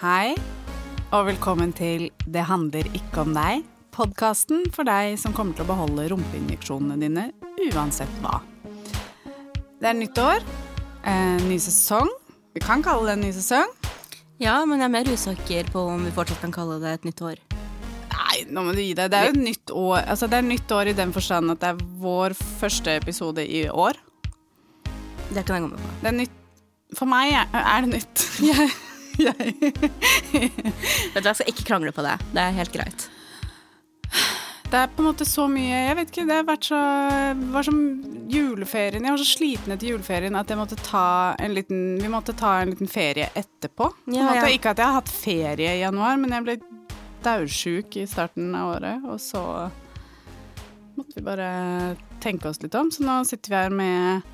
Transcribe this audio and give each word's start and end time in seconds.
Hei, 0.00 0.32
og 1.12 1.26
velkommen 1.26 1.74
til 1.76 2.06
Det 2.24 2.46
handler 2.48 2.86
ikke 2.96 3.20
om 3.20 3.34
deg. 3.36 3.66
Podkasten 3.92 4.62
for 4.72 4.88
deg 4.88 5.18
som 5.20 5.34
kommer 5.36 5.52
til 5.52 5.66
å 5.66 5.68
beholde 5.68 6.06
rumpeinjeksjonene 6.08 6.96
dine 7.02 7.26
uansett 7.66 8.14
hva. 8.22 8.38
Det 9.76 9.90
er 9.90 9.98
nytt 9.98 10.16
år, 10.24 10.40
en 11.04 11.44
ny 11.44 11.60
sesong. 11.60 12.08
Vi 12.56 12.64
kan 12.64 12.80
kalle 12.80 13.10
det 13.10 13.18
en 13.18 13.26
ny 13.26 13.34
sesong. 13.42 13.76
Ja, 14.40 14.56
men 14.64 14.80
jeg 14.80 14.88
er 14.88 14.96
mer 14.96 15.12
usikker 15.12 15.68
på 15.76 15.84
om 15.92 16.08
vi 16.08 16.16
fortsatt 16.16 16.40
kan 16.48 16.56
kalle 16.56 16.80
det 16.80 16.96
et 16.96 17.08
nytt 17.12 17.20
år. 17.34 17.46
Nei, 18.16 18.42
nå 18.48 18.64
må 18.64 18.72
du 18.72 18.80
gi 18.80 18.96
deg. 18.96 19.12
Det 19.12 19.20
er 19.20 19.28
jo 19.28 19.36
et 19.36 19.44
nytt 19.52 19.78
år. 19.84 20.00
Altså, 20.00 20.32
det 20.32 20.40
er 20.40 20.52
nytt 20.56 20.78
år 20.80 20.94
i 20.94 21.00
den 21.04 21.12
forstand 21.12 21.58
at 21.58 21.60
det 21.60 21.74
er 21.74 21.88
vår 22.00 22.40
første 22.40 22.96
episode 23.04 23.44
i 23.44 23.66
år. 23.68 24.00
Det 25.28 25.44
kan 25.44 25.60
jeg 25.60 25.68
gå 25.68 25.74
med 25.74 25.82
på. 25.84 25.96
Det 26.00 26.14
er 26.16 26.22
nytt 26.24 26.38
For 26.96 27.04
meg 27.04 27.36
er, 27.36 27.58
er 27.60 27.84
det 27.84 27.98
nytt. 28.00 28.30
Jeg, 29.20 29.54
Vet 31.14 31.22
du, 31.22 31.28
Jeg 31.28 31.38
skal 31.38 31.50
ikke 31.52 31.66
krangle 31.72 31.92
på 31.94 32.04
det. 32.06 32.16
Det 32.32 32.44
er 32.44 32.56
helt 32.56 32.74
greit. 32.74 33.08
Det 34.70 34.78
er 34.78 34.90
på 34.94 35.02
en 35.02 35.08
måte 35.08 35.26
så 35.26 35.48
mye 35.50 35.78
Jeg 35.82 35.96
vet 35.98 36.10
ikke, 36.12 36.24
det 36.28 36.36
har 36.36 36.46
vært 36.46 36.66
så 36.68 36.78
var 37.50 37.66
som 37.66 37.78
juleferien 38.30 39.02
Jeg 39.02 39.14
var 39.16 39.22
så 39.22 39.26
sliten 39.26 39.74
etter 39.74 39.90
juleferien 39.90 40.38
at 40.38 40.50
jeg 40.50 40.60
måtte 40.60 40.78
ta 40.78 41.34
en 41.42 41.54
liten 41.56 41.80
Vi 41.98 42.10
måtte 42.10 42.36
ta 42.38 42.60
en 42.62 42.70
liten 42.70 42.90
ferie 42.90 43.30
etterpå. 43.34 43.90
På 43.90 44.14
Ja, 44.14 44.30
ja. 44.38 44.46
Ikke 44.50 44.70
at 44.74 44.78
jeg 44.78 44.86
har 44.86 45.00
hatt 45.00 45.10
ferie 45.10 45.74
i 45.74 45.82
januar, 45.82 46.18
men 46.22 46.34
jeg 46.36 46.46
ble 46.46 46.58
daudsjuk 47.24 47.98
i 48.00 48.06
starten 48.08 48.54
av 48.56 48.76
året, 48.76 49.04
og 49.04 49.18
så 49.20 49.42
måtte 50.96 51.18
vi 51.18 51.24
bare 51.24 51.50
tenke 52.22 52.48
oss 52.50 52.60
litt 52.62 52.76
om. 52.78 52.90
Så 52.92 53.04
nå 53.04 53.20
sitter 53.28 53.52
vi 53.52 53.58
her 53.58 53.74
med 53.74 54.28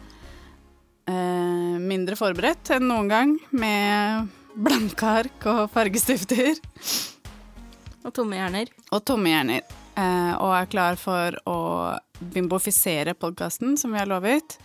eh, 1.10 1.76
mindre 1.82 2.18
forberedt 2.18 2.74
enn 2.76 2.88
noen 2.90 3.10
gang, 3.10 3.36
med 3.50 4.28
blanke 4.56 5.06
ark 5.20 5.46
og 5.50 5.66
fargestifter 5.74 6.56
Og 8.06 8.12
tomme 8.14 8.38
hjerner. 8.38 8.70
og 8.92 9.04
tomme 9.04 9.32
hjerner. 9.32 9.62
eh, 9.96 10.34
og 10.40 10.52
er 10.56 10.66
klar 10.72 10.96
for 11.00 11.36
å 11.46 11.56
bimbofisere 12.20 13.14
podkasten, 13.14 13.76
som 13.76 13.92
vi 13.92 13.98
har 13.98 14.06
lovet. 14.08 14.56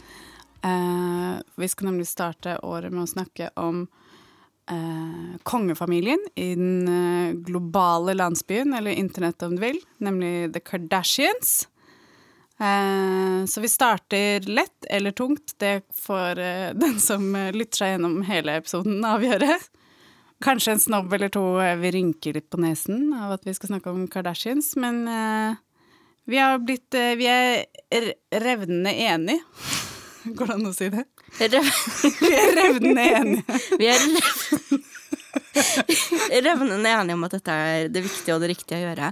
Eh, 0.63 1.41
vi 1.57 1.67
skal 1.67 1.89
nemlig 1.89 2.07
starte 2.07 2.59
året 2.63 2.91
med 2.91 3.03
å 3.03 3.09
snakke 3.11 3.49
om 3.59 3.87
eh, 4.69 5.37
kongefamilien 5.43 6.21
i 6.35 6.53
den 6.55 6.87
eh, 6.87 7.33
globale 7.43 8.13
landsbyen, 8.13 8.73
eller 8.77 8.91
internett 8.91 9.41
om 9.43 9.55
du 9.55 9.61
vil, 9.61 9.79
nemlig 9.99 10.53
The 10.53 10.59
Kardashians. 10.59 11.67
Eh, 12.59 13.45
så 13.47 13.61
vi 13.61 13.67
starter 13.67 14.45
lett 14.47 14.85
eller 14.89 15.11
tungt. 15.11 15.55
Det 15.59 15.81
får 15.97 16.39
eh, 16.39 16.69
den 16.85 16.99
som 16.99 17.33
lytter 17.51 17.77
seg 17.83 17.95
gjennom 17.97 18.21
hele 18.29 18.59
episoden, 18.61 19.01
avgjøre. 19.03 19.57
Kanskje 20.41 20.73
en 20.75 20.79
snobb 20.81 21.13
eller 21.13 21.29
to 21.33 21.41
vi 21.59 21.67
vil 21.83 21.93
rynke 21.99 22.33
litt 22.33 22.47
på 22.49 22.57
nesen 22.61 23.11
av 23.13 23.35
at 23.35 23.43
vi 23.45 23.53
skal 23.53 23.73
snakke 23.75 23.91
om 23.93 24.07
Kardashians, 24.11 24.71
men 24.81 25.03
eh, 25.07 25.55
vi 26.31 26.37
har 26.41 26.57
blitt 26.63 26.93
eh, 26.97 27.13
Vi 27.19 27.27
er 27.29 27.65
revnende 28.41 28.93
enige. 28.95 29.41
Går 30.37 30.51
det 30.51 30.55
an 30.59 30.69
å 30.69 30.73
si 30.77 30.89
det? 30.93 31.05
Rev 31.41 31.69
Vi 32.21 32.31
er 32.37 32.51
revnende 32.57 33.05
enige. 33.21 33.59
vi 33.79 33.87
er 33.89 34.01
rev- 34.01 34.81
revnende 36.45 36.89
enige 36.91 37.15
om 37.17 37.23
at 37.25 37.33
dette 37.37 37.55
er 37.55 37.87
det 37.93 38.03
viktige 38.05 38.35
og 38.35 38.41
det 38.43 38.51
riktige 38.53 38.77
å 38.79 38.83
gjøre. 38.85 39.11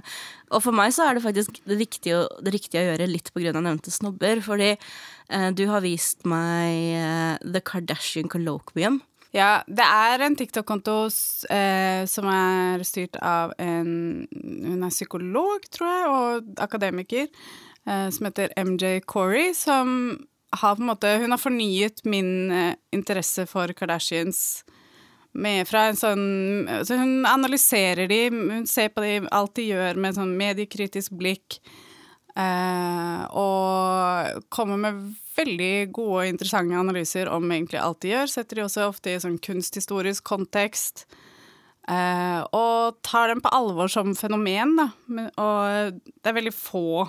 Og 0.54 0.62
for 0.64 0.74
meg 0.76 0.92
så 0.94 1.06
er 1.08 1.16
det 1.18 1.24
faktisk 1.24 1.60
det 1.68 1.78
riktige, 1.80 2.20
og- 2.24 2.42
det 2.46 2.52
riktige 2.54 2.82
å 2.82 2.88
gjøre 2.92 3.08
litt 3.10 3.30
på 3.34 3.42
grunn 3.42 3.58
av 3.60 3.66
nevnte 3.66 3.90
snobber. 3.94 4.42
Fordi 4.44 4.70
eh, 4.74 5.50
du 5.56 5.64
har 5.70 5.82
vist 5.84 6.26
meg 6.28 6.98
eh, 7.00 7.36
The 7.44 7.62
Kardashian 7.66 8.30
Colloquium. 8.32 9.00
Ja, 9.30 9.60
det 9.70 9.84
er 9.86 10.24
en 10.26 10.34
TikTok-konto 10.34 10.94
eh, 11.54 12.02
som 12.10 12.26
er 12.32 12.82
styrt 12.86 13.18
av 13.22 13.52
en 13.62 13.92
Hun 14.30 14.82
er 14.82 14.90
psykolog, 14.90 15.68
tror 15.70 15.90
jeg, 15.90 16.08
og 16.10 16.64
akademiker, 16.66 17.28
eh, 17.86 18.08
som 18.10 18.26
heter 18.26 18.50
MJ 18.58 18.98
Corey, 19.06 19.52
som 19.54 20.18
har 20.58 20.74
på 20.74 20.82
en 20.82 20.90
måte 20.90 21.12
Hun 21.22 21.30
har 21.30 21.38
fornyet 21.38 22.02
min 22.04 22.50
eh, 22.50 22.74
interesse 22.90 23.46
for 23.46 23.70
Kardashians 23.70 24.64
med 25.30 25.62
fra 25.70 25.84
en 25.86 25.98
sånn 25.98 26.24
Så 26.82 26.98
hun 26.98 27.22
analyserer 27.28 28.10
de, 28.10 28.24
hun 28.34 28.66
ser 28.66 28.90
på 28.90 29.04
de, 29.06 29.20
alt 29.30 29.54
de 29.54 29.68
gjør 29.70 30.00
med 30.02 30.18
sånn 30.18 30.34
mediekritisk 30.40 31.14
blikk. 31.14 31.60
Eh, 32.38 33.22
og 33.34 34.44
kommer 34.52 34.78
med 34.78 35.00
veldig 35.36 35.90
gode 35.94 36.20
og 36.20 36.30
interessante 36.30 36.78
analyser 36.78 37.30
om 37.32 37.48
egentlig 37.50 37.80
alt 37.80 38.00
de 38.04 38.12
gjør. 38.12 38.30
Setter 38.30 38.60
de 38.60 38.66
også 38.66 38.86
ofte 38.86 39.12
i 39.12 39.20
sånn 39.22 39.40
kunsthistorisk 39.42 40.24
kontekst. 40.30 41.06
eh, 41.88 42.42
og 42.54 43.00
tar 43.02 43.28
dem 43.28 43.40
på 43.40 43.50
alvor 43.50 43.88
som 43.90 44.14
fenomen, 44.14 44.76
da. 44.76 44.90
Og 45.42 45.98
det 45.98 46.28
er 46.30 46.36
veldig 46.36 46.54
få 46.54 47.08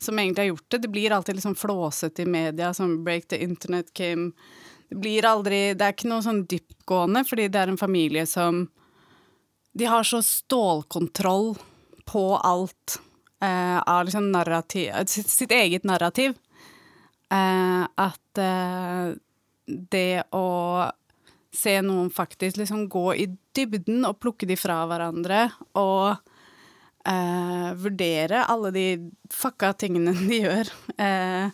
som 0.00 0.18
egentlig 0.18 0.42
har 0.42 0.48
gjort 0.48 0.68
det. 0.68 0.78
Det 0.78 0.88
blir 0.88 1.12
alltid 1.12 1.34
liksom 1.36 1.54
flåsete 1.54 2.22
i 2.22 2.26
media, 2.26 2.74
som 2.74 3.04
Break 3.04 3.28
the 3.28 3.42
Internet 3.42 3.94
Kim. 3.94 4.32
Det 4.88 4.96
blir 4.96 5.22
aldri 5.22 5.74
Det 5.74 5.84
er 5.84 5.92
ikke 5.92 6.08
noe 6.10 6.24
sånn 6.24 6.46
dyptgående, 6.50 7.22
fordi 7.28 7.48
det 7.48 7.60
er 7.60 7.68
en 7.68 7.78
familie 7.78 8.26
som 8.26 8.68
De 9.72 9.84
har 9.86 10.02
så 10.02 10.18
stålkontroll 10.18 11.54
på 12.10 12.24
alt 12.36 12.98
eh, 13.40 13.78
av 13.78 14.04
liksom 14.04 14.30
narrativ 14.32 14.92
sitt, 15.06 15.28
sitt 15.28 15.52
eget 15.52 15.84
narrativ. 15.88 16.36
Uh, 17.30 17.86
at 17.94 18.38
uh, 18.42 19.12
det 19.66 20.24
å 20.34 20.46
se 21.54 21.76
noen 21.82 22.10
faktisk 22.10 22.58
liksom 22.60 22.88
gå 22.90 23.06
i 23.14 23.26
dybden 23.56 24.04
og 24.08 24.18
plukke 24.22 24.48
de 24.48 24.56
fra 24.58 24.80
hverandre 24.88 25.48
og 25.78 26.18
eh, 27.06 27.70
vurdere 27.80 28.44
alle 28.50 28.70
de 28.74 28.86
fucka 29.32 29.72
tingene 29.78 30.14
de 30.30 30.42
gjør, 30.44 30.70
eh, 30.98 31.50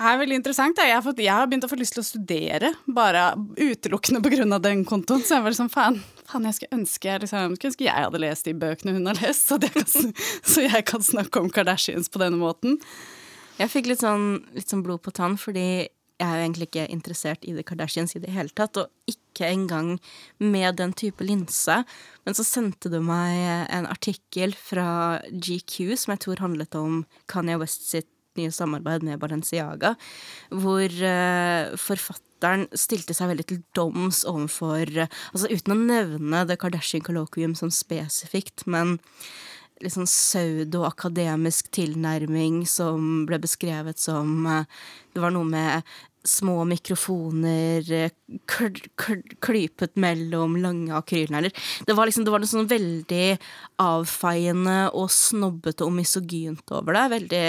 er 0.00 0.20
veldig 0.22 0.40
interessant. 0.40 0.80
Jeg, 0.80 0.96
har 0.96 1.04
fått, 1.04 1.20
jeg 1.22 1.34
har 1.34 1.48
begynt 1.48 1.66
å 1.66 1.70
få 1.70 1.78
lyst 1.78 1.96
til 1.96 2.02
å 2.04 2.08
studere, 2.08 2.72
bare 2.88 3.30
utelukkende 3.58 4.22
pga. 4.24 4.58
den 4.58 4.84
kontoen. 4.88 5.22
Så 5.22 5.36
jeg 5.36 5.44
var 5.44 5.52
liksom 5.52 5.68
faen, 5.72 6.00
faen 6.30 6.48
jeg 6.48 6.58
skulle 6.58 6.80
ønske 6.80 7.16
liksom, 7.24 7.56
ønske 7.56 7.86
jeg 7.86 8.06
hadde 8.06 8.22
lest 8.22 8.48
de 8.48 8.56
bøkene 8.56 8.96
hun 8.96 9.08
har 9.10 9.20
lest, 9.22 9.50
så, 9.50 9.58
kan, 9.60 9.86
så 10.52 10.66
jeg 10.66 10.84
kan 10.88 11.04
snakke 11.04 11.42
om 11.42 11.50
Kardashians 11.52 12.10
på 12.12 12.22
denne 12.22 12.40
måten. 12.40 12.78
Jeg 13.60 13.72
fikk 13.72 13.90
litt 13.90 14.04
sånn, 14.04 14.44
litt 14.56 14.70
sånn 14.72 14.84
blod 14.86 15.02
på 15.04 15.12
tann, 15.14 15.36
fordi 15.40 15.88
jeg 16.20 16.28
er 16.28 16.36
jo 16.36 16.44
egentlig 16.44 16.68
ikke 16.68 16.86
interessert 16.92 17.44
i 17.48 17.54
The 17.56 17.64
Kardashians 17.64 18.12
i 18.16 18.20
det 18.20 18.32
hele 18.34 18.52
tatt, 18.56 18.76
og 18.76 18.88
ikke 19.08 19.48
engang 19.48 19.94
med 20.42 20.76
den 20.80 20.92
type 20.96 21.24
linse. 21.24 21.78
Men 22.28 22.36
så 22.36 22.44
sendte 22.44 22.92
du 22.92 22.98
meg 23.04 23.36
en 23.72 23.88
artikkel 23.88 24.52
fra 24.56 25.20
GQ 25.32 25.94
som 25.96 26.14
jeg 26.14 26.24
tror 26.26 26.44
handlet 26.44 26.76
om 26.76 27.02
Kanye 27.30 27.56
West 27.60 27.88
sitt 27.88 28.08
nye 28.38 28.52
samarbeid 28.54 29.02
med 29.06 29.18
Balenciaga, 29.20 29.94
hvor 30.52 30.84
eh, 30.86 31.72
forfatteren 32.40 32.68
stilte 32.72 33.14
seg 33.14 33.30
veldig 33.30 33.46
til 33.46 33.62
doms 33.74 34.24
overfor 34.24 34.88
Altså 35.32 35.48
uten 35.50 35.74
å 35.74 35.78
nevne 35.78 36.46
The 36.46 36.56
Kardashian 36.56 37.04
Colloquium 37.04 37.54
sånn 37.54 37.70
spesifikt, 37.70 38.66
men 38.66 38.98
litt 39.80 39.94
sånn 39.94 40.08
pseudo-akademisk 40.08 41.70
tilnærming 41.72 42.66
som 42.66 43.26
ble 43.26 43.38
beskrevet 43.40 43.98
som 43.98 44.46
eh, 44.46 44.66
Det 45.14 45.20
var 45.20 45.32
noe 45.32 45.44
med 45.44 45.82
små 46.24 46.64
mikrofoner 46.68 47.92
eh, 47.92 48.10
kl 48.46 48.76
kl 49.00 49.22
klypet 49.42 49.96
mellom 50.00 50.56
lange 50.60 50.92
akrylnegler. 50.94 51.52
Det 51.86 51.96
var 51.96 52.06
liksom, 52.06 52.26
det 52.26 52.34
var 52.34 52.42
noe 52.42 52.50
sånn 52.50 52.68
veldig 52.70 53.38
avfeiende 53.80 54.76
og 54.96 55.08
snobbete 55.12 55.86
og 55.86 55.94
misogynt 55.96 56.70
over 56.76 56.96
det. 56.96 57.04
Veldig, 57.14 57.42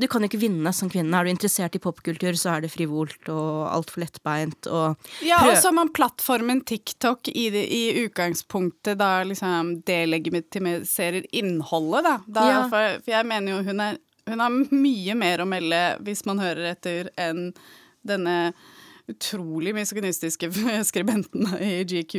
du 0.00 0.08
kan 0.10 0.24
jo 0.24 0.30
ikke 0.30 0.42
vinne 0.46 0.72
som 0.74 0.90
kvinne. 0.92 1.12
Er 1.18 1.28
du 1.28 1.34
interessert 1.34 1.76
i 1.76 1.82
popkultur, 1.84 2.32
så 2.40 2.54
er 2.56 2.64
det 2.64 2.72
frivolt 2.72 3.28
og 3.32 3.68
altfor 3.68 4.04
lettbeint 4.06 4.70
og 4.72 4.96
Ja, 5.24 5.42
og 5.44 5.58
så 5.58 5.68
har 5.70 5.76
man 5.82 5.92
plattformen 5.94 6.64
TikTok 6.66 7.28
i, 7.34 7.48
det, 7.54 7.66
i 7.68 7.84
utgangspunktet 8.06 8.98
da 9.00 9.12
liksom 9.28 9.78
delegitimiserer 9.86 11.28
innholdet, 11.36 12.04
da. 12.08 12.16
da 12.26 12.48
Ja. 12.48 12.58
for, 12.72 12.98
for 13.04 13.14
jeg 13.14 13.28
mener 13.28 13.56
jo 13.56 13.62
hun, 13.68 13.80
er, 13.80 14.02
hun 14.30 14.40
har 14.40 14.58
mye 14.72 15.16
mer 15.18 15.44
å 15.44 15.48
melde, 15.48 15.82
hvis 16.06 16.24
man 16.28 16.42
hører 16.42 16.72
etter, 16.74 17.10
enn 17.20 17.50
denne 18.06 18.54
utrolig 19.10 19.74
misogynistiske 19.76 20.50
skribenten 20.90 21.48
i 21.60 21.82
GQ 21.88 22.14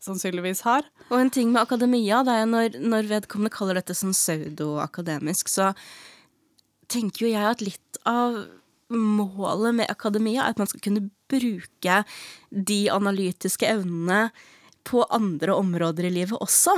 sannsynligvis 0.00 0.62
har. 0.64 0.86
Og 1.10 1.18
en 1.18 1.32
ting 1.32 1.50
med 1.52 1.62
akademia, 1.62 2.22
det 2.24 2.36
er 2.36 2.46
når, 2.48 2.78
når 2.80 3.10
vedkommende 3.10 3.52
kaller 3.52 3.80
dette 3.80 3.96
sånn 3.96 4.14
pseudo-akademisk, 4.16 5.50
så 5.52 5.72
tenker 6.90 7.26
jo 7.26 7.34
jeg 7.34 7.50
at 7.50 7.64
litt 7.64 8.00
av 8.08 8.40
målet 8.90 9.76
med 9.82 9.92
akademia 9.92 10.44
er 10.44 10.54
at 10.54 10.62
man 10.62 10.70
skal 10.70 10.82
kunne 10.82 11.10
bruke 11.30 12.00
de 12.50 12.80
analytiske 12.90 13.68
evnene 13.68 14.30
på 14.84 15.04
andre 15.10 15.54
områder 15.54 16.06
i 16.08 16.10
livet 16.10 16.38
også. 16.40 16.74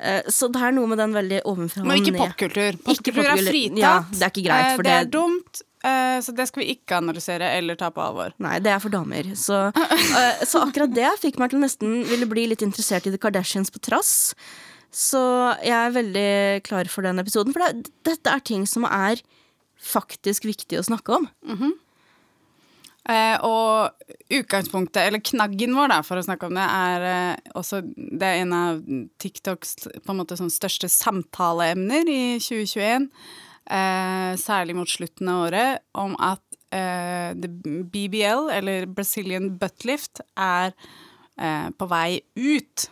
Eh, 0.00 0.22
Så 0.30 0.46
det 0.52 0.60
er 0.62 0.72
noe 0.72 0.86
med 0.86 0.98
den 0.98 1.12
veldig 1.12 1.40
ovenfra 1.44 1.84
Men 1.84 1.98
ikke 2.02 2.16
popkultur. 2.16 2.76
popkultur. 2.84 3.24
pop 3.24 3.24
er 3.24 3.42
fritatt. 3.48 3.78
Ja, 3.78 3.94
det 4.12 4.22
er 4.22 4.30
ikke 4.30 4.44
greit, 4.46 4.66
Eh, 4.72 4.76
for 4.76 4.82
det 4.82 4.92
er 4.92 5.04
det- 5.04 5.10
dumt, 5.12 5.62
eh, 5.82 6.18
så 6.20 6.34
det 6.36 6.46
skal 6.48 6.62
vi 6.62 6.74
ikke 6.76 6.96
analysere 6.98 7.42
eller 7.58 7.74
ta 7.74 7.90
på 7.90 8.00
alvor. 8.00 8.32
Nei, 8.38 8.58
det 8.60 8.70
er 8.70 8.78
for 8.78 8.88
damer. 8.90 9.24
Så, 9.34 9.72
eh, 9.74 10.44
så 10.44 10.62
akkurat 10.62 10.92
det 10.94 11.10
fikk 11.20 11.38
meg 11.38 11.50
til 11.50 11.58
nesten 11.60 12.04
ville 12.06 12.26
bli 12.26 12.46
litt 12.46 12.60
interessert 12.62 13.06
i 13.06 13.10
The 13.10 13.18
Kardashians 13.18 13.70
på 13.70 13.80
trass. 13.80 14.34
Så 14.92 15.20
jeg 15.62 15.72
er 15.72 15.90
veldig 15.90 16.62
klar 16.64 16.88
for 16.88 17.02
den 17.02 17.18
episoden. 17.18 17.52
For 17.52 17.60
det, 17.60 17.90
dette 18.04 18.26
er 18.32 18.40
ting 18.40 18.64
som 18.66 18.84
er 18.84 19.16
faktisk 19.82 20.42
viktig 20.46 20.78
å 20.78 20.84
snakke 20.86 21.16
om. 21.16 21.28
Eh, 21.48 21.70
og 23.08 23.88
utgangspunktet, 24.28 25.00
eller 25.06 25.22
knaggen 25.24 25.72
vår, 25.76 25.88
da, 25.94 25.98
for 26.04 26.20
å 26.20 26.24
snakke 26.26 26.48
om 26.48 26.58
det, 26.58 26.64
er 26.64 27.06
eh, 27.08 27.52
også 27.56 27.80
Det 27.86 28.26
er 28.26 28.42
en 28.42 28.52
av 28.56 28.82
TikToks 29.22 29.76
på 30.04 30.12
en 30.12 30.20
måte 30.20 30.36
sånn 30.36 30.52
største 30.52 30.90
samtaleemner 30.92 32.10
i 32.12 32.22
2021. 32.42 33.08
Eh, 33.68 34.34
særlig 34.40 34.76
mot 34.76 34.88
slutten 34.88 35.32
av 35.32 35.46
året, 35.48 35.82
om 35.96 36.14
at 36.20 36.44
eh, 36.74 37.32
BBL, 37.36 38.48
eller 38.58 38.86
Brazilian 38.92 39.50
Buttlift, 39.60 40.22
er 40.36 40.72
eh, 41.40 41.68
på 41.72 41.88
vei 41.90 42.20
ut. 42.36 42.88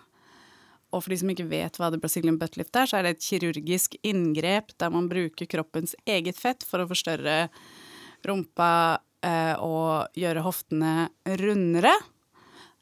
Og 0.95 1.03
for 1.03 1.13
de 1.13 1.19
som 1.21 1.31
ikke 1.33 1.49
vet 1.51 1.77
hva 1.81 1.91
det 1.93 2.01
Brazilian 2.01 2.39
buttlift 2.41 2.77
er, 2.79 2.89
så 2.89 2.99
er 2.99 3.07
det 3.07 3.17
et 3.17 3.27
kirurgisk 3.27 3.99
inngrep 4.07 4.73
der 4.81 4.93
man 4.95 5.11
bruker 5.11 5.49
kroppens 5.51 5.97
eget 6.09 6.39
fett 6.39 6.65
for 6.65 6.81
å 6.83 6.89
forstørre 6.89 7.49
rumpa 8.27 8.71
eh, 8.95 9.01
og 9.59 10.19
gjøre 10.19 10.45
hoftene 10.45 11.09
rundere. 11.41 11.95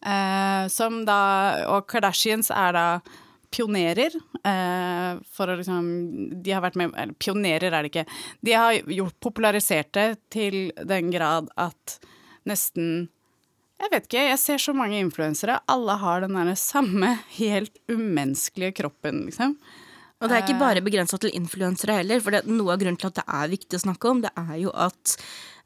Eh, 0.05 0.67
som 0.69 0.99
da 1.09 1.19
Og 1.73 1.87
Kardashians 1.89 2.51
er 2.53 2.75
da 2.77 2.87
pionerer 3.55 4.13
eh, 4.45 5.21
for 5.33 5.49
å 5.49 5.57
liksom 5.57 5.87
De 6.45 6.53
har 6.53 6.61
vært 6.61 6.77
med 6.77 6.93
Eller 6.93 7.17
pionerer 7.17 7.73
er 7.73 7.87
det 7.87 7.93
ikke. 7.93 8.05
De 8.45 8.53
har 8.53 8.77
gjort 8.99 9.17
popularisert 9.25 9.95
det 9.97 10.09
til 10.35 10.59
den 10.77 11.09
grad 11.15 11.49
at 11.57 11.99
nesten 12.45 13.09
jeg 13.81 13.91
vet 13.91 14.05
ikke, 14.07 14.21
jeg 14.31 14.39
ser 14.39 14.61
så 14.63 14.73
mange 14.77 15.01
influensere. 15.03 15.57
Alle 15.69 15.97
har 15.99 16.23
den 16.23 16.37
der 16.39 16.55
samme 16.57 17.09
helt 17.35 17.75
umenneskelige 17.91 18.77
kroppen, 18.79 19.25
liksom. 19.27 19.57
Og 20.23 20.31
det 20.31 20.37
er 20.37 20.45
ikke 20.45 20.61
bare 20.63 20.85
begrensa 20.85 21.19
til 21.21 21.35
influensere 21.37 21.99
heller, 21.99 22.23
for 22.23 22.33
det, 22.33 22.45
noe 22.49 22.73
av 22.73 22.81
grunnen 22.81 22.97
til 23.03 23.11
at 23.11 23.19
det 23.19 23.25
er 23.27 23.51
viktig 23.51 23.77
å 23.77 23.83
snakke 23.83 24.13
om, 24.13 24.23
det 24.25 24.31
er 24.41 24.55
jo 24.63 24.73
at 24.87 25.17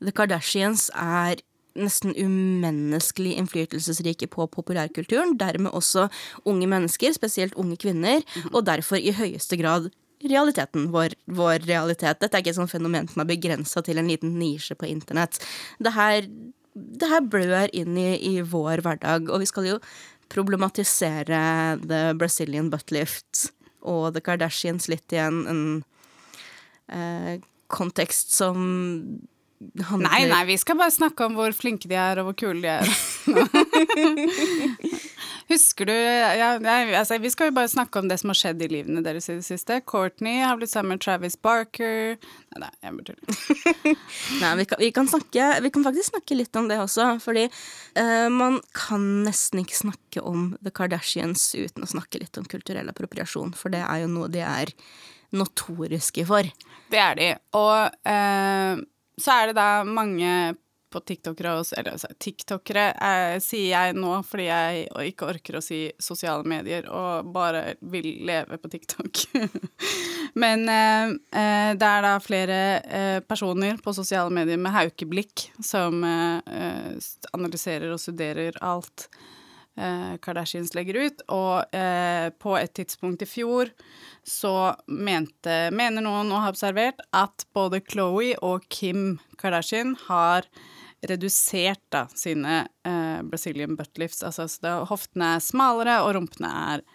The 0.04 0.14
Kardashians 0.14 0.88
er 0.94 1.40
nesten 1.78 2.14
umenneskelig 2.18 3.36
innflytelsesrike 3.38 4.28
på 4.32 4.48
populærkulturen. 4.50 5.36
Dermed 5.38 5.74
også 5.76 6.08
unge 6.48 6.68
mennesker, 6.70 7.14
spesielt 7.14 7.56
unge 7.58 7.78
kvinner, 7.80 8.24
og 8.52 8.64
derfor 8.66 8.98
i 8.98 9.14
høyeste 9.14 9.58
grad 9.60 9.90
realiteten, 10.26 10.88
vår, 10.90 11.14
vår 11.30 11.66
realitet. 11.68 12.18
Dette 12.18 12.34
er 12.34 12.42
ikke 12.42 12.54
et 12.54 12.58
sånt 12.58 12.72
fenomen 12.72 13.06
som 13.10 13.22
er 13.22 13.30
begrensa 13.30 13.82
til 13.86 14.00
en 14.00 14.10
liten 14.10 14.34
nisje 14.38 14.74
på 14.78 14.88
internett. 14.90 15.38
Det 15.78 15.94
her, 15.94 16.26
det 16.74 17.10
her 17.10 17.22
blør 17.22 17.70
inn 17.76 17.98
i, 18.00 18.10
i 18.18 18.34
vår 18.42 18.82
hverdag, 18.86 19.30
og 19.30 19.44
vi 19.44 19.50
skal 19.50 19.68
jo 19.68 19.78
problematisere 20.32 21.78
The 21.84 22.02
Brazilian 22.18 22.72
Buttlift 22.72 23.48
og 23.86 24.10
The 24.16 24.24
Kardashians 24.24 24.90
litt 24.90 25.14
i 25.14 25.22
en, 25.22 25.44
en 25.48 25.62
eh, 26.90 27.38
kontekst 27.72 28.34
som 28.34 28.66
handler 29.58 30.06
Nei, 30.06 30.22
nei, 30.30 30.44
vi 30.46 30.54
skal 30.60 30.76
bare 30.78 30.92
snakke 30.94 31.24
om 31.26 31.34
hvor 31.38 31.52
flinke 31.56 31.88
de 31.90 31.96
er, 31.98 32.18
og 32.20 32.24
hvor 32.30 32.36
kule 32.38 32.60
de 32.62 32.68
er. 32.78 32.86
Husker 35.48 35.88
du 35.88 35.94
ja, 35.94 36.58
nei, 36.60 36.92
altså, 36.92 37.16
Vi 37.22 37.30
skal 37.32 37.48
jo 37.48 37.54
bare 37.56 37.70
snakke 37.72 37.98
om 38.00 38.08
det 38.10 38.18
som 38.20 38.28
har 38.32 38.38
skjedd 38.38 38.62
i 38.66 38.68
livene 38.70 39.02
deres 39.04 39.28
i 39.30 39.38
det 39.38 39.46
siste. 39.46 39.80
Courtney 39.88 40.36
har 40.44 40.56
blitt 40.60 40.72
sammen 40.72 40.90
med 40.94 41.02
Travis 41.02 41.36
Barker. 41.40 41.96
Nei, 42.52 42.58
nei 42.66 42.72
jeg 42.84 42.90
bare 42.98 43.06
tuller. 43.08 43.28
Nei, 44.42 44.52
vi 44.60 44.64
kan, 44.68 44.78
vi, 44.82 44.88
kan 44.94 45.06
snakke, 45.10 45.42
vi 45.64 45.70
kan 45.74 45.84
faktisk 45.88 46.08
snakke 46.12 46.32
litt 46.38 46.54
om 46.60 46.66
det 46.70 46.78
også, 46.82 47.04
fordi 47.24 47.44
uh, 47.48 48.28
man 48.32 48.54
kan 48.76 49.02
nesten 49.26 49.58
ikke 49.64 49.80
snakke 49.80 50.18
om 50.22 50.40
The 50.60 50.72
Kardashians 50.74 51.42
uten 51.56 51.82
å 51.86 51.92
snakke 51.96 52.20
litt 52.22 52.38
om 52.38 52.46
kulturell 52.48 52.88
appropriasjon, 52.92 53.52
for 53.56 53.68
det 53.74 53.82
er 53.86 53.98
jo 54.04 54.08
noe 54.12 54.28
de 54.32 54.42
er 54.44 54.68
notoriske 55.36 56.24
for. 56.28 56.44
Det 56.92 57.00
er 57.00 57.14
de. 57.18 57.28
Og 57.56 57.80
eh, 58.08 58.74
så 59.20 59.34
er 59.34 59.50
det 59.50 59.58
da 59.58 59.84
mange 59.84 60.56
på 60.88 61.00
tiktokere 61.00 61.52
eller 61.76 61.92
altså, 61.92 62.08
tiktokere 62.20 62.84
eh, 62.94 63.36
sier 63.44 63.74
jeg 63.74 63.96
nå 63.98 64.12
fordi 64.26 64.46
jeg 64.48 64.86
ikke 65.10 65.28
orker 65.28 65.58
å 65.58 65.64
si 65.64 65.80
sosiale 66.00 66.46
medier 66.48 66.88
og 66.88 67.28
bare 67.34 67.76
vil 67.92 68.08
leve 68.28 68.58
på 68.60 68.70
TikTok. 68.72 69.22
Men 70.42 70.64
eh, 70.72 71.12
eh, 71.40 71.70
det 71.78 71.90
er 71.90 72.06
da 72.06 72.14
flere 72.24 72.60
eh, 72.80 73.18
personer 73.20 73.80
på 73.84 73.94
sosiale 73.96 74.32
medier 74.32 74.60
med 74.60 74.74
haukeblikk 74.76 75.50
som 75.64 76.04
eh, 76.08 76.54
eh, 76.60 77.10
analyserer 77.36 77.92
og 77.92 78.00
studerer 78.02 78.56
alt 78.64 79.08
Kardashians 80.24 80.74
legger 80.76 80.98
ut. 81.06 81.22
Og 81.34 81.76
eh, 81.76 82.28
på 82.40 82.56
et 82.58 82.74
tidspunkt 82.76 83.24
i 83.24 83.28
fjor 83.28 83.70
så 84.26 84.74
mente, 84.86 85.68
mener 85.74 86.04
noen 86.04 86.32
å 86.32 86.42
ha 86.42 86.50
observert 86.52 87.00
at 87.16 87.46
både 87.56 87.80
Chloé 87.86 88.34
og 88.44 88.66
Kim 88.72 89.16
Kardashian 89.40 89.94
har 90.08 90.48
redusert 91.06 91.82
da 91.94 92.06
sine 92.18 92.64
eh, 92.86 93.20
Brazilian 93.22 93.76
buttlifts. 93.78 94.24
Altså 94.26 94.48
så 94.50 94.64
det, 94.64 94.74
hoftene 94.90 95.34
er 95.36 95.44
smalere, 95.44 96.00
og 96.04 96.14
rumpene 96.18 96.50
er 96.74 96.86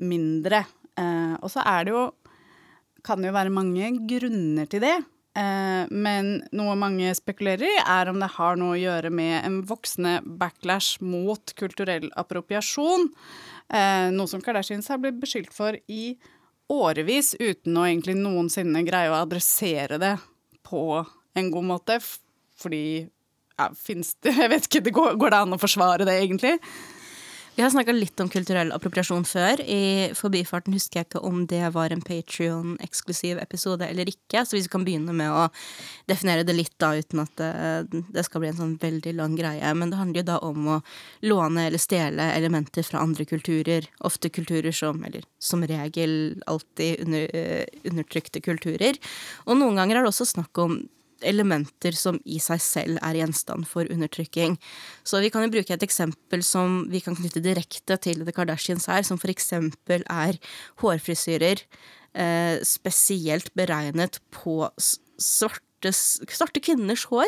mindre. 0.00 0.64
Eh, 0.98 1.34
og 1.40 1.50
så 1.52 1.64
er 1.66 1.86
det 1.86 1.96
jo 1.96 2.04
Kan 3.04 3.20
det 3.20 3.28
jo 3.28 3.34
være 3.36 3.52
mange 3.52 3.88
grunner 4.08 4.64
til 4.64 4.80
det. 4.80 4.94
Eh, 5.34 5.86
men 5.90 6.36
noe 6.54 6.76
mange 6.78 7.10
spekulerer 7.18 7.66
i, 7.66 7.72
er 7.82 8.10
om 8.10 8.20
det 8.22 8.30
har 8.36 8.58
noe 8.60 8.76
å 8.76 8.78
gjøre 8.78 9.10
med 9.10 9.40
en 9.40 9.56
voksende 9.66 10.20
backlash 10.22 11.02
mot 11.02 11.54
kulturell 11.58 12.06
appropriasjon. 12.20 13.08
Eh, 13.74 14.12
noe 14.14 14.30
som 14.30 14.44
Kardashians 14.44 14.90
har 14.92 15.02
blitt 15.02 15.18
beskyldt 15.22 15.54
for 15.54 15.78
i 15.90 16.14
årevis, 16.70 17.34
uten 17.40 17.76
å 17.76 17.88
egentlig 17.88 18.14
noensinne 18.20 18.84
greie 18.86 19.10
å 19.10 19.18
adressere 19.18 19.98
det 20.00 20.14
på 20.64 21.02
en 21.34 21.50
god 21.50 21.68
måte. 21.72 21.98
Fordi 22.60 22.84
ja, 23.58 23.70
fins 23.74 24.14
det 24.22 24.36
Jeg 24.42 24.52
vet 24.54 24.68
ikke, 24.68 24.84
det 24.86 24.94
går, 24.94 25.18
går 25.18 25.34
det 25.34 25.42
an 25.42 25.56
å 25.58 25.60
forsvare 25.60 26.06
det, 26.06 26.14
egentlig? 26.22 26.54
Vi 27.56 27.62
har 27.62 27.70
snakka 27.70 27.92
litt 27.94 28.18
om 28.18 28.26
kulturell 28.26 28.72
appropriasjon 28.74 29.22
før. 29.30 29.60
I 29.62 30.10
forbifarten 30.18 30.74
husker 30.74 30.98
jeg 30.98 31.06
ikke 31.06 31.20
om 31.22 31.44
det 31.46 31.60
var 31.76 31.92
en 31.94 32.00
Patrion-eksklusiv 32.02 33.38
episode 33.38 33.86
eller 33.86 34.10
ikke, 34.10 34.42
så 34.42 34.56
vi 34.56 34.62
kan 34.70 34.82
begynne 34.82 35.14
med 35.14 35.30
å 35.30 35.44
definere 36.10 36.42
det 36.42 36.56
litt, 36.56 36.74
da, 36.82 36.90
uten 36.98 37.22
at 37.22 37.38
det, 37.38 38.02
det 38.10 38.24
skal 38.26 38.42
bli 38.42 38.50
en 38.50 38.58
sånn 38.58 38.74
veldig 38.82 39.12
lang 39.20 39.36
greie. 39.38 39.70
Men 39.78 39.94
det 39.94 40.00
handler 40.00 40.24
jo 40.24 40.28
da 40.32 40.40
om 40.42 40.66
å 40.74 40.80
låne 41.30 41.68
eller 41.68 41.78
stjele 41.78 42.26
elementer 42.34 42.82
fra 42.82 43.04
andre 43.06 43.28
kulturer. 43.30 43.86
Ofte 44.02 44.34
kulturer 44.34 44.74
som, 44.74 44.98
eller 45.06 45.22
som 45.38 45.62
regel 45.62 46.42
alltid 46.50 47.06
under, 47.06 47.30
eh, 47.38 47.86
undertrykte 47.86 48.42
kulturer. 48.42 48.98
Og 49.46 49.62
noen 49.62 49.78
ganger 49.78 50.00
er 50.00 50.02
det 50.02 50.10
også 50.10 50.26
snakk 50.34 50.58
om 50.58 50.80
elementer 51.22 51.96
som 51.96 52.18
i 52.24 52.40
seg 52.42 52.62
selv 52.62 53.00
er 53.04 53.18
gjenstand 53.20 53.68
for 53.70 53.88
undertrykking. 53.90 54.56
Så 55.06 55.22
vi 55.22 55.30
kan 55.32 55.46
jo 55.46 55.52
bruke 55.54 55.74
et 55.74 55.86
eksempel 55.86 56.42
som 56.46 56.84
vi 56.92 57.02
kan 57.04 57.16
knytte 57.18 57.44
direkte 57.44 57.98
til 58.02 58.24
The 58.24 58.34
Kardashians 58.34 58.88
her, 58.90 59.04
som 59.06 59.20
for 59.20 59.32
eksempel 59.32 60.06
er 60.10 60.40
hårfrisyrer. 60.82 61.62
Eh, 62.14 62.56
spesielt 62.62 63.50
beregnet 63.58 64.20
på 64.30 64.68
svarte, 65.18 65.90
svarte 65.92 66.60
kvinners 66.62 67.04
hår. 67.10 67.26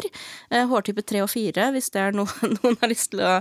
Eh, 0.51 0.67
hårtype 0.71 1.03
3 1.03 1.23
og 1.25 1.31
4, 1.33 1.71
hvis 1.75 1.91
det 1.95 2.01
er 2.05 2.13
noe 2.15 2.31
noen 2.59 2.77
har 2.83 2.93
lyst 2.93 3.11
til 3.15 3.21
å 3.27 3.41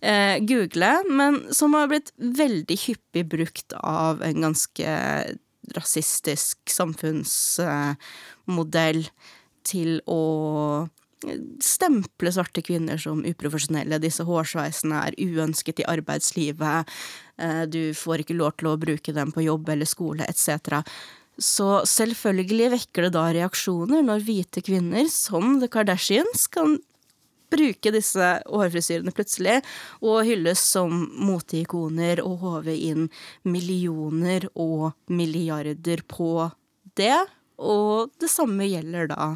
eh, 0.00 0.36
google. 0.48 0.92
Men 1.10 1.32
som 1.54 1.74
har 1.76 1.90
blitt 1.92 2.10
veldig 2.16 2.78
hyppig 2.86 3.24
brukt 3.28 3.76
av 3.82 4.24
en 4.24 4.40
ganske 4.48 4.88
rasistisk 5.74 6.58
samfunnsmodell 6.70 9.06
til 9.66 9.98
å 10.06 10.22
stemple 11.64 12.30
svarte 12.32 12.62
kvinner 12.64 13.00
som 13.00 13.22
uprofesjonelle. 13.24 13.98
Disse 14.02 14.24
hårsveisene 14.28 15.02
er 15.08 15.16
uønsket 15.18 15.80
i 15.82 15.88
arbeidslivet. 15.88 16.88
eh, 17.38 17.64
Du 17.66 17.94
får 17.94 18.22
ikke 18.22 18.36
lov 18.36 18.56
til 18.56 18.68
å 18.68 18.78
bruke 18.78 19.12
dem 19.12 19.32
på 19.32 19.44
jobb 19.46 19.68
eller 19.68 19.88
skole 19.88 20.26
etc. 20.28 20.84
Så 21.38 21.84
selvfølgelig 21.84 22.70
vekker 22.72 23.02
det 23.06 23.12
da 23.16 23.32
reaksjoner 23.32 24.02
når 24.02 24.24
hvite 24.24 24.62
kvinner, 24.62 25.08
som 25.08 25.60
The 25.60 25.68
Kardashians, 25.68 26.46
kan 26.48 26.78
bruke 27.52 27.92
disse 27.94 28.30
hårfrisyrene 28.48 29.12
plutselig 29.14 29.60
og 30.02 30.24
hylles 30.26 30.58
som 30.58 31.06
moteikoner 31.14 32.22
og 32.24 32.40
håve 32.42 32.74
inn 32.74 33.08
millioner 33.44 34.48
og 34.54 34.92
milliarder 35.06 36.02
på 36.08 36.50
det. 36.98 37.26
Og 37.58 38.12
det 38.20 38.30
samme 38.32 38.68
gjelder 38.68 39.10
da 39.12 39.30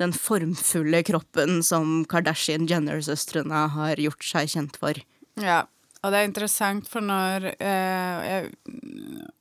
den 0.00 0.14
formfulle 0.16 1.02
kroppen 1.06 1.60
som 1.66 2.02
Kardashian-Jenner-søstrene 2.10 3.66
har 3.76 4.00
gjort 4.02 4.26
seg 4.26 4.50
kjent 4.54 4.80
for. 4.80 4.98
Ja. 5.40 5.62
Og 6.02 6.10
det 6.10 6.18
er 6.18 6.26
interessant, 6.26 6.88
for 6.90 7.04
når 7.06 7.44
eh, 7.62 8.22
jeg, 8.26 8.48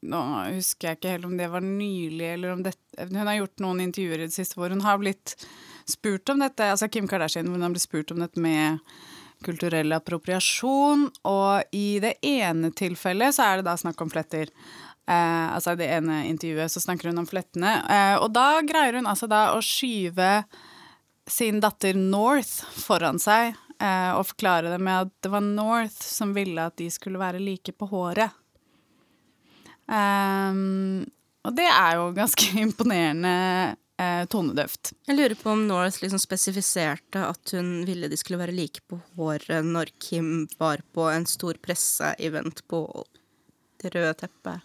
Nå 0.05 0.19
husker 0.53 0.91
jeg 0.91 0.99
ikke 0.99 1.15
helt 1.15 1.25
om 1.25 1.33
det 1.39 1.47
var 1.49 1.63
nylig, 1.65 2.27
eller 2.35 2.53
om 2.53 2.61
dette 2.67 3.07
Hun 3.09 3.17
har 3.17 3.39
gjort 3.39 3.63
noen 3.65 3.81
intervjuer 3.87 4.21
i 4.21 4.27
det 4.29 4.35
siste 4.35 4.59
hvor 4.59 4.69
hun 4.69 4.83
har 4.85 4.99
blitt 5.01 5.33
spurt 5.89 6.29
om 6.29 6.43
dette, 6.43 6.67
altså 6.69 6.91
Kim 6.93 7.07
Kardashian, 7.09 7.49
hvor 7.49 7.57
hun 7.57 7.65
har 7.65 7.73
blitt 7.73 7.87
spurt 7.87 8.13
om 8.13 8.21
dette 8.21 8.39
med 8.39 8.77
kulturell 9.41 9.89
appropriasjon, 9.95 11.07
og 11.27 11.73
i 11.73 11.97
det 12.03 12.13
ene 12.21 12.69
tilfellet 12.77 13.35
så 13.35 13.47
er 13.47 13.59
det 13.59 13.65
da 13.65 13.73
snakk 13.81 14.01
om 14.05 14.11
fletter. 14.13 14.51
Eh, 15.11 15.47
altså 15.55 15.73
i 15.73 15.81
det 15.81 15.89
ene 15.97 16.21
intervjuet 16.29 16.71
så 16.71 16.83
snakker 16.83 17.11
hun 17.11 17.23
om 17.23 17.27
flettene, 17.27 17.73
eh, 17.91 18.15
og 18.21 18.29
da 18.35 18.61
greier 18.63 18.99
hun 18.99 19.09
altså 19.09 19.27
da 19.27 19.49
å 19.57 19.63
skyve 19.65 20.43
sin 21.27 21.59
datter 21.63 21.97
North 21.97 22.63
foran 22.79 23.19
seg 23.21 23.51
eh, 23.81 24.11
og 24.15 24.29
forklare 24.31 24.71
det 24.71 24.79
med 24.83 25.07
at 25.07 25.13
det 25.23 25.31
var 25.33 25.43
North 25.43 25.99
som 26.05 26.35
ville 26.37 26.69
at 26.69 26.77
de 26.79 26.87
skulle 26.93 27.21
være 27.21 27.41
like 27.43 27.75
på 27.75 27.89
håret. 27.91 28.37
Um, 29.91 31.03
og 31.43 31.55
det 31.57 31.67
er 31.67 31.97
jo 31.99 32.11
ganske 32.15 32.53
imponerende 32.65 33.35
eh, 33.99 34.23
tonedøft. 34.31 34.93
Jeg 35.09 35.17
lurer 35.17 35.35
på 35.35 35.51
om 35.51 35.65
North 35.67 36.03
liksom 36.03 36.21
spesifiserte 36.21 37.25
at 37.33 37.55
hun 37.57 37.81
ville 37.87 38.07
de 38.11 38.19
skulle 38.19 38.39
være 38.39 38.55
like 38.55 38.85
på 38.87 39.01
håret 39.17 39.65
når 39.67 39.91
Kim 39.99 40.45
var 40.61 40.85
på 40.95 41.09
en 41.11 41.27
stor 41.27 41.59
presseevent 41.59 42.63
på 42.71 42.85
det 43.81 43.95
røde 43.95 44.13
teppet. 44.21 44.61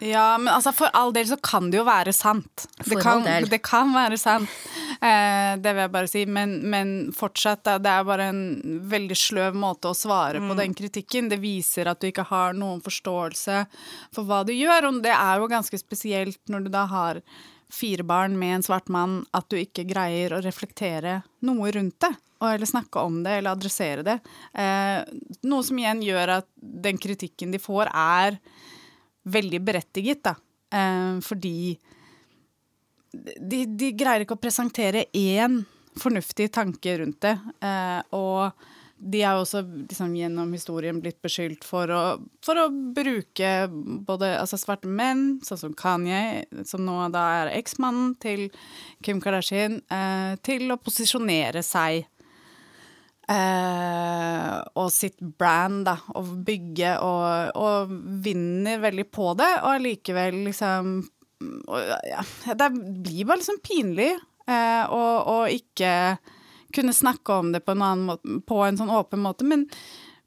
Ja, 0.00 0.38
men 0.38 0.48
altså 0.48 0.72
for 0.72 0.88
all 0.96 1.12
del 1.12 1.26
så 1.28 1.36
kan 1.44 1.68
det 1.70 1.76
jo 1.76 1.84
være 1.84 2.12
sant. 2.16 2.64
Det 2.80 2.96
kan, 3.02 3.20
det 3.24 3.58
kan 3.64 3.92
være 3.92 4.16
sant. 4.20 4.48
Eh, 4.96 5.56
det 5.60 5.74
vil 5.74 5.82
jeg 5.84 5.92
bare 5.92 6.08
si. 6.08 6.22
Men, 6.24 6.54
men 6.72 6.94
fortsatt, 7.16 7.68
det 7.84 7.92
er 7.92 8.06
bare 8.08 8.30
en 8.32 8.42
veldig 8.88 9.18
sløv 9.18 9.58
måte 9.60 9.92
å 9.92 9.96
svare 9.96 10.40
på 10.40 10.56
den 10.56 10.72
kritikken. 10.76 11.28
Det 11.28 11.40
viser 11.42 11.90
at 11.92 12.00
du 12.00 12.08
ikke 12.08 12.24
har 12.30 12.56
noen 12.56 12.80
forståelse 12.84 13.62
for 14.16 14.24
hva 14.28 14.40
du 14.48 14.54
gjør. 14.56 14.88
Og 14.88 15.02
det 15.04 15.12
er 15.12 15.40
jo 15.42 15.50
ganske 15.52 15.80
spesielt 15.80 16.40
når 16.48 16.64
du 16.64 16.72
da 16.72 16.86
har 16.88 17.20
fire 17.70 18.02
barn 18.02 18.34
med 18.38 18.56
en 18.56 18.66
svart 18.66 18.88
mann, 18.90 19.20
at 19.36 19.46
du 19.52 19.60
ikke 19.60 19.86
greier 19.86 20.32
å 20.34 20.42
reflektere 20.42 21.20
noe 21.46 21.70
rundt 21.76 22.00
det. 22.02 22.14
Eller 22.40 22.66
snakke 22.66 23.04
om 23.04 23.20
det, 23.20 23.36
eller 23.36 23.52
adressere 23.52 24.04
det. 24.06 24.16
Eh, 24.56 25.04
noe 25.44 25.64
som 25.66 25.78
igjen 25.78 26.00
gjør 26.08 26.38
at 26.40 26.48
den 26.56 26.96
kritikken 26.96 27.52
de 27.52 27.60
får, 27.60 27.92
er 27.92 28.40
veldig 29.32 29.62
berettiget, 29.66 30.24
da. 30.26 30.36
Eh, 30.70 31.20
fordi 31.24 31.74
de, 33.12 33.64
de 33.66 33.92
greier 33.98 34.24
ikke 34.24 34.38
å 34.38 34.42
presentere 34.42 35.08
én 35.16 35.62
fornuftig 35.98 36.50
tanke 36.54 36.98
rundt 37.00 37.20
det. 37.24 37.34
Eh, 37.66 38.00
og 38.16 38.52
de 39.00 39.22
er 39.24 39.38
også 39.38 39.62
liksom, 39.64 40.12
gjennom 40.18 40.52
historien 40.52 41.00
blitt 41.00 41.20
beskyldt 41.24 41.64
for 41.64 41.90
å, 41.94 42.02
for 42.44 42.60
å 42.60 42.68
bruke 42.70 43.52
både 44.06 44.34
altså, 44.36 44.58
svarte 44.60 44.90
menn, 44.90 45.38
sånn 45.46 45.62
som 45.62 45.76
Kanye, 45.76 46.44
som 46.68 46.84
nå 46.84 46.98
da 47.14 47.24
er 47.40 47.54
eksmannen 47.56 48.14
til 48.20 48.48
Kim 49.04 49.22
Kardashian, 49.24 49.80
eh, 49.88 50.34
til 50.44 50.68
å 50.70 50.78
posisjonere 50.80 51.64
seg 51.66 52.04
eh, 53.30 54.56
og 54.80 54.90
sitt 54.94 55.20
brand, 55.20 55.84
da, 55.88 55.96
og 56.18 56.34
bygge 56.46 56.96
og, 57.04 57.54
og 57.60 57.94
vinner 58.24 58.82
veldig 58.82 59.06
på 59.12 59.32
det, 59.38 59.50
og 59.62 59.76
allikevel 59.76 60.42
liksom 60.48 60.98
og, 61.40 61.78
ja, 62.04 62.20
Det 62.52 62.66
blir 63.00 63.24
bare 63.24 63.40
liksom 63.40 63.62
pinlig 63.64 64.10
eh, 64.12 65.54
ikke 65.56 65.94
kunne 66.74 66.92
snakke 66.92 67.32
om 67.32 67.54
det 67.54 67.64
på 67.64 67.72
en, 67.72 68.04
måte, 68.10 68.40
på 68.46 68.60
en 68.66 68.76
sånn 68.78 68.92
åpen 68.92 69.24
måte, 69.24 69.48
men 69.48 69.66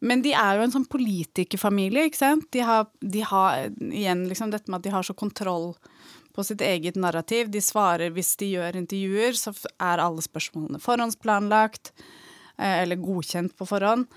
men 0.04 0.20
de 0.20 0.34
er 0.36 0.58
jo 0.58 0.66
en 0.66 0.74
sånn 0.74 0.88
politikerfamilie, 0.92 2.10
ikke 2.10 2.20
sant. 2.20 2.50
De 2.52 2.60
har, 2.68 2.90
de 3.00 3.22
har 3.24 3.70
igjen 3.88 4.26
liksom 4.28 4.50
dette 4.52 4.68
med 4.68 4.82
at 4.82 4.88
de 4.90 4.92
har 4.92 5.06
så 5.08 5.16
kontroll 5.16 5.70
på 6.36 6.44
sitt 6.44 6.60
eget 6.66 6.98
narrativ. 7.00 7.48
De 7.54 7.62
svarer 7.64 8.12
hvis 8.12 8.34
de 8.42 8.50
gjør 8.58 8.82
intervjuer, 8.82 9.38
så 9.40 9.54
er 9.80 10.04
alle 10.04 10.26
spørsmålene 10.26 10.82
forhåndsplanlagt 10.84 11.94
eller 12.84 13.02
godkjent 13.02 13.56
på 13.58 13.68
forhånd. 13.68 14.08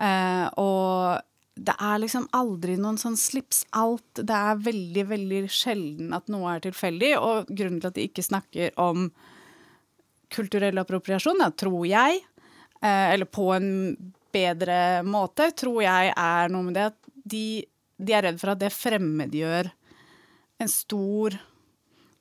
Eh, 0.00 0.46
og 0.60 1.20
det 1.54 1.74
er 1.76 2.00
liksom 2.00 2.26
aldri 2.36 2.78
noen 2.80 2.98
sånn 3.00 3.18
slips 3.20 3.64
alt. 3.76 4.08
Det 4.16 4.36
er 4.36 4.62
veldig, 4.64 5.04
veldig 5.10 5.42
sjelden 5.52 6.16
at 6.16 6.30
noe 6.32 6.56
er 6.56 6.64
tilfeldig, 6.64 7.12
og 7.20 7.52
grunnen 7.52 7.82
til 7.82 7.92
at 7.92 7.98
de 7.98 8.08
ikke 8.08 8.24
snakker 8.24 8.72
om 8.80 9.10
kulturell 10.32 10.80
appropriasjon, 10.80 11.42
da, 11.42 11.50
tror 11.52 11.84
jeg, 11.84 12.22
eh, 12.80 13.12
eller 13.12 13.28
på 13.28 13.50
en 13.52 13.68
bedre 14.32 15.02
måte, 15.04 15.50
tror 15.52 15.82
jeg 15.84 16.14
er 16.16 16.52
noe 16.52 16.70
med 16.70 16.78
det 16.78 16.88
at 16.88 16.98
de, 17.28 17.46
de 18.00 18.16
er 18.16 18.24
redd 18.24 18.40
for 18.40 18.54
at 18.54 18.62
det 18.62 18.72
fremmedgjør 18.72 19.68
en 20.62 20.70
stor 20.72 21.36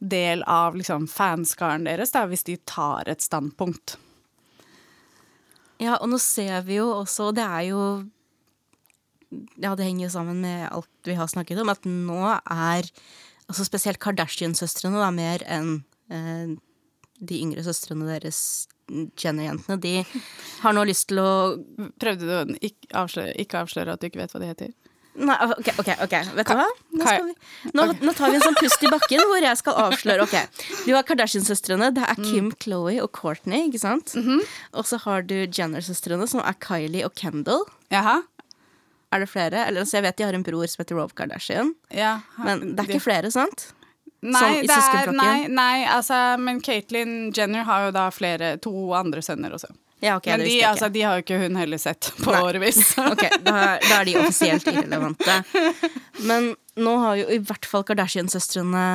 del 0.01 0.43
av 0.49 0.75
liksom, 0.75 1.07
fanskaren 1.07 1.85
deres, 1.87 2.11
da, 2.11 2.25
hvis 2.27 2.43
de 2.47 2.57
tar 2.67 3.07
et 3.11 3.23
standpunkt. 3.23 3.95
Ja, 5.81 5.97
og 5.97 6.11
nå 6.11 6.19
ser 6.21 6.61
vi 6.67 6.77
jo 6.77 6.89
også, 6.99 7.31
og 7.31 7.37
det 7.39 7.45
er 7.45 7.67
jo 7.71 7.83
Ja, 9.63 9.75
det 9.75 9.85
henger 9.87 10.07
jo 10.09 10.13
sammen 10.13 10.41
med 10.43 10.67
alt 10.69 11.07
vi 11.07 11.15
har 11.15 11.29
snakket 11.31 11.61
om, 11.61 11.71
at 11.71 11.85
nå 11.87 12.19
er 12.27 12.89
altså 13.47 13.63
spesielt 13.67 13.99
Kardashian-søstrene 14.03 14.99
da, 14.99 15.07
mer 15.15 15.43
enn 15.47 15.81
eh, 16.11 16.51
de 17.21 17.39
yngre 17.39 17.63
søstrene 17.65 18.07
deres, 18.09 18.67
Jenny-jentene, 18.91 19.77
de 19.79 20.01
har 20.65 20.75
nå 20.75 20.83
lyst 20.89 21.07
til 21.07 21.21
å 21.21 21.31
Prøvde 22.01 22.27
du 22.27 22.33
å 22.35 22.41
ikke 22.59 22.89
avsløre, 23.03 23.35
ikke 23.39 23.61
avsløre 23.63 23.93
at 23.93 24.01
du 24.01 24.09
ikke 24.09 24.19
vet 24.19 24.33
hva 24.35 24.41
de 24.43 24.49
heter? 24.49 24.73
Nei, 25.19 25.35
ok, 25.43 25.67
ok, 25.81 25.89
ok, 26.05 26.13
vet 26.37 26.47
du 26.47 26.53
hva? 26.55 26.65
Nå, 26.95 27.05
vi, 27.27 27.33
nå, 27.75 27.85
nå 27.99 28.13
tar 28.15 28.31
vi 28.31 28.37
en 28.39 28.45
sånn 28.45 28.55
pust 28.55 28.85
i 28.87 28.91
bakken 28.93 29.19
hvor 29.27 29.43
jeg 29.43 29.59
skal 29.59 29.75
avsløre. 29.89 30.23
Ok, 30.23 30.37
Du 30.85 30.93
har 30.95 31.03
Kardashian-søstrene. 31.07 31.89
Det 31.97 32.05
er 32.07 32.21
Kim, 32.23 32.47
Chloe 32.63 32.95
og 33.03 33.11
Courtney. 33.17 33.65
ikke 33.67 33.81
sant? 33.83 34.15
Og 34.71 34.87
så 34.87 35.01
har 35.03 35.27
du 35.27 35.35
Jenner-søstrene, 35.43 36.29
som 36.31 36.39
er 36.45 36.55
Kylie 36.63 37.03
og 37.07 37.13
Kendall. 37.19 37.65
Jaha? 37.91 38.21
Er 39.11 39.19
det 39.25 39.27
flere? 39.27 39.65
Eller, 39.67 39.83
altså, 39.83 39.97
jeg 39.99 40.07
vet 40.07 40.17
de 40.21 40.23
har 40.29 40.37
en 40.39 40.47
bror 40.47 40.71
som 40.71 40.85
heter 40.85 40.95
Rove 40.95 41.11
Kardashian. 41.19 41.73
Ja. 41.91 42.19
Men 42.39 42.69
det 42.71 42.85
er 42.85 42.93
ikke 42.93 43.03
flere, 43.09 43.31
sant? 43.35 43.67
Nei, 44.21 44.61
er, 44.69 45.09
nei, 45.17 45.47
nei, 45.49 45.81
altså, 45.89 46.37
men 46.39 46.59
Caitlyn 46.61 47.31
Jenner 47.35 47.65
har 47.67 47.87
jo 47.87 47.93
da 47.95 48.03
flere, 48.13 48.53
to 48.61 48.71
andre 48.93 49.23
sønner 49.25 49.55
også. 49.57 49.73
Ja, 50.01 50.15
okay, 50.17 50.33
men 50.33 50.47
de, 50.47 50.55
altså, 50.65 50.89
de 50.89 51.03
har 51.05 51.19
jo 51.19 51.25
ikke 51.25 51.37
hun 51.43 51.59
heller 51.59 51.77
sett 51.77 52.09
på 52.17 52.33
Nei. 52.33 52.41
årevis. 52.41 52.81
Ok, 53.11 53.21
da, 53.45 53.77
da 53.77 53.99
er 53.99 54.07
de 54.09 54.17
offisielt 54.17 54.65
irrelevante. 54.71 55.35
Men 56.25 56.55
nå 56.81 56.97
har 57.03 57.19
jo 57.19 57.27
i 57.35 57.37
hvert 57.45 57.67
fall 57.69 57.85
Kardashian-søstrene 57.85 58.85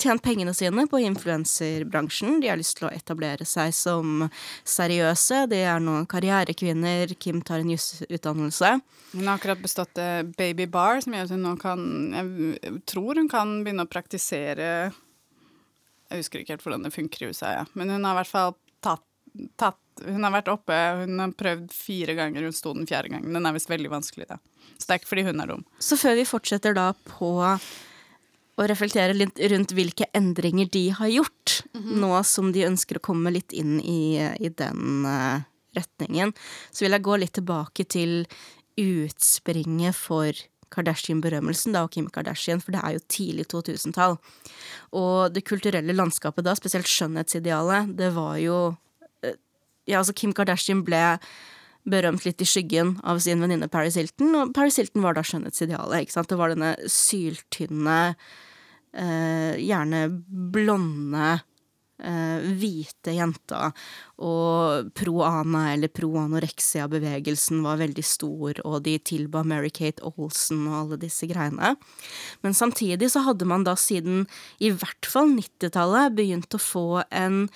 tjent 0.00 0.22
pengene 0.24 0.54
sine 0.56 0.86
på 0.88 1.00
influenserbransjen. 1.04 2.40
De 2.40 2.48
har 2.48 2.58
lyst 2.60 2.78
til 2.78 2.88
å 2.88 2.92
etablere 2.94 3.44
seg 3.48 3.74
som 3.76 4.24
seriøse. 4.64 5.44
De 5.50 5.60
er 5.60 5.82
nå 5.84 5.98
karrierekvinner. 6.10 7.12
Kim 7.20 7.42
tar 7.44 7.60
en 7.60 7.72
jusutdannelse. 7.74 8.72
Hun 9.12 9.26
har 9.28 9.36
akkurat 9.36 9.60
bestått 9.60 10.00
eh, 10.00 10.22
Baby 10.38 10.66
Bar, 10.70 11.02
som 11.04 11.16
gjør 11.16 11.28
at 11.28 11.34
hun 11.34 11.44
nå 11.44 11.54
kan 11.60 11.80
Jeg 12.14 12.80
tror 12.88 13.18
hun 13.18 13.28
kan 13.30 13.56
begynne 13.64 13.82
å 13.82 13.90
praktisere 13.90 14.68
Jeg 14.86 16.20
husker 16.22 16.42
ikke 16.42 16.54
helt 16.54 16.66
hvordan 16.66 16.86
det 16.86 16.94
funker 16.94 17.24
i 17.24 17.30
USA, 17.32 17.54
ja. 17.58 17.64
men 17.74 17.90
hun 17.90 18.06
har 18.06 18.14
i 18.14 18.20
hvert 18.20 18.30
fall 18.30 18.54
tatt, 18.84 19.04
tatt 19.58 19.80
Hun 20.06 20.24
har 20.26 20.34
vært 20.34 20.50
oppe, 20.52 20.78
hun 21.02 21.20
har 21.22 21.36
prøvd 21.38 21.70
fire 21.74 22.16
ganger, 22.18 22.46
hun 22.48 22.56
sto 22.56 22.72
den 22.76 22.88
fjerde 22.88 23.12
gangen. 23.12 23.34
Den 23.36 23.48
er 23.48 23.56
visst 23.56 23.70
veldig 23.70 23.92
vanskelig, 23.92 24.28
da. 24.30 24.40
Så 24.76 24.86
det 24.86 24.94
er 24.94 25.00
ikke 25.02 25.12
fordi 25.12 25.26
hun 25.28 25.42
er 25.42 25.52
dum. 25.52 25.64
Så 25.82 25.98
før 26.00 26.16
vi 26.18 26.28
fortsetter 26.28 26.76
da 26.76 26.90
på 27.08 27.32
å 28.60 28.68
reflektere 28.68 29.16
litt 29.16 29.40
rundt 29.52 29.74
hvilke 29.76 30.08
endringer 30.16 30.68
de 30.72 30.86
har 30.96 31.12
gjort, 31.12 31.60
nå 31.74 32.12
som 32.28 32.50
de 32.52 32.66
ønsker 32.68 32.98
å 32.98 33.04
komme 33.04 33.32
litt 33.32 33.54
inn 33.56 33.78
i, 33.80 34.20
i 34.20 34.50
den 34.52 35.06
uh, 35.08 35.40
retningen, 35.76 36.34
så 36.70 36.84
vil 36.84 36.96
jeg 36.96 37.06
gå 37.06 37.18
litt 37.20 37.36
tilbake 37.38 37.86
til 37.88 38.24
utspringet 38.80 39.96
for 39.96 40.36
Kardashian-berømmelsen, 40.70 41.74
da, 41.74 41.84
og 41.84 41.94
Kim 41.94 42.06
Kardashian, 42.12 42.60
for 42.62 42.74
det 42.74 42.82
er 42.84 42.94
jo 42.94 43.06
tidlig 43.10 43.48
2000-tall. 43.50 44.16
Og 44.96 45.32
det 45.34 45.46
kulturelle 45.48 45.96
landskapet 45.96 46.46
da, 46.46 46.54
spesielt 46.58 46.90
skjønnhetsidealet, 46.90 47.90
det 47.98 48.12
var 48.14 48.38
jo 48.42 48.60
Ja, 49.88 50.00
altså, 50.00 50.16
Kim 50.16 50.34
Kardashian 50.36 50.84
ble 50.86 51.02
berømt 51.88 52.26
litt 52.26 52.42
i 52.42 52.48
skyggen 52.48 52.96
av 53.08 53.20
sin 53.24 53.40
venninne 53.40 53.70
Paris 53.72 53.96
Hilton, 53.98 54.34
og 54.36 54.54
Paris 54.56 54.78
Hilton 54.80 55.04
var 55.04 55.16
da 55.16 55.24
skjønnhetsidealet, 55.26 56.04
ikke 56.04 56.18
sant. 56.18 56.30
Det 56.30 56.40
var 56.40 56.52
denne 56.52 56.74
syltynne, 56.90 58.00
eh, 58.92 59.56
gjerne 59.56 60.02
blonde, 60.28 61.40
eh, 62.00 62.40
hvite 62.60 63.14
jenta. 63.16 63.72
Og 64.18 64.92
pro-ana 64.94 65.72
eller 65.72 65.88
pro-anoreksia-bevegelsen 65.88 67.62
var 67.62 67.80
veldig 67.80 68.04
stor, 68.04 68.60
og 68.64 68.82
de 68.84 68.98
tilba 68.98 69.42
Mary-Kate 69.42 70.00
Olsen 70.16 70.66
og 70.68 70.76
alle 70.80 71.00
disse 71.00 71.26
greiene. 71.26 71.76
Men 72.42 72.52
samtidig 72.52 73.10
så 73.10 73.24
hadde 73.24 73.46
man 73.46 73.64
da 73.64 73.74
siden 73.74 74.26
i 74.60 74.70
hvert 74.70 75.06
fall 75.06 75.28
90-tallet 75.28 76.14
begynt 76.14 76.52
å 76.52 76.60
få 76.60 77.04
en 77.10 77.48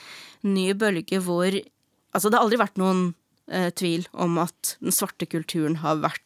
ny 0.43 0.73
bølge 0.73 1.21
hvor 1.21 1.61
Altså, 2.14 2.30
det 2.30 2.38
har 2.38 2.47
aldri 2.47 2.61
vært 2.62 2.80
noen 2.80 3.06
eh, 3.50 3.71
tvil 3.75 4.06
om 4.12 4.38
at 4.42 4.76
den 4.80 4.94
svarte 4.94 5.26
kulturen 5.26 5.83
har 5.83 6.00
vært 6.04 6.23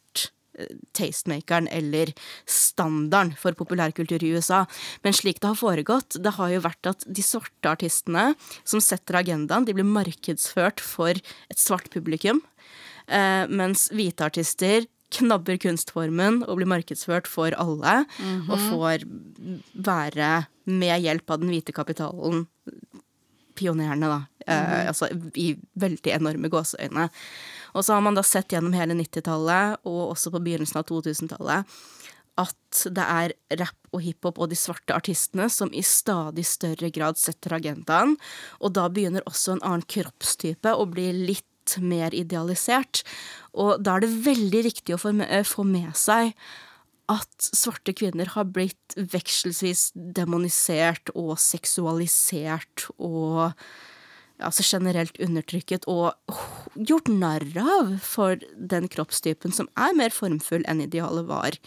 tastemakeren 0.97 1.69
eller 1.71 2.11
standarden 2.49 3.33
for 3.39 3.55
populærkultur 3.57 4.23
i 4.25 4.33
USA. 4.35 4.65
Men 5.05 5.15
slik 5.15 5.41
det 5.41 5.51
har 5.51 5.59
foregått, 5.59 6.19
det 6.21 6.35
har 6.37 6.53
jo 6.53 6.61
vært 6.65 6.91
at 6.91 7.05
de 7.07 7.25
svarte 7.25 7.71
artistene 7.71 8.33
som 8.63 8.83
setter 8.83 9.19
agendaen, 9.21 9.67
de 9.67 9.75
blir 9.77 9.87
markedsført 9.87 10.83
for 10.83 11.15
et 11.15 11.59
svart 11.59 11.89
publikum. 11.93 12.41
Eh, 13.07 13.45
mens 13.49 13.89
hvite 13.95 14.25
artister 14.25 14.87
knabber 15.15 15.57
kunstformen 15.57 16.43
og 16.45 16.59
blir 16.59 16.69
markedsført 16.69 17.27
for 17.27 17.55
alle. 17.57 18.05
Mm 18.19 18.41
-hmm. 18.41 18.51
Og 18.51 18.59
får 18.69 18.97
være, 19.73 20.47
med 20.65 21.01
hjelp 21.01 21.31
av 21.31 21.39
den 21.39 21.49
hvite 21.49 21.73
kapitalen, 21.73 22.47
pionerene, 23.55 24.05
da. 24.05 24.28
-hmm. 24.47 24.87
altså 24.87 25.09
i 25.35 25.55
veldig 25.75 26.13
enorme 26.13 26.49
gåseøyne. 26.49 27.09
Og 27.73 27.85
så 27.85 27.93
har 27.93 28.01
man 28.01 28.15
da 28.15 28.23
sett 28.23 28.53
gjennom 28.53 28.73
hele 28.73 28.93
90-tallet, 28.93 29.79
og 29.85 30.11
også 30.11 30.31
på 30.31 30.41
begynnelsen 30.43 30.79
av 30.79 30.87
2000-tallet, 30.89 31.65
at 32.39 32.83
det 32.95 33.03
er 33.03 33.33
rapp 33.59 33.89
og 33.91 34.01
hiphop 34.05 34.39
og 34.39 34.49
de 34.49 34.55
svarte 34.55 34.95
artistene 34.95 35.49
som 35.51 35.71
i 35.75 35.83
stadig 35.83 36.45
større 36.47 36.89
grad 36.89 37.19
setter 37.19 37.57
agendaen. 37.57 38.15
Og 38.63 38.73
da 38.77 38.87
begynner 38.87 39.25
også 39.27 39.57
en 39.57 39.65
annen 39.65 39.85
kroppstype 39.89 40.71
å 40.71 40.87
bli 40.89 41.11
litt 41.13 41.45
mer 41.83 42.15
idealisert. 42.15 43.03
Og 43.53 43.83
da 43.83 43.97
er 43.97 44.05
det 44.05 44.23
veldig 44.25 44.63
riktig 44.69 44.95
å 44.95 45.01
eh, 45.11 45.45
få 45.45 45.67
med 45.67 45.91
seg 45.99 46.33
at 47.09 47.49
svarte 47.57 47.93
kvinner 47.97 48.29
har 48.35 48.45
blitt 48.53 48.93
vekselvis 48.95 49.89
demonisert 49.95 51.09
og 51.17 51.39
seksualisert 51.41 52.85
og 52.97 53.49
altså 54.39 54.63
generelt 54.65 55.17
undertrykket 55.21 55.87
og 55.91 56.13
gjort 56.75 57.09
narr 57.11 57.45
av 57.59 57.95
for 58.03 58.39
den 58.55 58.87
kroppstypen 58.91 59.53
som 59.55 59.69
er 59.79 59.95
mer 59.97 60.13
formfull 60.15 60.65
enn 60.69 60.83
idealet 60.85 61.27
var 61.29 61.57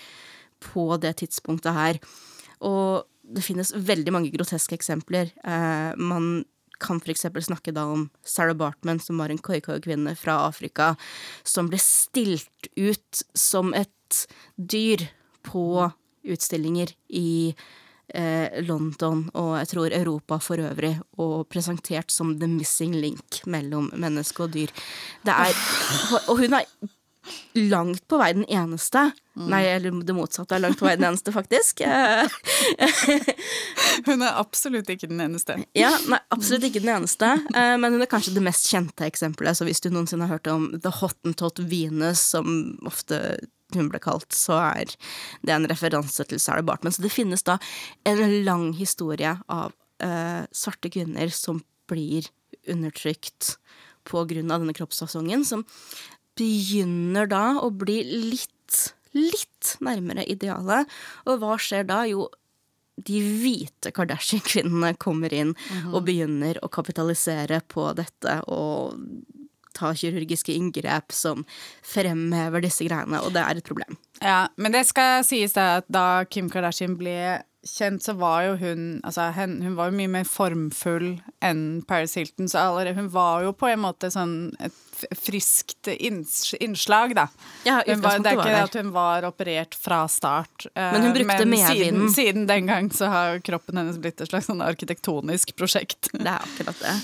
på 0.62 0.86
det 1.02 1.16
tidspunktet 1.22 1.76
her. 1.76 2.00
Og 2.62 3.04
det 3.22 3.44
finnes 3.44 3.74
veldig 3.74 4.14
mange 4.14 4.32
groteske 4.34 4.76
eksempler. 4.78 5.32
Eh, 5.44 5.92
man 5.98 6.44
kan 6.82 6.98
f.eks. 6.98 7.26
snakke 7.46 7.74
da 7.74 7.86
om 7.94 8.08
Sarah 8.26 8.56
Bartman, 8.58 9.00
som 9.00 9.20
var 9.22 9.30
en 9.30 9.40
khoikhoi-kvinne 9.42 10.16
fra 10.18 10.40
Afrika, 10.48 10.94
som 11.46 11.70
ble 11.70 11.78
stilt 11.82 12.70
ut 12.76 13.22
som 13.38 13.70
et 13.74 14.26
dyr 14.56 15.06
på 15.46 15.90
utstillinger 16.22 16.92
i 17.08 17.54
London 18.66 19.22
og 19.38 19.54
jeg 19.56 19.68
tror 19.70 19.94
Europa 19.96 20.36
for 20.42 20.60
øvrig, 20.60 20.90
og 21.22 21.46
presentert 21.48 22.12
som 22.12 22.34
the 22.40 22.48
missing 22.50 22.92
link 23.00 23.38
mellom 23.48 23.88
menneske 23.96 24.44
og 24.44 24.52
dyr. 24.52 24.68
Det 25.24 25.32
er 25.32 25.56
Og 26.26 26.42
hun 26.42 26.58
er 26.58 26.66
langt 27.54 28.08
på 28.08 28.18
vei 28.18 28.32
den 28.34 28.44
eneste. 28.50 29.10
Mm. 29.36 29.46
Nei, 29.52 29.60
eller 29.70 30.00
det 30.06 30.14
motsatte 30.16 30.56
er 30.56 30.62
langt 30.64 30.80
på 30.80 30.86
vei 30.88 30.96
den 30.98 31.06
eneste, 31.08 31.32
faktisk. 31.34 31.82
hun 34.08 34.24
er 34.24 34.40
absolutt 34.40 34.90
ikke 34.92 35.10
den 35.10 35.22
eneste. 35.24 35.58
Ja, 35.78 35.92
nei, 36.10 36.18
absolutt 36.34 36.66
ikke 36.68 36.82
den 36.82 36.94
eneste. 36.96 37.34
Eh, 37.54 37.74
men 37.80 37.94
hun 37.94 38.02
er 38.02 38.10
kanskje 38.10 38.34
det 38.36 38.44
mest 38.44 38.68
kjente 38.72 39.06
eksempelet. 39.06 39.58
Så 39.58 39.68
hvis 39.68 39.82
du 39.84 39.90
noensinne 39.92 40.26
har 40.26 40.38
hørt 40.38 40.52
om 40.52 40.70
The 40.78 40.92
Hottentot 40.98 41.62
Venus, 41.70 42.24
som 42.34 42.46
ofte 42.88 43.22
hun 43.78 43.90
ble 43.92 44.00
kalt, 44.02 44.30
så 44.34 44.58
er 44.60 44.94
det 45.42 45.54
en 45.54 45.68
referanse 45.70 46.26
til 46.28 46.40
Sarah 46.42 46.64
Bartman. 46.66 46.94
Så 46.94 47.04
det 47.04 47.12
finnes 47.14 47.44
da 47.46 47.58
en 48.08 48.22
lang 48.46 48.70
historie 48.78 49.36
av 49.48 49.74
uh, 50.02 50.42
svarte 50.54 50.92
kvinner 50.92 51.32
som 51.34 51.62
blir 51.90 52.28
undertrykt 52.70 53.56
på 54.08 54.24
grunn 54.30 54.50
av 54.50 54.62
denne 54.62 54.74
kroppsfasongen, 54.76 55.44
som 55.46 55.64
begynner 56.38 57.28
da 57.30 57.44
å 57.62 57.70
bli 57.70 58.00
litt, 58.04 58.78
litt 59.14 59.74
nærmere 59.84 60.24
idealet. 60.30 60.90
Og 61.28 61.42
hva 61.42 61.58
skjer 61.60 61.86
da? 61.88 62.02
Jo, 62.10 62.26
de 62.96 63.20
hvite 63.42 63.92
Kardashian-kvinnene 63.94 64.94
kommer 65.00 65.32
inn 65.32 65.54
mm 65.54 65.78
-hmm. 65.78 65.94
og 65.94 66.04
begynner 66.04 66.58
å 66.64 66.68
kapitalisere 66.68 67.60
på 67.68 67.92
dette 67.92 68.40
og 68.46 68.98
ta 69.76 69.92
kirurgiske 69.96 70.54
inngrep 70.54 71.14
som 71.14 71.46
fremhever 71.86 72.64
disse 72.64 72.86
greiene, 72.88 73.22
og 73.22 73.34
det 73.36 73.44
er 73.44 73.60
et 73.60 73.68
problem. 73.68 73.98
Ja, 74.22 74.46
men 74.56 74.74
det 74.74 74.84
skal 74.90 75.24
sies 75.26 75.56
da 75.56 75.80
at 75.80 75.88
da 75.90 76.24
Kim 76.30 76.50
Kardashian 76.52 76.94
ble 77.00 77.42
kjent, 77.66 78.02
så 78.02 78.14
var 78.18 78.42
jo 78.46 78.54
hun 78.58 79.00
Altså, 79.06 79.28
hun, 79.36 79.60
hun 79.62 79.76
var 79.78 79.90
jo 79.90 79.98
mye 79.98 80.10
mer 80.10 80.26
formfull 80.28 81.14
enn 81.44 81.82
Paris 81.88 82.16
Hilton, 82.18 82.48
så 82.50 82.66
allerede, 82.66 82.98
hun 82.98 83.10
var 83.12 83.44
jo 83.46 83.52
på 83.56 83.70
en 83.70 83.82
måte 83.84 84.10
sånn 84.12 84.52
et 84.62 84.78
friskt 85.18 85.88
innslag, 85.90 87.14
da. 87.18 87.26
Ja, 87.66 87.80
var, 87.82 88.20
det 88.22 88.32
er 88.32 88.38
ikke 88.38 88.50
det 88.50 88.66
at 88.68 88.76
hun 88.78 88.92
var 88.94 89.26
operert 89.26 89.74
fra 89.78 90.04
start. 90.10 90.68
Eh, 90.74 90.90
men 90.94 91.08
hun 91.08 91.16
brukte 91.16 91.46
medvinden. 91.48 91.72
Siden, 91.72 92.12
siden 92.14 92.46
den 92.50 92.70
gang 92.70 92.90
så 92.94 93.10
har 93.10 93.42
kroppen 93.42 93.80
hennes 93.80 93.98
blitt 94.02 94.22
et 94.22 94.30
slags 94.30 94.50
sånn 94.50 94.62
arkitektonisk 94.62 95.56
prosjekt. 95.58 96.12
Det 96.12 96.28
er 96.28 96.38
akkurat 96.38 96.84
det. 96.84 96.94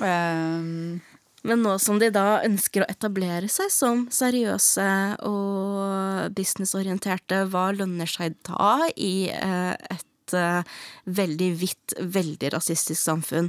Um, 0.00 1.00
men 1.46 1.62
nå 1.64 1.76
som 1.80 1.98
de 2.00 2.10
da 2.12 2.42
ønsker 2.44 2.84
å 2.84 2.90
etablere 2.92 3.48
seg 3.52 3.70
som 3.72 4.04
seriøse 4.12 4.88
og 5.28 6.34
businessorienterte, 6.36 7.46
hva 7.52 7.70
lønner 7.76 8.10
seg 8.10 8.36
da 8.46 8.74
i 8.96 9.30
eh, 9.32 9.74
et 9.96 10.36
eh, 10.36 10.80
veldig 11.20 11.50
hvitt, 11.62 11.96
veldig 12.00 12.52
rasistisk 12.56 13.00
samfunn? 13.00 13.48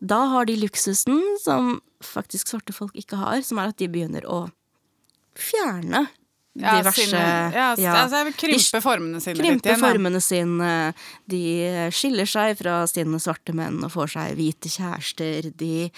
Da 0.00 0.24
har 0.32 0.48
de 0.48 0.56
luksusen 0.58 1.20
som 1.42 1.76
faktisk 2.02 2.50
svarte 2.50 2.74
folk 2.74 2.96
ikke 2.98 3.20
har, 3.20 3.44
som 3.46 3.60
er 3.60 3.70
at 3.70 3.78
de 3.78 3.90
begynner 3.92 4.26
å 4.26 4.46
fjerne 5.38 6.08
ja, 6.58 6.80
diverse 6.80 7.04
sine, 7.06 7.22
ja, 7.54 7.66
ja. 7.78 7.92
Altså, 8.02 8.24
krympe 8.34 8.80
formene 8.82 9.20
sine 9.22 9.38
krympe 9.38 9.54
litt 9.54 9.68
igjen. 9.68 9.82
formene 9.84 10.22
sine. 10.24 10.72
De 11.30 11.42
skiller 11.94 12.26
seg 12.28 12.58
fra 12.58 12.80
sine 12.90 13.20
svarte 13.22 13.54
menn 13.56 13.78
og 13.86 13.94
får 13.94 14.14
seg 14.16 14.34
hvite 14.40 14.72
kjærester. 14.72 15.52
De, 15.60 15.88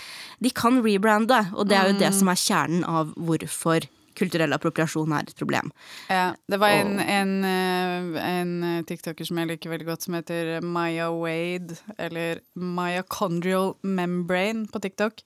de 0.45 0.53
kan 0.53 0.83
rebrande, 0.85 1.41
og 1.57 1.71
det 1.73 1.79
er 1.79 1.91
jo 1.93 1.97
mm. 1.97 2.03
det 2.05 2.13
som 2.19 2.33
er 2.33 2.45
kjernen 2.45 2.87
av 2.89 3.17
hvorfor 3.17 3.89
kulturell 4.23 4.55
appropriasjon 4.57 5.13
er 5.17 5.29
et 5.29 5.39
problem. 5.39 5.73
Ja, 6.09 6.33
det 6.51 6.61
var 6.63 6.77
en, 6.79 6.97
en, 7.03 7.35
eh, 7.49 8.23
en, 8.23 8.55
tiktoker 8.89 9.29
som 9.29 9.41
jeg 9.43 9.53
liker 9.53 9.73
veldig 9.73 9.89
godt, 9.91 10.07
som 10.07 10.17
heter 10.19 10.55
Maya 10.65 11.11
Wade, 11.15 11.79
eller 11.99 12.43
Myocondrial 12.55 13.75
Membrane 13.83 14.67
på 14.73 14.83
TikTok, 14.83 15.23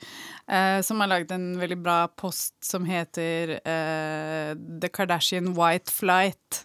eh, 0.49 0.81
som 0.87 1.01
har 1.03 1.13
laget 1.13 1.35
en 1.37 1.55
veldig 1.61 1.81
bra 1.83 2.01
post 2.09 2.57
som 2.65 2.87
heter 2.89 3.59
eh, 3.61 4.53
The 4.55 4.93
Kardashian 4.93 5.55
White 5.57 5.93
Flight, 5.93 6.65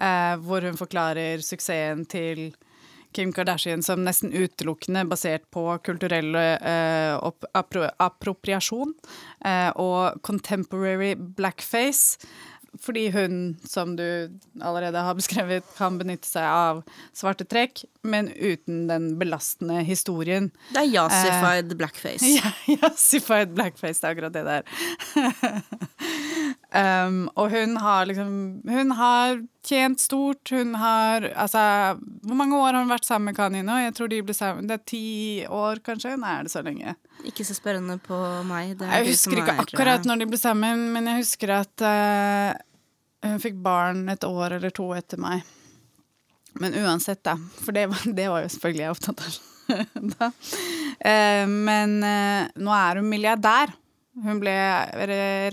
eh, 0.00 0.34
hvor 0.44 0.64
hun 0.66 0.78
forklarer 0.78 1.42
suksessen 1.44 2.06
til 2.10 2.52
Kim 3.14 3.32
Kardashian 3.32 3.82
som 3.82 4.02
nesten 4.04 4.32
utelukkende 4.34 5.04
basert 5.08 5.46
på 5.54 5.66
kulturell 5.86 6.34
uh, 6.34 7.30
appro 7.54 7.86
appropriasjon 8.02 8.94
eh, 9.44 9.70
og 9.80 10.18
contemporary 10.26 11.14
blackface. 11.14 12.18
Fordi 12.82 13.08
hun, 13.14 13.56
som 13.64 13.96
du 13.96 14.30
allerede 14.62 14.98
har 14.98 15.14
beskrevet, 15.14 15.66
kan 15.76 15.98
benytte 15.98 16.26
seg 16.26 16.42
av 16.42 16.80
svarte 17.14 17.46
trekk, 17.46 17.84
men 18.02 18.32
uten 18.34 18.88
den 18.88 19.12
belastende 19.20 19.84
historien. 19.86 20.50
Det 20.72 20.82
er 20.82 20.90
yassified 20.96 21.70
eh, 21.70 21.78
blackface. 21.78 22.32
Ja, 22.34 22.50
yassified 22.66 23.54
blackface, 23.54 24.00
det 24.00 24.08
er 24.08 24.16
akkurat 24.16 24.34
det 24.34 24.44
der. 24.48 24.62
Um, 26.74 27.28
og 27.38 27.52
hun 27.52 27.76
har 27.78 28.08
liksom 28.10 28.30
Hun 28.66 28.90
har 28.98 29.36
tjent 29.62 30.00
stort. 30.02 30.50
Hun 30.50 30.74
har 30.74 31.22
Altså, 31.22 31.60
hvor 32.26 32.34
mange 32.34 32.58
år 32.58 32.72
har 32.72 32.80
hun 32.82 32.90
vært 32.90 33.06
sammen 33.06 33.30
med 33.30 33.36
Kanye 33.36 33.62
nå? 33.62 33.76
Jeg 33.78 33.94
tror 33.94 34.10
de 34.10 34.22
ble 34.26 34.34
sammen 34.34 34.66
Det 34.66 34.80
er 34.80 34.88
ti 34.90 35.04
år, 35.46 35.78
kanskje? 35.86 36.16
Nei, 36.18 36.32
er 36.34 36.48
det 36.48 36.50
så 36.50 36.64
lenge? 36.66 36.96
Ikke 37.30 37.46
så 37.46 37.54
spørrende 37.54 37.94
på 38.02 38.18
meg. 38.48 38.74
jeg 38.80 39.06
husker 39.06 39.38
ikke 39.38 39.58
akkurat 39.62 40.08
når 40.08 40.24
de 40.24 40.28
ble 40.32 40.40
sammen, 40.40 40.88
men 40.96 41.06
jeg 41.12 41.22
husker 41.22 41.52
at 41.60 41.84
uh, 41.86 42.50
hun 43.24 43.38
fikk 43.40 43.60
barn 43.62 44.08
et 44.10 44.26
år 44.26 44.58
eller 44.58 44.74
to 44.74 44.88
etter 44.98 45.22
meg. 45.22 45.46
Men 46.58 46.74
uansett, 46.82 47.22
da. 47.24 47.36
For 47.62 47.72
det 47.76 47.86
var, 47.92 48.02
det 48.18 48.26
var 48.32 48.42
jo 48.42 48.50
selvfølgelig 48.56 48.84
jeg 48.84 48.96
opptatt 48.96 49.22
av. 49.24 49.38
da. 50.18 50.32
Uh, 50.98 51.46
men 51.54 51.96
uh, 52.02 52.50
nå 52.66 52.74
er 52.80 53.00
hun 53.00 53.08
milliardær. 53.14 53.72
Hun 54.26 54.42
ble 54.42 54.58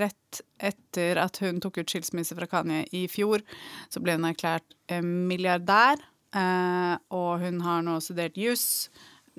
rett 0.02 0.18
etter 0.62 1.20
at 1.22 1.39
hun 1.44 1.60
tok 1.63 1.82
ut 1.82 1.91
skilsmisse 1.91 2.36
fra 2.38 2.48
Kanye 2.50 2.86
i 2.96 3.06
fjor, 3.12 3.44
så 3.91 4.02
ble 4.04 4.15
hun 4.17 4.28
erklært 4.30 4.76
milliardær, 5.04 6.02
eh, 6.36 6.96
og 7.13 7.44
hun 7.44 7.62
har 7.65 7.86
nå 7.86 8.00
studert 8.04 8.39
juss. 8.39 8.89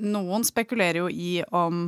Noen 0.03 0.47
spekulerer 0.49 1.03
jo 1.03 1.11
i 1.11 1.43
om 1.55 1.85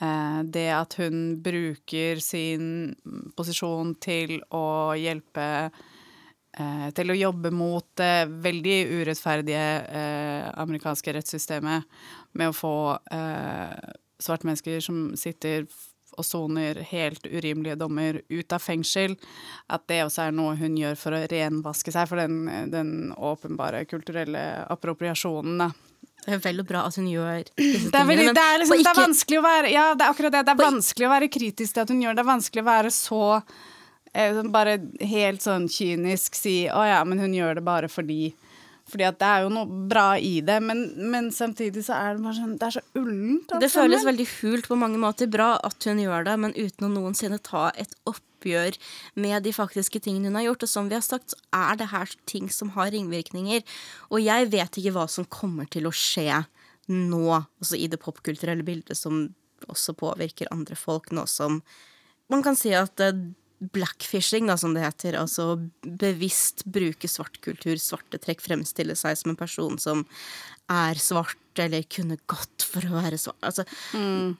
eh, 0.00 0.40
det 0.44 0.68
at 0.74 0.98
hun 1.00 1.38
bruker 1.44 2.22
sin 2.24 2.96
posisjon 3.36 3.94
til 4.02 4.38
å 4.54 4.96
hjelpe 4.98 5.48
eh, 5.68 6.88
til 6.96 7.12
å 7.12 7.18
jobbe 7.18 7.52
mot 7.54 7.86
det 8.00 8.28
veldig 8.44 8.78
urettferdige 9.00 9.66
amerikanske 10.58 11.14
rettssystemet 11.18 12.00
med 12.38 12.50
å 12.50 12.56
få 12.56 12.76
svarte 14.18 14.48
mennesker 14.48 14.80
som 14.82 15.12
sitter 15.18 15.66
og 16.18 16.26
soner 16.26 16.82
helt 16.90 17.26
urimelige 17.26 17.78
dommer 17.78 18.20
ut 18.28 18.54
av 18.54 18.62
fengsel, 18.62 19.16
at 19.70 19.86
det 19.90 20.02
også 20.04 20.26
er 20.26 20.34
noe 20.36 20.56
hun 20.58 20.76
gjør 20.78 20.98
for 20.98 21.16
å 21.16 21.24
renvaske 21.30 21.94
seg 21.94 22.08
for 22.10 22.20
den, 22.20 22.70
den 22.72 23.12
åpenbare 23.14 23.84
kulturelle 23.88 24.44
appropriasjonen. 24.68 25.62
da. 25.64 25.70
Det 26.28 26.34
er 26.34 26.40
vel 26.44 26.60
og 26.60 26.66
bra 26.68 26.82
at 26.84 26.96
hun 26.98 27.06
gjør 27.08 27.46
disse 27.56 27.88
Det 27.88 27.96
er, 27.96 28.04
veldig, 28.04 28.26
tingene, 28.26 28.34
det, 28.36 28.44
er 28.44 28.60
liksom, 28.60 28.82
det 28.82 28.90
er 28.90 28.98
vanskelig 28.98 29.38
å 29.38 29.44
være 29.46 29.70
Ja, 29.72 29.84
det 29.94 30.04
er 30.04 30.12
akkurat 30.12 30.34
det. 30.34 30.42
Det 30.44 30.52
er 30.52 30.60
vanskelig 30.60 31.06
å 31.06 31.12
være 31.14 31.30
kritisk 31.32 31.76
til 31.76 31.84
at 31.84 31.92
hun 31.94 32.02
gjør 32.04 32.12
det. 32.12 32.18
Det 32.18 32.24
er 32.24 32.32
vanskelig 32.32 32.64
å 32.64 32.68
være 32.68 32.92
så 32.92 33.22
eh, 34.12 34.40
bare 34.52 34.74
helt 35.12 35.46
sånn 35.46 35.68
kynisk 35.72 36.36
si 36.36 36.58
å 36.68 36.82
ja, 36.84 37.00
men 37.08 37.22
hun 37.22 37.36
gjør 37.36 37.60
det 37.60 37.64
bare 37.64 37.88
fordi 37.92 38.34
fordi 38.88 39.06
at 39.08 39.18
det 39.20 39.28
er 39.28 39.44
jo 39.44 39.50
noe 39.52 39.82
bra 39.90 40.06
i 40.20 40.38
det, 40.44 40.58
men, 40.64 40.84
men 41.12 41.30
samtidig 41.34 41.84
så 41.86 41.96
er 41.96 42.16
det 42.16 42.24
bare 42.24 42.36
sånn 42.38 42.54
Det 42.60 42.68
er 42.68 42.76
så 42.78 42.84
ullent. 42.98 43.54
Det 43.62 43.70
føles 43.72 44.06
veldig 44.08 44.28
hult 44.38 44.70
på 44.70 44.78
mange 44.80 45.00
måter. 45.02 45.30
Bra 45.30 45.54
at 45.64 45.88
hun 45.88 46.00
gjør 46.02 46.28
det, 46.28 46.36
men 46.44 46.56
uten 46.56 46.88
å 46.88 46.92
noensinne 46.92 47.40
ta 47.44 47.68
et 47.76 47.92
oppgjør 48.08 48.78
med 49.20 49.44
de 49.46 49.54
faktiske 49.56 50.00
tingene 50.04 50.30
hun 50.30 50.40
har 50.40 50.48
gjort. 50.48 50.64
Og 50.64 50.72
som 50.72 50.88
vi 50.90 50.96
har 50.98 51.04
sagt, 51.04 51.34
så 51.34 51.40
er 51.56 51.80
det 51.80 51.90
her 51.92 52.14
ting 52.30 52.48
som 52.52 52.72
har 52.78 52.92
ringvirkninger. 52.94 53.66
Og 54.12 54.24
jeg 54.24 54.48
vet 54.54 54.80
ikke 54.80 54.94
hva 54.96 55.08
som 55.12 55.28
kommer 55.28 55.68
til 55.70 55.90
å 55.90 55.94
skje 55.94 56.44
nå, 56.88 57.26
altså 57.36 57.76
i 57.76 57.90
det 57.92 58.00
popkulturelle 58.00 58.64
bildet 58.64 58.96
som 58.96 59.26
også 59.68 59.92
påvirker 59.98 60.48
andre 60.54 60.78
folk, 60.78 61.10
nå 61.12 61.26
som 61.28 61.60
man 62.32 62.44
kan 62.44 62.56
si 62.56 62.72
at 62.76 63.00
eh, 63.02 63.16
blackfishing, 63.58 64.46
da, 64.50 64.56
som 64.60 64.74
det 64.76 64.84
heter, 64.84 65.16
altså 65.18 65.56
bevisst 65.82 66.64
bruke 66.70 67.10
svart 67.10 67.40
kultur, 67.44 67.76
svarte 67.82 68.20
trekk, 68.22 68.42
fremstille 68.44 68.96
seg 68.98 69.18
som 69.18 69.32
en 69.32 69.38
person 69.38 69.78
som 69.82 70.04
er 70.70 71.00
svart, 71.00 71.40
eller 71.58 71.86
kunne 71.90 72.20
gått 72.30 72.66
for 72.68 72.84
å 72.86 73.00
være 73.00 73.18
svart. 73.18 73.40
Altså, 73.42 73.64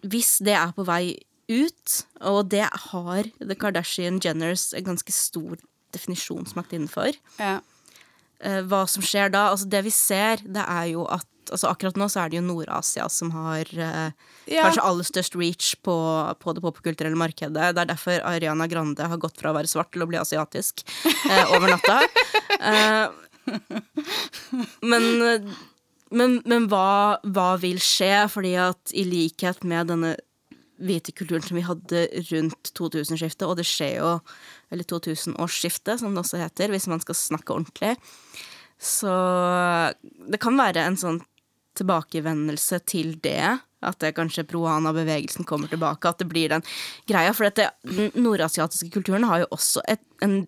Hvis 0.07 0.39
det 0.45 0.55
er 0.55 0.75
på 0.77 0.87
vei 0.87 1.17
ut, 1.49 1.97
og 2.29 2.51
det 2.53 2.67
har 2.69 3.31
The 3.41 3.57
Kardashian 3.59 4.21
Jenners 4.23 4.71
en 4.77 4.87
ganske 4.91 5.15
stor 5.15 5.57
definisjonsmakt 5.97 6.75
innenfor, 6.77 7.17
ja. 7.41 7.59
eh, 8.45 8.61
hva 8.69 8.85
som 8.87 9.03
skjer 9.03 9.33
da. 9.33 9.49
Altså 9.55 9.69
det 9.73 9.83
vi 9.89 9.95
ser, 9.95 10.45
det 10.45 10.63
er 10.63 10.93
jo 10.93 11.07
at 11.49 11.55
altså 11.57 11.71
Akkurat 11.73 11.97
nå 12.01 12.09
så 12.13 12.23
er 12.23 12.33
det 12.33 12.39
jo 12.41 12.45
Nord-Asia 12.47 13.07
som 13.13 13.31
har 13.35 13.69
eh, 13.73 14.11
Ja. 14.49 14.65
kanskje 14.67 14.85
aller 14.85 15.07
størst 15.09 15.37
reach 15.39 15.75
på, 15.85 15.95
på 16.41 16.55
det 16.57 16.63
popkulturelle 16.65 17.19
markedet. 17.19 17.53
Det 17.75 17.83
er 17.83 17.89
derfor 17.91 18.21
Ariana 18.29 18.69
Grande 18.71 19.09
har 19.09 19.21
gått 19.21 19.41
fra 19.41 19.53
å 19.53 19.57
være 19.57 19.71
svart 19.71 19.91
til 19.93 20.05
å 20.05 20.09
bli 20.11 20.21
asiatisk 20.21 20.85
eh, 21.29 21.57
over 21.57 21.75
natta. 21.75 22.01
Eh, 22.59 23.09
men 24.83 25.05
men, 26.11 26.39
men 26.49 26.67
hva, 26.73 27.19
hva 27.23 27.51
vil 27.61 27.79
skje? 27.83 28.25
Fordi 28.33 28.55
at 28.61 28.93
i 28.97 29.05
likhet 29.07 29.63
med 29.69 29.91
denne 29.93 30.15
hvite 30.79 31.13
kulturen 31.17 31.45
som 31.45 31.59
vi 31.59 31.65
hadde 31.67 32.03
rundt 32.31 32.71
2000-skiftet, 32.79 33.47
og 33.47 33.59
det 33.59 33.67
skjer 33.69 33.99
jo 33.99 34.13
Eller 34.73 34.85
2000-årsskiftet, 34.89 36.01
som 36.01 36.15
det 36.15 36.23
også 36.25 36.41
heter, 36.41 36.73
hvis 36.75 36.89
man 36.91 37.01
skal 37.05 37.17
snakke 37.19 37.55
ordentlig. 37.55 37.95
Så 38.79 39.11
det 40.29 40.41
kan 40.43 40.59
være 40.59 40.85
en 40.87 40.99
sånn 41.01 41.23
tilbakevendelse 41.79 42.81
til 42.91 43.15
det. 43.25 43.59
At 43.81 43.99
det 44.03 44.15
kanskje 44.17 44.43
Proana-bevegelsen 44.51 45.47
kommer 45.47 45.71
tilbake. 45.71 46.11
At 46.11 46.19
det 46.19 46.27
blir 46.31 46.51
den 46.51 46.65
greia. 47.07 47.31
For 47.37 47.47
dette, 47.47 47.69
den 47.87 48.11
nordasiatiske 48.19 48.91
kulturen 48.97 49.27
har 49.31 49.45
jo 49.45 49.51
også 49.55 49.85
et, 49.89 50.03
en 50.27 50.41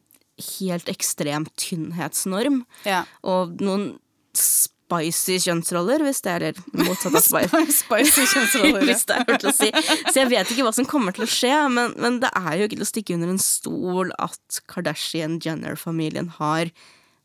helt 0.59 0.89
ekstrem 0.91 1.47
tynnhetsnorm. 1.61 2.63
ja. 2.89 3.05
Og 3.23 3.61
noen 3.63 3.93
spicy 4.35 5.37
kjønnsroller, 5.45 6.03
hvis 6.03 6.19
det 6.25 6.33
er 6.33 6.57
motsatt 6.75 7.15
av 7.15 7.23
spicy. 7.23 7.61
Spicy 7.85 8.25
kjønnsroller. 8.33 8.87
Hvis 8.89 9.05
det 9.07 9.19
er 9.21 9.29
lov 9.29 9.39
til 9.45 9.51
å 9.53 9.55
si. 9.55 9.69
Så 10.11 10.17
jeg 10.25 10.31
vet 10.33 10.51
ikke 10.51 10.65
hva 10.67 10.73
som 10.75 10.89
kommer 10.91 11.15
til 11.15 11.27
å 11.27 11.31
skje, 11.31 11.53
men, 11.71 11.95
men 12.03 12.19
det 12.25 12.31
er 12.35 12.57
jo 12.59 12.67
ikke 12.67 12.81
til 12.81 12.87
å 12.87 12.91
stikke 12.91 13.15
under 13.21 13.31
en 13.37 13.43
stol 13.45 14.11
at 14.19 14.59
Kardashian-Jenner-familien 14.73 16.33
har 16.41 16.73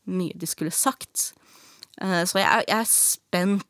mye 0.06 0.36
de 0.38 0.46
skulle 0.46 0.70
sagt. 0.74 1.32
Eh, 2.00 2.22
Så 2.28 2.38
jeg, 2.38 2.46
er- 2.46 2.68
jeg 2.68 2.78
er 2.84 2.90
spent 2.92 3.66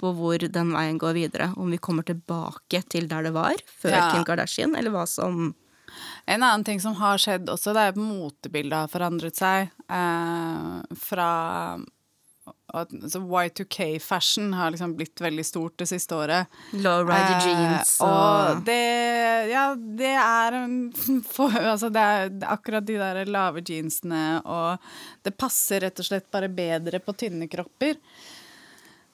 på 0.00 0.12
hvor 0.16 0.38
den 0.40 0.72
veien 0.76 0.98
går 1.00 1.16
videre. 1.16 1.50
Om 1.56 1.72
vi 1.74 1.80
kommer 1.82 2.06
tilbake 2.06 2.82
til 2.92 3.08
der 3.10 3.28
det 3.28 3.34
var 3.36 3.56
før 3.80 3.96
Ja. 3.96 4.10
Kim 4.12 4.26
Kardashian, 4.28 4.76
eller 4.76 4.94
hva 4.94 5.06
som 5.08 5.54
En 6.28 6.42
annen 6.42 6.64
ting 6.66 6.80
som 6.82 6.96
har 6.98 7.16
skjedd 7.22 7.48
også, 7.48 7.72
det 7.72 7.80
er 7.82 7.92
at 7.94 7.96
motebildet 8.00 8.76
har 8.76 8.90
forandret 8.92 9.38
seg. 9.38 9.70
Eh, 9.88 10.96
fra 10.98 11.30
altså 12.74 13.20
Y2K-fashion 13.20 14.52
har 14.54 14.70
liksom 14.70 14.96
blitt 14.96 15.20
veldig 15.20 15.44
stort 15.46 15.78
det 15.78 15.86
siste 15.90 16.16
året. 16.16 16.46
Lowrider 16.72 17.36
Eh, 17.38 17.46
jeans 17.46 17.96
og 18.04 18.10
og 18.10 18.64
det 18.66 19.50
Ja, 19.50 19.74
det 19.74 20.12
er 20.12 20.56
for, 21.34 21.54
Altså, 21.56 21.90
det 21.90 22.00
er 22.02 22.30
akkurat 22.50 22.86
de 22.86 22.98
der 22.98 23.24
lave 23.30 23.62
jeansene, 23.62 24.42
og 24.44 24.78
det 25.22 25.36
passer 25.38 25.80
rett 25.86 26.02
og 26.02 26.08
slett 26.08 26.30
bare 26.30 26.48
bedre 26.48 27.00
på 27.00 27.14
tynne 27.16 27.48
kropper. 27.48 27.96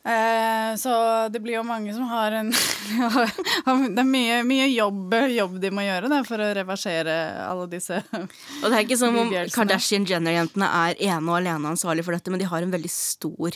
Eh, 0.02 0.76
så 0.76 0.92
det 1.30 1.38
blir 1.44 1.60
jo 1.60 1.62
mange 1.62 1.92
som 1.94 2.08
har 2.10 2.34
en 2.34 2.48
Det 3.94 4.02
er 4.02 4.08
mye, 4.08 4.40
mye 4.42 4.64
jobb, 4.72 5.14
jobb 5.30 5.60
de 5.62 5.70
må 5.70 5.84
gjøre 5.86 6.10
da, 6.10 6.18
for 6.26 6.42
å 6.42 6.48
reversere 6.58 7.14
alle 7.46 7.68
disse 7.70 8.00
Og 8.10 8.64
det 8.66 8.72
er 8.72 8.80
ikke 8.82 8.98
som 8.98 9.14
om 9.20 9.30
Kardashian-Jenner-jentene 9.30 10.66
er 10.80 10.98
ene 11.06 11.22
og 11.30 11.38
alene 11.38 11.70
ansvarlig 11.70 12.02
for 12.02 12.18
dette, 12.18 12.34
men 12.34 12.42
de 12.42 12.50
har 12.50 12.66
en 12.66 12.74
veldig 12.74 12.90
stor 12.90 13.54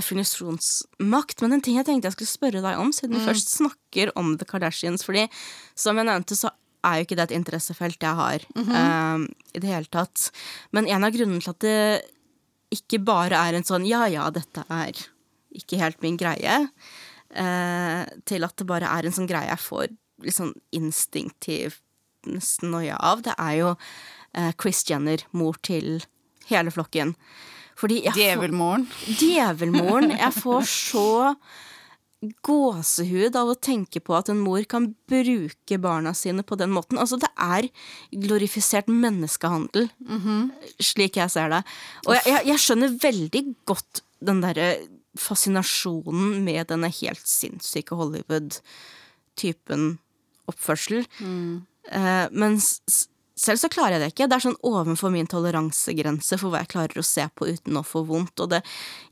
definisjonsmakt. 0.00 1.44
Men 1.44 1.58
en 1.58 1.66
ting 1.68 1.76
jeg 1.76 1.90
tenkte 1.90 2.08
jeg 2.08 2.16
skulle 2.16 2.32
spørre 2.38 2.64
deg 2.64 2.80
om, 2.80 2.96
siden 2.96 3.18
vi 3.18 3.26
først 3.28 3.52
snakker 3.58 4.16
om 4.16 4.38
The 4.40 4.48
Kardashians, 4.48 5.04
fordi 5.04 5.28
som 5.76 6.00
jeg 6.00 6.08
nevnte, 6.08 6.40
så 6.40 6.54
er 6.88 6.98
jo 6.98 7.04
ikke 7.04 7.20
det 7.20 7.28
et 7.28 7.36
interessefelt 7.36 8.00
jeg 8.00 8.16
har 8.18 8.48
eh, 8.64 9.28
i 9.52 9.60
det 9.60 9.68
hele 9.76 9.92
tatt. 9.92 10.30
Men 10.72 10.88
en 10.88 11.04
av 11.04 11.12
grunnene 11.12 11.44
til 11.44 11.52
at 11.52 11.64
det 11.68 11.80
ikke 12.80 13.04
bare 13.04 13.36
er 13.36 13.60
en 13.60 13.68
sånn 13.68 13.84
ja 13.84 14.06
ja, 14.08 14.30
dette 14.32 14.64
er 14.72 14.96
ikke 15.58 15.78
helt 15.80 16.00
min 16.02 16.16
greie, 16.20 16.58
eh, 17.34 18.04
til 18.28 18.44
at 18.44 18.56
det 18.56 18.66
bare 18.68 18.88
er 18.88 19.06
en 19.08 19.12
sånn 19.16 19.28
greie 19.30 19.48
jeg 19.50 19.58
får 19.64 19.88
litt 20.22 20.36
sånn 20.38 20.52
instinktiv 20.72 21.80
noia 22.62 22.94
av, 23.02 23.22
det 23.26 23.34
er 23.38 23.56
jo 23.58 23.70
eh, 24.34 24.52
Chris 24.60 24.84
Jenner, 24.86 25.24
mor 25.32 25.56
til 25.66 26.04
hele 26.46 26.70
flokken. 26.70 27.16
Fordi 27.74 28.02
jeg 28.04 28.12
får- 28.12 28.20
Djevelmoren. 28.20 28.84
Djevelmoren. 29.18 30.10
Jeg 30.22 30.32
får 30.36 30.62
så 30.70 31.06
gåsehud 32.46 33.34
av 33.34 33.48
å 33.50 33.56
tenke 33.58 33.98
på 34.04 34.14
at 34.14 34.28
en 34.30 34.38
mor 34.38 34.62
kan 34.70 34.92
bruke 35.10 35.78
barna 35.82 36.12
sine 36.14 36.44
på 36.46 36.54
den 36.60 36.70
måten. 36.70 37.00
Altså, 37.02 37.18
det 37.18 37.30
er 37.34 37.66
glorifisert 38.14 38.86
menneskehandel, 38.86 39.88
slik 40.78 41.18
jeg 41.18 41.32
ser 41.34 41.50
det. 41.50 41.62
Og 42.06 42.14
jeg, 42.14 42.22
jeg, 42.30 42.46
jeg 42.52 42.62
skjønner 42.62 42.94
veldig 43.02 43.42
godt 43.66 44.04
den 44.22 44.44
derre 44.44 44.68
fascinasjonen 45.18 46.42
med 46.44 46.66
denne 46.70 46.88
helt 46.90 47.26
sinnssyke 47.28 47.96
Hollywood-typen 47.98 49.98
oppførsel. 50.50 51.04
Eh, 51.90 52.26
men 52.30 52.56
s- 52.56 52.80
s- 52.88 53.08
selv 53.36 53.58
så 53.58 53.68
klarer 53.68 53.98
jeg 53.98 54.00
det 54.00 54.12
ikke. 54.14 54.28
Det 54.28 54.36
er 54.36 54.50
sånn 54.50 54.62
ovenfor 54.62 55.10
min 55.12 55.26
toleransegrense 55.26 56.38
for 56.38 56.50
hva 56.50 56.58
jeg 56.62 56.68
klarer 56.74 56.98
å 57.00 57.04
se 57.04 57.26
på 57.34 57.46
uten 57.48 57.74
å 57.76 57.82
få 57.84 58.04
vondt. 58.06 58.38
Og 58.40 58.50
det 58.50 58.62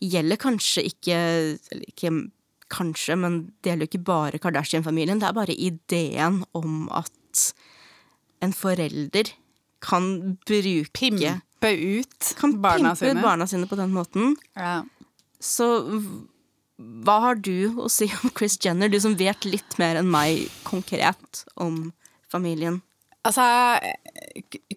gjelder 0.01 0.37
kanskje 0.37 0.85
ikke 0.87 1.59
ikke 1.89 2.31
kanskje, 2.71 3.19
men 3.19 3.53
det 3.63 3.71
gjelder 3.73 3.87
jo 3.87 3.91
ikke 3.91 4.05
bare 4.05 4.39
Kardashian-familien. 4.39 5.19
Det 5.19 5.29
er 5.29 5.33
bare 5.33 5.59
ideen 5.59 6.45
om 6.55 6.89
at 6.93 7.53
en 8.43 8.53
forelder 8.53 9.33
kan 9.83 10.37
bruke 10.47 10.87
Pimpe 10.93 11.41
ut 11.63 12.35
Kan 12.37 12.61
barna 12.63 12.95
pimpe 12.95 13.11
sine. 13.11 13.23
barna 13.23 13.47
sine 13.49 13.67
på 13.67 13.77
den 13.77 13.91
måten. 13.93 14.37
Ja. 14.57 14.85
Så 15.41 15.67
hva 17.05 17.17
har 17.27 17.41
du 17.41 17.81
å 17.81 17.89
si 17.93 18.09
om 18.23 18.33
Chris 18.37 18.59
Jenner, 18.63 18.89
du 18.89 19.01
som 19.03 19.17
vet 19.19 19.49
litt 19.49 19.77
mer 19.81 20.01
enn 20.01 20.09
meg 20.11 20.47
konkret 20.69 21.45
om 21.61 21.91
familien? 22.33 22.81
Altså, 23.21 23.45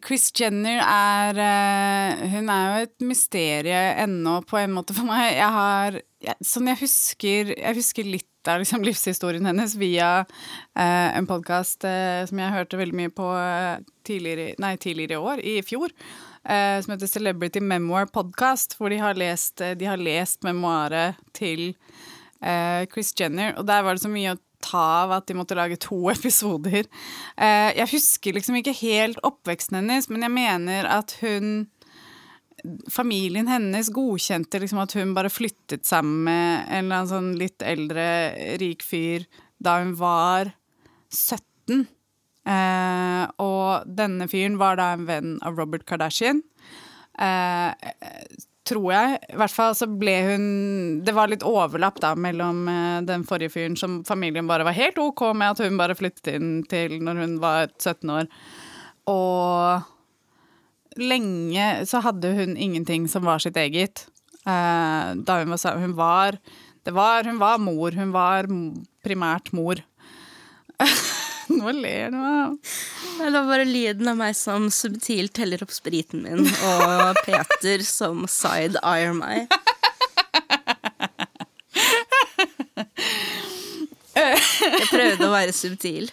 Chris 0.04 0.28
Jenner 0.36 0.82
er 0.84 1.38
eh, 1.40 2.24
Hun 2.34 2.50
er 2.52 2.66
jo 2.66 2.88
et 2.90 3.06
mysterie 3.08 3.84
ennå, 4.04 4.42
på 4.44 4.60
en 4.60 4.74
måte, 4.76 4.96
for 4.98 5.08
meg. 5.08 5.30
Jeg 5.38 5.52
har 5.56 6.02
Sånn 6.44 6.68
jeg 6.72 6.80
husker 6.82 7.54
Jeg 7.56 7.78
husker 7.80 8.08
litt 8.08 8.28
av 8.52 8.60
liksom, 8.60 8.84
livshistorien 8.84 9.48
hennes 9.48 9.78
via 9.80 10.10
eh, 10.20 11.10
en 11.16 11.28
podkast 11.30 11.88
som 12.28 12.42
jeg 12.42 12.52
hørte 12.52 12.76
veldig 12.76 12.98
mye 13.00 13.12
på 13.16 13.30
eh, 13.40 13.78
tidligere, 14.04 14.50
nei, 14.60 14.74
tidligere 14.76 15.16
i 15.16 15.28
år, 15.32 15.44
i 15.48 15.54
fjor. 15.64 15.96
Eh, 16.44 16.80
som 16.84 16.94
heter 16.94 17.12
Celebrity 17.12 17.62
Memoir 17.64 18.10
Podcast, 18.12 18.78
hvor 18.78 18.94
de 18.94 19.02
har 19.02 19.20
lest, 19.20 19.62
de 19.62 19.90
har 19.90 20.02
lest 20.02 20.44
memoaret 20.44 21.20
til 21.36 21.72
eh, 22.42 22.84
Chris 22.92 23.14
Jenner. 23.20 23.56
Og 23.58 23.68
der 23.68 23.84
var 23.86 23.96
det 23.96 24.04
så 24.06 24.12
mye 24.12 24.36
å 24.36 24.42
ta 24.64 24.84
av 25.04 25.14
at 25.18 25.28
de 25.28 25.38
måtte 25.38 25.58
lage 25.58 25.80
to 25.84 26.00
episoder. 26.16 26.88
Eh, 27.36 27.70
jeg 27.80 27.92
husker 27.96 28.38
liksom 28.38 28.60
ikke 28.60 28.76
helt 28.84 29.22
oppveksten 29.26 29.82
hennes, 29.82 30.10
men 30.12 30.26
jeg 30.26 30.38
mener 30.40 30.90
at 31.00 31.18
hun 31.24 31.70
Familien 32.88 33.50
hennes 33.50 33.90
godkjente 33.92 34.62
liksom 34.62 34.80
at 34.80 34.94
hun 34.96 35.10
bare 35.12 35.28
flyttet 35.34 35.84
sammen 35.84 36.22
med 36.30 36.62
en 36.70 36.86
eller 36.86 37.02
annen 37.02 37.10
sånn 37.10 37.34
litt 37.36 37.66
eldre, 37.66 38.06
rik 38.62 38.86
fyr 38.88 39.26
da 39.60 39.82
hun 39.82 39.92
var 40.00 40.54
17. 41.12 41.84
Eh, 42.44 43.26
og 43.40 43.86
denne 43.88 44.28
fyren 44.32 44.58
var 44.60 44.80
da 44.80 44.94
en 44.94 45.06
venn 45.08 45.38
av 45.46 45.60
Robert 45.60 45.86
Kardashian. 45.88 46.42
Eh, 47.20 47.72
tror 48.68 48.92
jeg. 48.94 49.18
I 49.34 49.38
hvert 49.40 49.54
fall 49.54 49.76
så 49.76 49.88
ble 49.88 50.14
hun 50.28 50.46
Det 51.06 51.14
var 51.16 51.30
litt 51.32 51.44
overlapp 51.46 52.00
da 52.04 52.14
mellom 52.16 52.68
eh, 52.72 53.00
den 53.08 53.26
forrige 53.28 53.54
fyren 53.58 53.76
som 53.80 54.02
familien 54.08 54.48
bare 54.50 54.66
var 54.68 54.78
helt 54.78 55.00
OK 55.04 55.26
med 55.36 55.54
at 55.54 55.64
hun 55.66 55.80
bare 55.80 55.98
flyttet 56.00 56.34
inn 56.38 56.54
til 56.72 57.00
når 57.04 57.24
hun 57.24 57.34
var 57.44 57.68
17 57.76 58.14
år. 58.18 58.30
Og 59.12 61.00
lenge 61.00 61.86
så 61.90 62.04
hadde 62.06 62.34
hun 62.38 62.56
ingenting 62.56 63.08
som 63.12 63.26
var 63.28 63.44
sitt 63.44 63.60
eget. 63.60 64.06
Eh, 64.44 65.08
da 65.16 65.40
hun 65.42 65.56
var 65.56 65.80
Hun 65.80 65.96
var, 65.96 66.40
var 66.86 67.24
Hun 67.24 67.40
var 67.40 67.58
mor. 67.60 67.92
Hun 67.92 68.12
var 68.12 68.48
primært 69.04 69.54
mor. 69.54 69.76
Nå 71.60 71.74
ler 71.78 72.14
du. 72.14 72.58
Det 73.20 73.30
var 73.36 73.50
bare 73.50 73.68
lyden 73.68 74.10
av 74.12 74.18
meg 74.20 74.38
som 74.38 74.70
subtilt 74.74 75.36
teller 75.38 75.64
opp 75.66 75.74
spriten 75.74 76.24
min, 76.26 76.48
og 76.70 77.22
Peter 77.26 77.84
som 77.88 78.26
side-eyer 78.30 79.14
meg. 79.18 79.48
Jeg 84.14 84.90
prøvde 84.92 85.28
å 85.28 85.34
være 85.34 85.56
subtil. 85.56 86.12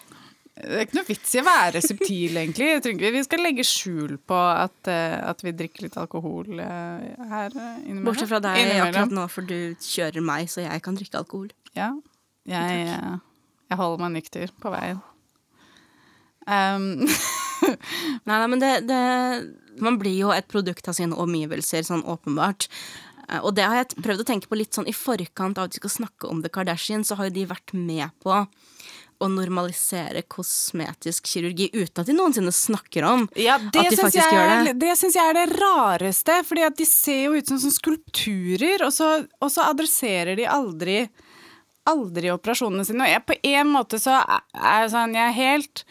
Det 0.60 0.76
er 0.76 0.84
ikke 0.84 0.98
noe 0.98 1.08
vits 1.08 1.30
i 1.32 1.40
å 1.40 1.44
være 1.46 1.80
subtil, 1.84 2.36
egentlig. 2.36 2.66
Jeg 2.68 2.82
tror 2.84 2.96
ikke 2.96 3.12
vi 3.14 3.22
skal 3.24 3.42
legge 3.46 3.64
skjul 3.64 4.18
på 4.28 4.36
at, 4.36 4.90
eh, 4.92 5.16
at 5.24 5.40
vi 5.44 5.54
drikker 5.56 5.86
litt 5.86 5.96
alkohol 6.00 6.60
eh, 6.60 7.06
her 7.30 7.54
innimellom. 7.54 8.04
Bortsett 8.10 8.28
fra 8.28 8.42
deg 8.44 8.74
akkurat 8.76 9.14
nå, 9.16 9.24
for 9.32 9.48
du 9.48 9.72
kjører 9.80 10.24
meg, 10.24 10.50
så 10.52 10.66
jeg 10.66 10.84
kan 10.84 10.98
drikke 10.98 11.22
alkohol. 11.22 11.48
Ja. 11.72 11.94
Jeg, 12.50 12.84
eh, 12.92 13.16
jeg 13.72 13.80
holder 13.80 14.04
meg 14.04 14.18
nykter 14.18 14.52
på 14.60 14.74
veien. 14.74 15.00
Um. 16.50 17.06
nei, 18.26 18.34
nei, 18.34 18.48
men 18.50 18.62
det, 18.62 18.72
det, 18.88 19.00
Man 19.78 20.00
blir 20.00 20.16
jo 20.16 20.32
et 20.34 20.48
produkt 20.50 20.88
av 20.90 20.96
sine 20.98 21.14
omgivelser, 21.14 21.84
sånn 21.86 22.02
åpenbart. 22.08 22.66
Eh, 23.28 23.38
og 23.38 23.54
det 23.58 23.68
har 23.68 23.82
jeg 23.82 24.02
prøvd 24.02 24.24
å 24.24 24.28
tenke 24.32 24.50
på 24.50 24.58
litt 24.58 24.76
sånn 24.76 24.90
i 24.90 24.96
forkant 24.96 25.60
av 25.60 25.68
at 25.68 25.76
vi 25.76 25.82
skal 25.84 25.96
snakke 26.00 26.30
om 26.30 26.42
The 26.44 26.52
Kardashian, 26.52 27.06
så 27.06 27.18
har 27.20 27.30
jo 27.30 27.36
de 27.38 27.48
vært 27.52 27.74
med 27.76 28.10
på 28.24 28.42
å 29.20 29.28
normalisere 29.28 30.22
kosmetisk 30.32 31.26
kirurgi 31.28 31.66
uten 31.74 32.00
at 32.00 32.08
de 32.08 32.14
noensinne 32.16 32.52
snakker 32.56 33.04
om 33.04 33.26
ja, 33.36 33.58
at 33.58 33.66
de 33.74 33.82
faktisk 33.90 34.16
jeg, 34.16 34.32
gjør 34.32 34.52
det. 34.70 34.76
Det 34.80 34.94
syns 34.96 35.18
jeg 35.18 35.32
er 35.32 35.36
det 35.36 35.58
rareste, 35.60 36.38
fordi 36.48 36.64
at 36.64 36.78
de 36.78 36.86
ser 36.88 37.26
jo 37.26 37.34
ut 37.36 37.50
som, 37.52 37.60
som 37.60 37.74
skulpturer, 37.74 38.86
og 38.86 38.94
så, 38.96 39.10
og 39.44 39.52
så 39.52 39.66
adresserer 39.68 40.40
de 40.40 40.48
aldri 40.48 41.02
aldri 41.88 42.30
operasjonene 42.32 42.84
sine. 42.86 43.04
Og 43.04 43.12
jeg, 43.12 43.26
på 43.26 43.36
en 43.50 43.70
måte 43.72 44.00
så 44.00 44.18
er 44.20 44.82
jeg 44.84 44.90
sånn 44.92 45.16
Jeg 45.16 45.26
er 45.26 45.36
helt 45.36 45.84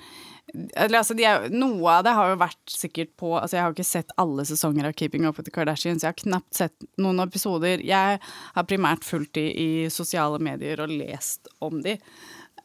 Altså, 0.76 1.16
er, 1.22 1.48
noe 1.54 1.94
av 1.94 2.06
det 2.06 2.14
har 2.18 2.32
jo 2.32 2.40
vært 2.42 2.74
sikkert 2.74 3.12
på 3.20 3.34
altså 3.38 3.58
Jeg 3.58 3.64
har 3.64 3.76
ikke 3.76 3.86
sett 3.88 4.14
alle 4.22 4.46
sesonger 4.48 4.88
av 4.90 4.96
Keeping 4.98 5.28
Up 5.28 5.38
with 5.38 5.50
the 5.50 5.54
Kardashians. 5.54 6.06
Jeg 6.06 6.14
har 6.14 6.22
knapt 6.22 6.58
sett 6.58 6.88
noen 7.02 7.22
episoder. 7.24 7.84
Jeg 7.86 8.20
har 8.22 8.70
primært 8.70 9.06
fulgt 9.06 9.36
de 9.38 9.46
i 9.50 9.70
sosiale 9.94 10.40
medier 10.42 10.82
og 10.84 10.94
lest 10.94 11.52
om 11.64 11.84
de. 11.86 11.98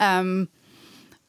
Um, 0.00 0.46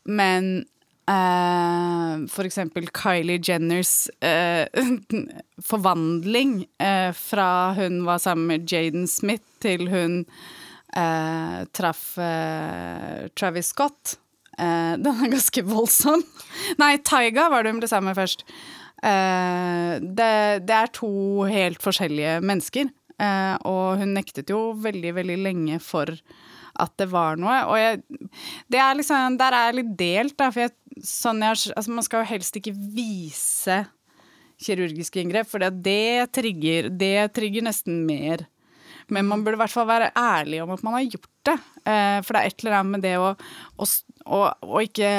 men 0.05 0.65
uh, 1.09 2.25
for 2.31 2.47
eksempel 2.47 2.87
Kylie 2.95 3.41
Jenners 3.43 4.07
uh, 4.23 4.65
forvandling 5.71 6.61
uh, 6.81 7.11
fra 7.17 7.49
hun 7.77 8.03
var 8.07 8.21
sammen 8.23 8.47
med 8.53 8.69
Jaden 8.71 9.09
Smith, 9.11 9.45
til 9.63 9.89
hun 9.91 10.23
traff 11.75 12.13
Travis 13.35 13.73
Scott 13.73 14.13
Uh, 14.55 14.95
den 15.01 15.11
er 15.11 15.33
ganske 15.35 15.63
voldsom. 15.67 16.23
Nei, 16.81 16.95
Taiga 17.03 17.49
var 17.51 17.63
det 17.65 17.73
hun 17.73 17.81
ble 17.83 17.91
sammen 17.91 18.11
med 18.13 18.19
først. 18.19 18.45
Uh, 19.03 19.99
det, 20.01 20.31
det, 20.65 20.77
er 20.77 20.93
to 20.95 21.11
helt 21.49 21.83
forskjellige 21.83 22.39
mennesker. 22.45 22.91
Uh, 23.15 23.55
og 23.67 24.01
hun 24.01 24.15
nektet 24.15 24.51
jo 24.51 24.73
veldig, 24.83 25.15
veldig 25.19 25.39
lenge 25.43 25.79
for 25.83 26.11
at 26.75 26.91
det 26.99 27.07
var 27.11 27.39
noe. 27.39 27.57
Og 27.71 27.79
jeg, 27.79 28.01
det 28.71 28.79
er 28.83 28.97
liksom, 28.99 29.37
der 29.39 29.55
er 29.55 29.69
jeg 29.69 29.77
litt 29.79 29.93
delt, 29.99 30.37
da. 30.39 30.49
For 30.51 30.65
jeg, 30.65 30.75
sånn 31.07 31.43
jeg, 31.43 31.61
altså 31.75 31.95
man 31.95 32.07
skal 32.07 32.23
jo 32.23 32.31
helst 32.33 32.59
ikke 32.59 32.75
vise 32.75 33.83
kirurgiske 34.61 35.19
inngrep, 35.19 35.47
for 35.51 35.63
det 35.63 36.31
trigger, 36.35 36.87
det 36.87 37.31
trigger 37.35 37.65
nesten 37.67 38.05
mer 38.07 38.45
men 39.13 39.27
man 39.29 39.43
burde 39.43 39.59
i 39.59 39.61
hvert 39.63 39.73
fall 39.73 39.87
være 39.89 40.11
ærlig 40.17 40.61
om 40.63 40.73
at 40.75 40.83
man 40.85 40.97
har 40.97 41.05
gjort 41.05 41.31
det. 41.49 41.55
Eh, 41.85 42.17
for 42.25 42.35
det 42.35 42.41
er 42.41 42.49
et 42.49 42.63
eller 42.63 42.77
annet 42.79 42.95
med 42.95 43.05
det 43.05 43.13
å, 43.21 43.31
å, 43.35 43.87
å, 44.25 44.41
å 44.65 44.83
ikke, 44.83 45.09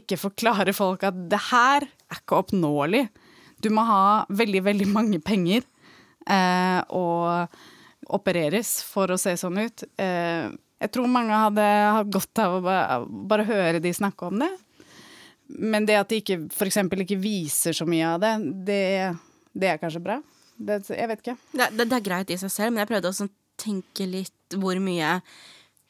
ikke, 0.00 0.20
forklare 0.20 0.74
folk 0.76 1.04
at 1.08 1.18
det 1.32 1.40
her 1.50 1.86
er 1.86 2.20
ikke 2.20 2.40
oppnåelig. 2.42 3.04
Du 3.60 3.70
må 3.74 3.84
ha 3.88 4.02
veldig, 4.28 4.64
veldig 4.68 4.88
mange 4.92 5.20
penger 5.24 5.64
eh, 6.26 6.80
og 6.96 8.10
opereres 8.10 8.80
for 8.86 9.12
å 9.12 9.20
se 9.20 9.36
sånn 9.38 9.60
ut. 9.60 9.86
Eh, 10.00 10.48
jeg 10.80 10.92
tror 10.94 11.12
mange 11.12 11.36
hadde 11.36 11.64
hatt 11.96 12.12
godt 12.12 12.40
av 12.40 12.56
å 12.56 12.64
bare, 12.64 13.00
bare 13.30 13.48
høre 13.48 13.82
de 13.84 13.92
snakke 13.94 14.30
om 14.30 14.40
det. 14.40 14.50
Men 15.50 15.86
det 15.86 15.98
at 15.98 16.10
de 16.10 16.20
ikke 16.22 16.38
f.eks. 16.54 16.78
ikke 17.04 17.18
viser 17.20 17.74
så 17.76 17.86
mye 17.88 18.14
av 18.14 18.20
det, 18.22 18.34
det, 18.66 18.84
det 19.52 19.72
er 19.72 19.80
kanskje 19.82 20.02
bra. 20.04 20.20
Det, 20.60 20.82
jeg 20.92 21.08
vet 21.08 21.22
ikke. 21.24 21.36
Det, 21.52 21.68
det, 21.72 21.86
det, 21.86 21.96
er 21.96 22.04
greit 22.04 22.32
i 22.32 22.38
seg 22.40 22.52
selv, 22.52 22.74
men 22.74 22.84
jeg 22.84 22.90
prøvde 22.90 23.12
å 23.12 23.28
tenke 23.60 24.08
litt 24.08 24.58
hvor 24.60 24.80
mye 24.82 25.20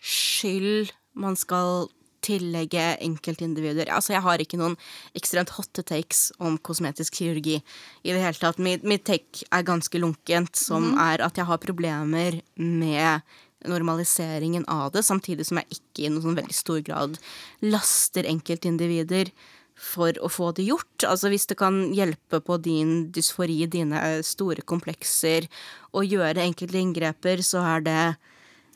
skyld 0.00 0.92
man 1.18 1.36
skal 1.38 1.88
tillegge 2.24 2.82
enkeltindivider. 3.00 3.88
Altså, 3.92 4.12
jeg 4.14 4.24
har 4.24 4.42
ikke 4.42 4.58
noen 4.60 4.76
ekstremt 5.16 5.52
hotte 5.56 5.82
takes 5.86 6.28
om 6.42 6.58
kosmetisk 6.60 7.16
kirurgi 7.20 7.58
i 7.58 8.12
det 8.12 8.20
hele 8.20 8.36
tatt. 8.36 8.60
Mitt, 8.62 8.84
mitt 8.86 9.06
take 9.08 9.46
er 9.48 9.66
ganske 9.66 10.02
lunkent, 10.02 10.52
som 10.58 10.92
mm. 10.92 10.98
er 11.06 11.24
at 11.24 11.40
jeg 11.40 11.48
har 11.48 11.62
problemer 11.62 12.40
med 12.60 13.38
normaliseringen 13.68 14.64
av 14.72 14.92
det, 14.94 15.02
samtidig 15.04 15.46
som 15.48 15.60
jeg 15.60 15.80
ikke 15.80 16.06
i 16.06 16.12
noen 16.12 16.24
sånn 16.24 16.38
veldig 16.38 16.56
stor 16.56 16.84
grad 16.84 17.16
laster 17.64 18.28
enkeltindivider 18.28 19.32
for 19.80 20.16
å 20.20 20.28
få 20.30 20.50
det 20.56 20.66
gjort. 20.68 21.06
Altså 21.08 21.30
hvis 21.32 21.48
det 21.50 21.56
kan 21.60 21.88
hjelpe 21.96 22.42
på 22.44 22.58
din 22.62 23.08
dysfori, 23.14 23.62
dine 23.70 24.20
store 24.26 24.64
komplekser, 24.68 25.48
å 25.96 26.04
gjøre 26.04 26.44
enkelte 26.44 26.78
inngreper, 26.80 27.42
så 27.44 27.64
er 27.76 27.86
det 27.86 28.02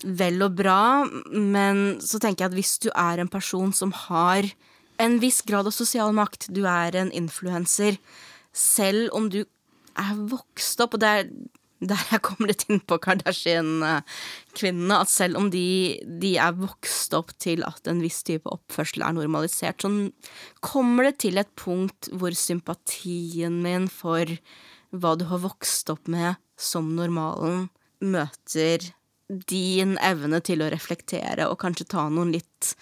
vel 0.05 0.43
og 0.47 0.57
bra. 0.59 1.05
Men 1.31 2.01
så 2.03 2.21
tenker 2.23 2.47
jeg 2.47 2.53
at 2.53 2.59
hvis 2.59 2.77
du 2.87 2.88
er 2.90 3.21
en 3.21 3.31
person 3.31 3.75
som 3.77 3.93
har 4.07 4.49
en 5.03 5.19
viss 5.23 5.43
grad 5.47 5.69
av 5.69 5.75
sosial 5.75 6.14
makt, 6.17 6.49
du 6.55 6.64
er 6.71 6.97
en 6.97 7.12
influenser, 7.14 7.99
selv 8.55 9.11
om 9.17 9.29
du 9.31 9.43
er 9.99 10.17
vokst 10.31 10.81
opp, 10.83 10.97
og 10.97 11.03
det 11.03 11.11
er 11.11 11.29
der 11.90 12.01
jeg 12.11 12.23
kom 12.27 12.47
litt 12.49 12.64
inn 12.68 12.81
på 12.83 12.99
Kardashian-kvinnene, 13.03 15.01
at 15.01 15.11
selv 15.12 15.40
om 15.40 15.51
de, 15.53 16.01
de, 16.23 16.35
er 16.40 16.57
vokst 16.59 17.14
opp 17.16 17.35
til 17.42 17.64
at 17.66 17.90
en 17.90 18.03
viss 18.05 18.23
type 18.27 18.51
oppførsel 18.51 19.05
er 19.07 19.16
normalisert, 19.16 19.85
så 19.85 19.90
kommer 20.64 21.11
det 21.11 21.18
til 21.27 21.40
et 21.40 21.53
punkt 21.61 22.11
hvor 22.12 22.35
sympatien 22.38 23.61
min 23.64 23.88
for 23.92 24.25
hva 24.94 25.14
du 25.18 25.27
har 25.31 25.42
vokst 25.42 25.90
opp 25.92 26.11
med 26.11 26.38
som 26.61 26.92
normalen, 26.97 27.68
møter 28.05 28.92
din 29.29 29.97
evne 30.05 30.41
til 30.45 30.63
å 30.63 30.71
reflektere 30.73 31.49
og 31.49 31.59
kanskje 31.63 31.87
ta 31.95 32.09
noen 32.13 32.35
litt 32.35 32.75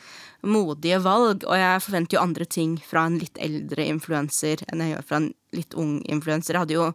modige 0.43 0.99
valg. 1.03 1.47
Og 1.47 1.59
jeg 1.59 1.83
forventer 1.85 2.17
jo 2.17 2.23
andre 2.23 2.47
ting 2.47 2.79
fra 2.87 3.07
en 3.07 3.19
litt 3.21 3.39
eldre 3.43 3.87
influenser 3.87 4.65
enn 4.69 4.83
jeg 4.83 4.97
gjør 4.97 5.07
fra 5.09 5.21
en 5.23 5.29
litt 5.55 5.77
ung 5.79 6.01
influenser. 6.11 6.57
Jeg 6.57 6.65
hadde 6.65 6.79
jo 6.79 6.89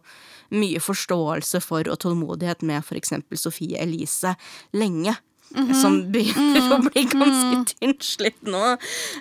mye 0.58 0.82
forståelse 0.82 1.62
for 1.64 1.88
og 1.88 2.00
tålmodighet 2.04 2.64
med 2.66 2.84
f.eks. 2.84 3.16
Sofie 3.40 3.80
Elise 3.80 4.36
lenge. 4.72 5.16
Mm 5.48 5.68
-hmm. 5.68 5.82
Som 5.82 6.12
begynner 6.12 6.60
mm 6.60 6.72
-hmm. 6.72 6.78
å 6.78 6.90
bli 6.90 7.02
ganske 7.04 7.56
mhm. 7.56 7.64
tynnslitt 7.64 8.42
nå. 8.42 8.76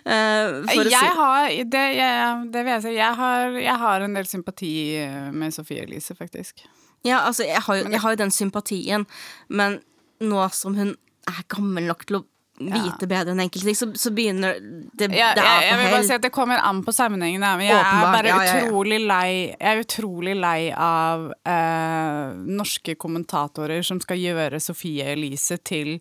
Uh, 0.05 0.75
jeg 0.75 0.91
si. 0.91 1.05
har 1.15 1.47
det, 1.63 1.85
jeg, 1.95 2.51
det, 2.51 2.63
vil 2.63 2.73
jeg 2.73 2.81
si. 2.81 2.89
Jeg 2.89 3.13
har, 3.15 3.49
jeg 3.49 3.77
har 3.77 4.01
en 4.01 4.13
del 4.13 4.25
sympati 4.25 5.07
med 5.31 5.53
Sofie 5.53 5.83
Elise, 5.83 6.15
faktisk. 6.15 6.65
Ja, 7.05 7.19
altså, 7.19 7.43
jeg 7.43 7.61
har, 7.61 7.75
jo, 7.75 7.89
jeg 7.89 7.99
har 7.99 8.09
jo 8.09 8.15
den 8.15 8.31
sympatien, 8.31 9.05
men 9.47 9.79
nå 10.23 10.47
som 10.55 10.77
hun 10.77 10.95
er 11.27 11.45
gammel 11.51 11.89
nok 11.89 12.07
til 12.07 12.21
å 12.21 12.25
vite 12.57 13.05
ja. 13.05 13.09
bedre 13.09 13.33
enn 13.35 13.41
enkelte 13.43 13.67
ting, 13.69 13.77
så, 13.77 13.87
så, 13.93 14.11
begynner 14.15 14.57
det, 14.57 15.11
ja, 15.13 15.29
det 15.37 15.43
jeg, 15.45 15.65
jeg, 15.67 15.77
vil 15.77 15.91
bare 15.93 16.05
si 16.07 16.15
at 16.15 16.23
Det 16.25 16.31
kommer 16.33 16.61
an 16.65 16.79
på 16.85 16.93
sammenhengen, 16.95 17.43
men 17.43 17.67
jeg 17.67 17.77
Åpenbar, 17.77 18.07
er 18.07 18.15
bare 18.15 18.31
ja, 18.31 18.63
utrolig 18.65 18.99
lei 19.03 19.29
Jeg 19.51 19.69
er 19.69 19.81
utrolig 19.83 20.33
lei 20.39 20.57
av 20.73 21.27
eh, 21.45 22.33
norske 22.49 22.97
kommentatorer 22.97 23.85
som 23.85 24.01
skal 24.01 24.21
gjøre 24.21 24.61
Sofie 24.63 25.11
Elise 25.13 25.59
til 25.61 25.99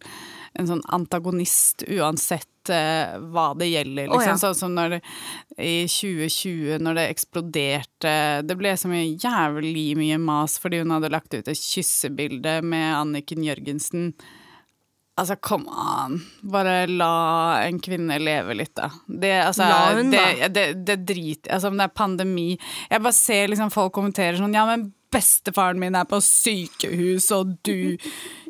en 0.56 0.70
sånn 0.70 0.84
antagonist 0.96 1.84
uansett 1.92 2.48
uh, 2.72 3.18
hva 3.32 3.50
det 3.58 3.70
gjelder. 3.70 4.08
Liksom. 4.12 4.36
Oh, 4.36 4.40
sånn 4.42 4.56
som 4.58 4.74
når 4.76 4.96
det, 4.96 5.02
i 5.56 5.76
2020, 5.90 6.80
når 6.84 6.98
det 6.98 7.04
eksploderte 7.14 8.14
Det 8.46 8.56
ble 8.58 8.74
så 8.76 8.90
mye 8.90 9.14
jævlig 9.16 9.86
mye 9.98 10.18
mas 10.20 10.58
fordi 10.60 10.82
hun 10.82 10.92
hadde 10.92 11.12
lagt 11.14 11.32
ut 11.32 11.48
et 11.48 11.60
kyssebilde 11.60 12.58
med 12.66 12.90
Anniken 12.96 13.46
Jørgensen 13.46 14.10
Altså, 15.16 15.36
come 15.40 15.64
on. 15.72 16.18
Bare 16.52 16.82
la 16.86 17.62
en 17.64 17.78
kvinne 17.80 18.18
leve 18.20 18.52
litt, 18.58 18.74
da. 18.76 18.90
Det, 19.08 19.32
altså, 19.46 19.64
La 19.64 19.78
hun, 19.96 20.10
det, 20.12 20.24
da. 20.42 20.48
det, 20.52 20.64
det 20.84 20.96
drit 21.08 21.48
Altså, 21.48 21.70
om 21.70 21.78
det 21.80 21.86
er 21.86 21.94
pandemi 21.96 22.50
Jeg 22.52 23.00
bare 23.00 23.16
ser 23.16 23.48
liksom 23.48 23.72
folk 23.72 23.94
kommentere 23.96 24.36
sånn 24.36 24.56
Ja, 24.56 24.66
men 24.68 24.90
bestefaren 25.12 25.80
min 25.80 25.96
er 25.98 26.06
på 26.08 26.20
sykehus, 26.24 27.28
og 27.34 27.56
du 27.66 27.96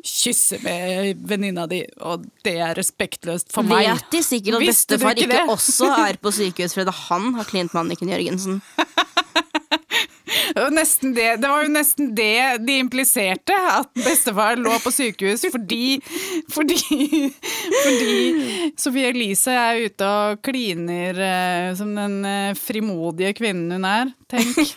kysser 0.07 0.61
med 0.63 1.21
venninna 1.27 1.67
di, 1.69 1.83
og 2.01 2.25
det 2.47 2.55
er 2.63 2.77
respektløst 2.77 3.53
for 3.53 3.67
meg. 3.67 3.89
Vet 3.91 4.11
de 4.15 4.23
sikkert 4.25 4.59
at 4.61 4.67
bestefar 4.71 5.17
ikke 5.17 5.29
ikke, 5.29 5.45
også 5.53 5.91
er 6.07 6.19
på 6.21 6.33
sykehus 6.35 6.77
fordi 6.77 6.95
han 7.09 7.33
har 7.37 7.49
klint 7.49 7.73
med 7.73 7.85
Anniken 7.85 8.13
Jørgensen? 8.13 8.61
Det 10.57 11.27
det 11.41 11.49
var 11.49 11.63
jo 11.63 11.71
nesten 11.71 12.13
det 12.17 12.57
de 12.65 12.77
impliserte, 12.81 13.53
at 13.53 13.91
bestefar 13.95 14.57
lå 14.59 14.73
på 14.83 14.91
sykehus 14.93 15.45
fordi 15.53 15.99
Fordi, 16.51 16.77
fordi 17.83 18.71
Sophie 18.79 19.11
Elise 19.11 19.53
er 19.53 19.83
ute 19.87 20.07
og 20.07 20.41
kliner 20.45 21.21
eh, 21.27 21.69
som 21.77 21.93
den 21.95 22.19
eh, 22.25 22.57
frimodige 22.57 23.33
kvinnen 23.37 23.77
hun 23.77 23.87
er. 23.87 24.11
Tenk. 24.31 24.73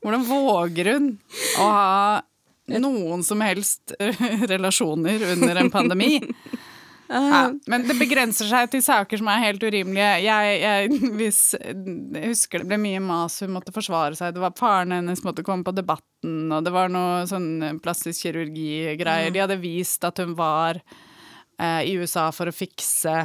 Hvordan 0.00 0.24
våger 0.28 0.92
hun 0.94 1.12
å 1.60 1.68
ha 1.68 2.80
noen 2.80 3.24
som 3.26 3.42
helst 3.44 3.94
eh, 3.98 4.24
relasjoner 4.50 5.24
under 5.34 5.62
en 5.62 5.72
pandemi? 5.72 6.20
Ja, 7.10 7.50
men 7.66 7.86
det 7.88 7.96
begrenser 7.98 8.46
seg 8.46 8.68
til 8.70 8.82
saker 8.86 9.18
som 9.18 9.28
er 9.32 9.42
helt 9.42 9.64
urimelige. 9.66 10.10
Jeg, 10.22 10.58
jeg, 10.62 11.10
hvis, 11.18 11.40
jeg 11.58 12.30
husker 12.30 12.62
det 12.62 12.70
ble 12.70 12.78
mye 12.78 13.00
mas, 13.02 13.40
hun 13.42 13.54
måtte 13.56 13.74
forsvare 13.74 14.14
seg. 14.18 14.36
Det 14.36 14.44
var 14.44 14.54
Faren 14.58 14.94
hennes 14.94 15.24
måtte 15.26 15.42
komme 15.46 15.66
på 15.66 15.74
Debatten, 15.74 16.44
og 16.54 16.62
det 16.66 16.74
var 16.74 16.92
noe 16.92 17.24
sånn 17.30 17.80
plastisk 17.82 18.28
kirurgi-greier. 18.28 19.34
De 19.34 19.42
hadde 19.42 19.58
vist 19.62 20.06
at 20.06 20.22
hun 20.22 20.36
var 20.38 20.78
eh, 20.78 21.82
i 21.90 21.96
USA 21.98 22.28
for 22.34 22.50
å 22.50 22.54
fikse 22.54 23.16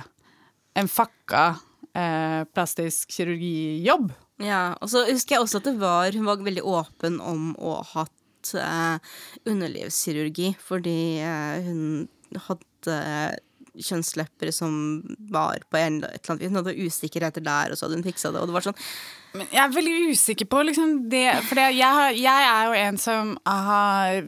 en 0.75 0.89
fucka 0.89 1.45
eh, 1.93 2.41
plastisk 2.57 3.13
kirurgijobb. 3.13 4.09
Ja, 4.41 4.73
og 4.81 4.89
så 4.91 5.05
husker 5.07 5.37
jeg 5.37 5.45
også 5.45 5.61
at 5.61 5.67
det 5.69 5.77
var 5.79 6.11
Hun 6.11 6.25
var 6.27 6.41
veldig 6.43 6.63
åpen 6.67 7.21
om 7.23 7.53
å 7.55 7.77
ha 7.93 8.01
hatt 8.01 8.55
eh, 8.59 9.13
underlivskirurgi, 9.47 10.55
fordi 10.59 11.21
eh, 11.23 11.69
hun 11.69 12.09
hadde 12.49 12.97
kjønnslepper 13.81 14.51
som 14.53 14.73
var 15.31 15.63
på 15.71 15.79
en, 15.79 15.99
et 16.03 16.17
eller 16.17 16.31
annet 16.33 16.41
vis. 16.41 16.49
Hun 16.49 16.59
hadde 16.59 16.87
usikkerheter 16.87 17.45
der, 17.45 17.71
og 17.71 17.77
så 17.77 17.85
hadde 17.85 17.99
hun 17.99 18.07
fiksa 18.07 18.31
det. 18.33 18.41
Og 18.41 18.49
det 18.49 18.55
var 18.55 18.65
sånn 18.65 18.79
Men 19.35 19.51
jeg 19.51 19.61
er 19.63 19.75
veldig 19.75 19.95
usikker 20.15 20.49
på 20.51 20.61
liksom 20.69 20.93
det 21.11 21.25
For 21.47 21.59
det, 21.59 21.67
jeg, 21.75 22.17
jeg 22.23 22.49
er 22.49 22.69
jo 22.69 22.79
en 22.79 22.99
som 23.01 23.31
har 23.45 24.19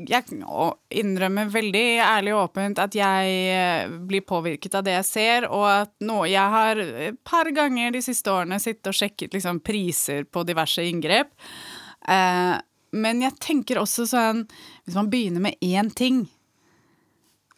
Jeg 0.00 0.40
innrømmer 1.02 1.50
veldig 1.54 1.86
ærlig 2.06 2.34
og 2.34 2.44
åpent 2.48 2.82
at 2.82 2.98
jeg 2.98 3.34
eh, 3.54 3.96
blir 4.10 4.26
påvirket 4.26 4.78
av 4.78 4.86
det 4.86 4.96
jeg 4.98 5.08
ser, 5.10 5.48
og 5.50 5.66
at 5.70 5.94
nå 6.04 6.22
Jeg 6.30 6.54
har 6.56 6.84
et 7.10 7.20
par 7.26 7.50
ganger 7.54 7.94
de 7.94 8.04
siste 8.04 8.32
årene 8.32 8.60
sittet 8.62 8.90
og 8.90 8.98
sjekket 8.98 9.36
liksom 9.36 9.62
priser 9.64 10.24
på 10.24 10.44
diverse 10.46 10.84
inngrep. 10.86 11.32
Eh, 12.08 12.56
men 12.96 13.20
jeg 13.24 13.38
tenker 13.42 13.80
også 13.80 14.06
sånn 14.08 14.46
Hvis 14.86 14.96
man 14.96 15.10
begynner 15.12 15.42
med 15.48 15.62
én 15.64 15.90
ting 15.94 16.26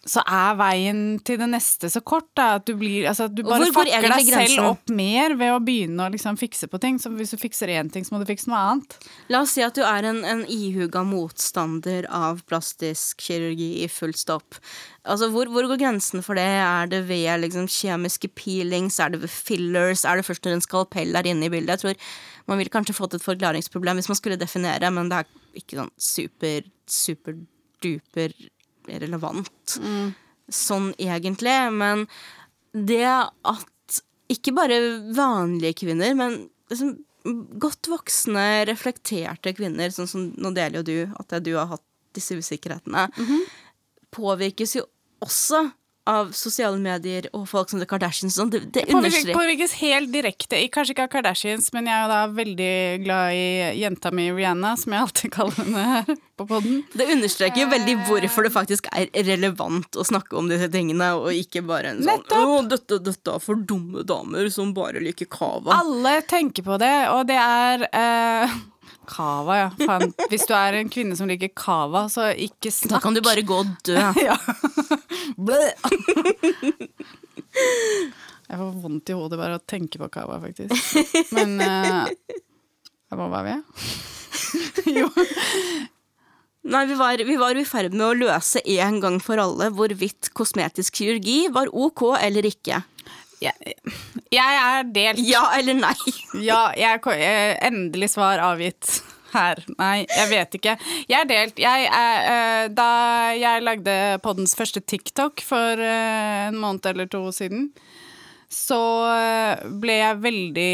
så 0.06 0.22
er 0.22 0.54
veien 0.58 1.00
til 1.26 1.40
det 1.40 1.48
neste 1.50 1.88
så 1.90 2.00
kort 2.06 2.28
da, 2.38 2.52
at 2.58 2.68
du, 2.68 2.74
blir, 2.78 3.08
altså, 3.10 3.26
at 3.26 3.34
du 3.34 3.42
bare 3.42 3.66
fakker 3.74 4.04
fucker 4.06 4.14
deg 4.14 4.28
selv 4.30 4.68
opp 4.68 4.92
mer 4.94 5.34
ved 5.36 5.50
å 5.50 5.58
begynne 5.64 6.04
å 6.06 6.12
liksom 6.12 6.38
fikse 6.38 6.68
på 6.70 6.78
ting. 6.82 7.00
Så 7.02 7.10
hvis 7.16 7.34
du 7.34 7.38
fikser 7.40 7.72
én 7.74 7.90
ting, 7.92 8.06
så 8.06 8.14
må 8.14 8.20
du 8.22 8.28
fikse 8.28 8.48
noe 8.50 8.60
annet. 8.62 8.94
La 9.32 9.42
oss 9.42 9.56
si 9.56 9.64
at 9.64 9.74
du 9.76 9.82
er 9.82 10.06
en, 10.08 10.22
en 10.22 10.44
ihuga 10.46 11.02
motstander 11.06 12.06
av 12.14 12.44
plastisk 12.48 13.24
kirurgi 13.26 13.82
i 13.82 13.88
full 13.90 14.14
stopp. 14.16 14.60
Altså, 15.02 15.32
hvor, 15.34 15.50
hvor 15.50 15.66
går 15.72 15.80
grensen 15.82 16.22
for 16.24 16.38
det? 16.38 16.46
Er 16.46 16.92
det 16.92 17.02
ved 17.10 17.42
liksom, 17.42 17.66
kjemiske 17.66 18.30
peelings? 18.38 19.00
Er 19.02 19.12
det 19.14 19.24
ved 19.24 19.32
fillers? 19.32 20.06
Er 20.06 20.20
det 20.20 20.28
først 20.28 20.46
når 20.46 20.60
en 20.60 20.64
skalpell 20.64 21.18
er 21.18 21.26
inne 21.26 21.50
i 21.50 21.52
bildet? 21.52 21.74
Jeg 21.74 21.84
tror 21.98 22.12
Man 22.48 22.56
ville 22.56 22.72
kanskje 22.72 22.96
fått 22.96 23.12
et 23.18 23.24
forklaringsproblem 23.24 23.98
hvis 23.98 24.08
man 24.08 24.16
skulle 24.16 24.38
definere, 24.40 24.88
men 24.94 25.10
det 25.10 25.18
er 25.18 25.58
ikke 25.60 25.82
sånn 25.82 25.90
super, 26.00 26.70
superduper 26.88 28.32
relevant 28.88 29.78
sånn 30.48 30.92
egentlig. 30.98 31.56
Men 31.76 32.06
det 32.72 33.04
at 33.08 34.00
ikke 34.32 34.54
bare 34.56 34.78
vanlige 35.16 35.84
kvinner, 35.84 36.14
men 36.16 36.48
liksom 36.72 36.96
godt 37.60 37.88
voksne, 37.90 38.64
reflekterte 38.68 39.52
kvinner, 39.56 39.92
sånn 39.92 40.08
som 40.08 40.28
nå 40.36 40.52
deler 40.56 40.80
jo 40.80 40.86
du 40.86 41.16
at 41.20 41.34
du 41.44 41.54
har 41.56 41.68
hatt 41.74 41.84
disse 42.16 42.36
usikkerhetene, 42.38 43.08
påvirkes 44.14 44.76
jo 44.78 44.86
også 45.24 45.66
av 46.08 46.30
sosiale 46.36 46.78
medier 46.80 47.28
og 47.36 47.44
folk 47.50 47.70
som 47.72 47.80
The 47.82 47.88
Kardashians. 47.88 48.38
Sånn. 48.38 48.52
Det, 48.52 48.62
det 48.74 48.86
understreker 48.88 49.36
påvirkes 49.36 49.74
helt 49.82 50.12
direkte. 50.14 50.58
Jeg, 50.60 50.72
Kanskje 50.74 50.94
ikke 50.94 51.06
av 51.08 51.12
Kardashians, 51.12 51.68
men 51.74 51.90
jeg 51.90 52.04
er 52.04 52.12
da 52.12 52.20
veldig 52.32 52.72
glad 53.04 53.36
i 53.36 53.48
jenta 53.82 54.12
mi 54.14 54.28
Rihanna, 54.32 54.74
som 54.80 54.94
jeg 54.94 55.04
alltid 55.06 55.34
kaller 55.34 55.60
henne 55.60 55.84
her 55.92 56.12
på 56.38 56.46
podden. 56.48 56.80
Det 56.96 57.08
understreker 57.12 57.64
jo 57.64 57.68
veldig 57.72 57.96
hvorfor 58.08 58.46
det 58.46 58.52
faktisk 58.54 58.88
er 58.94 59.10
relevant 59.28 59.98
å 59.98 60.06
snakke 60.06 60.38
om 60.38 60.48
disse 60.50 60.70
tingene, 60.72 61.10
og 61.18 61.34
ikke 61.34 61.64
bare 61.68 61.92
en 61.92 62.02
sånn 62.02 62.14
Nettopp. 62.14 62.54
Å, 62.54 62.62
dette, 62.72 63.00
dette 63.10 63.36
er 63.36 63.44
for 63.44 63.60
dumme 63.68 64.06
damer 64.08 64.48
som 64.54 64.72
bare 64.76 65.02
liker 65.04 65.28
cava. 65.30 65.76
Alle 65.82 66.18
tenker 66.28 66.64
på 66.66 66.80
det, 66.80 66.94
og 67.12 67.26
det 67.28 67.38
er 67.42 67.88
eh, 67.90 68.58
Cava, 69.08 69.56
ja. 69.56 69.68
Fan. 69.80 70.12
Hvis 70.28 70.46
du 70.48 70.54
er 70.56 70.78
en 70.78 70.90
kvinne 70.92 71.16
som 71.18 71.30
liker 71.30 71.50
cava, 71.56 72.06
så 72.12 72.28
ikke 72.36 72.72
snakk. 72.74 72.98
Da 72.98 73.02
kan 73.06 73.16
du 73.16 73.22
bare 73.24 73.44
gå 73.46 73.62
og 73.64 73.74
dø. 73.88 73.98
Ja. 74.28 74.36
Jeg 78.48 78.56
får 78.56 78.70
vondt 78.80 79.10
i 79.12 79.16
hodet 79.16 79.38
bare 79.38 79.56
av 79.56 79.60
å 79.60 79.68
tenke 79.68 80.00
på 80.00 80.08
cava, 80.12 80.38
faktisk. 80.40 80.72
Men 81.36 81.58
uh, 81.60 82.08
Hva 83.12 83.28
var 83.28 83.44
vi? 83.44 83.56
jo. 84.98 85.08
Nei, 86.68 86.84
vi 86.88 86.96
var, 86.98 87.24
vi 87.24 87.36
var 87.40 87.56
i 87.56 87.64
ferd 87.68 87.94
med 87.96 88.06
å 88.06 88.16
løse 88.16 88.60
en 88.76 88.98
gang 89.04 89.18
for 89.24 89.40
alle 89.40 89.70
hvorvidt 89.76 90.32
kosmetisk 90.36 91.00
kirurgi 91.00 91.46
var 91.54 91.70
ok 91.72 92.10
eller 92.18 92.48
ikke. 92.48 92.82
Jeg, 93.42 93.76
jeg 94.34 94.58
er 94.62 94.88
delt. 94.94 95.22
Ja 95.26 95.44
eller 95.58 95.78
nei? 95.78 95.94
Ja, 96.48 96.68
jeg, 96.78 97.02
eh, 97.14 97.54
endelig 97.68 98.12
svar 98.16 98.42
avgitt 98.42 99.00
her. 99.34 99.60
Nei, 99.78 100.06
jeg 100.06 100.30
vet 100.32 100.56
ikke. 100.58 100.74
Jeg 101.10 101.20
er 101.20 101.28
delt. 101.28 101.60
Jeg 101.60 101.86
er, 101.86 102.28
eh, 102.32 102.64
da 102.72 102.90
jeg 103.36 103.64
lagde 103.64 103.96
poddens 104.24 104.56
første 104.58 104.80
TikTok 104.80 105.44
for 105.44 105.80
eh, 105.82 106.48
en 106.48 106.58
måned 106.60 106.86
eller 106.88 107.10
to 107.10 107.26
siden, 107.34 107.68
så 108.48 108.80
ble 109.76 109.98
jeg 109.98 110.20
veldig 110.24 110.70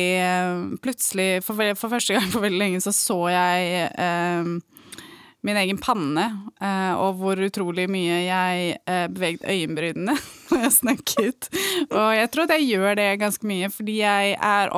Plutselig, 0.79 1.41
for, 1.43 1.59
for 1.75 1.91
første 1.91 2.15
gang 2.15 2.29
på 2.31 2.43
veldig 2.45 2.61
lenge, 2.61 2.83
så 2.85 2.93
så 2.95 3.17
jeg 3.33 3.89
eh, 3.99 4.53
min 5.45 5.59
egen 5.61 5.79
panne, 5.81 6.25
eh, 6.61 6.93
og 6.97 7.19
hvor 7.21 7.41
utrolig 7.45 7.85
mye 7.93 8.21
jeg 8.25 8.77
eh, 8.89 9.05
beveget 9.13 9.45
øyenbrynene 9.45 10.15
når 10.51 10.63
jeg 10.63 10.75
snakket. 10.79 11.49
Og 11.91 12.09
jeg 12.17 12.31
tror 12.33 12.47
at 12.47 12.55
jeg 12.57 12.69
gjør 12.71 12.97
det 13.01 13.09
ganske 13.21 13.49
mye, 13.49 13.69
fordi 13.73 13.99
jeg 14.01 14.39
er 14.39 14.73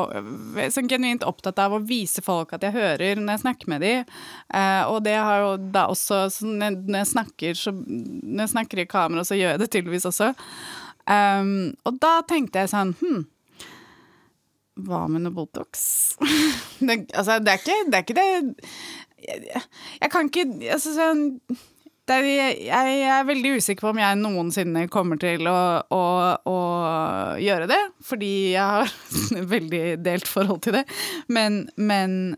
sånn 0.75 0.91
genuint 0.91 1.27
opptatt 1.27 1.63
av 1.63 1.77
å 1.77 1.83
vise 1.87 2.25
folk 2.25 2.57
at 2.57 2.67
jeg 2.67 2.75
hører 2.75 3.23
når 3.23 3.37
jeg 3.37 3.45
snakker 3.45 3.73
med 3.73 3.87
dem. 3.87 4.11
Eh, 4.51 4.83
og 4.91 5.01
det 5.07 5.15
har 5.15 5.45
jo 5.45 5.55
da 5.71 5.87
også 5.93 6.27
så 6.33 6.47
Når 6.47 6.81
når 6.87 6.99
jeg 6.99 7.13
snakker, 7.13 7.57
så, 7.59 7.73
når 7.73 8.43
jeg 8.47 8.55
snakker 8.57 8.83
i 8.83 8.91
kamera, 8.91 9.25
så 9.27 9.39
gjør 9.39 9.55
jeg 9.55 9.63
det 9.63 9.71
tydeligvis 9.71 10.09
også. 10.11 10.33
Um, 11.07 11.77
og 11.87 12.01
da 12.03 12.19
tenkte 12.27 12.65
jeg 12.65 12.73
sånn 12.73 12.97
Hm, 12.99 13.21
hva 14.85 15.05
med 15.09 15.23
noe 15.25 15.33
Botox? 15.33 15.85
det, 16.87 17.07
altså, 17.15 17.39
det 17.41 17.53
er 17.55 17.61
ikke 17.63 17.77
det, 17.87 18.01
er 18.01 18.05
ikke 18.05 18.19
det 18.19 18.27
jeg, 19.27 19.65
jeg 20.01 20.13
kan 20.13 20.31
ikke 20.31 20.47
altså, 20.75 20.95
sånn, 20.97 21.25
er, 22.07 22.27
jeg, 22.31 22.57
jeg 22.69 23.05
er 23.11 23.27
veldig 23.27 23.57
usikker 23.59 23.87
på 23.87 23.93
om 23.93 24.01
jeg 24.01 24.19
noensinne 24.21 24.87
kommer 24.93 25.19
til 25.21 25.49
å, 25.51 25.59
å, 25.91 26.03
å 26.47 26.59
gjøre 27.43 27.69
det, 27.71 27.83
fordi 28.07 28.33
jeg 28.55 28.63
har 28.63 28.97
veldig 29.55 29.85
delt 30.07 30.31
forhold 30.31 30.63
til 30.67 30.79
det. 30.79 30.85
Men, 31.33 31.65
men 31.77 32.37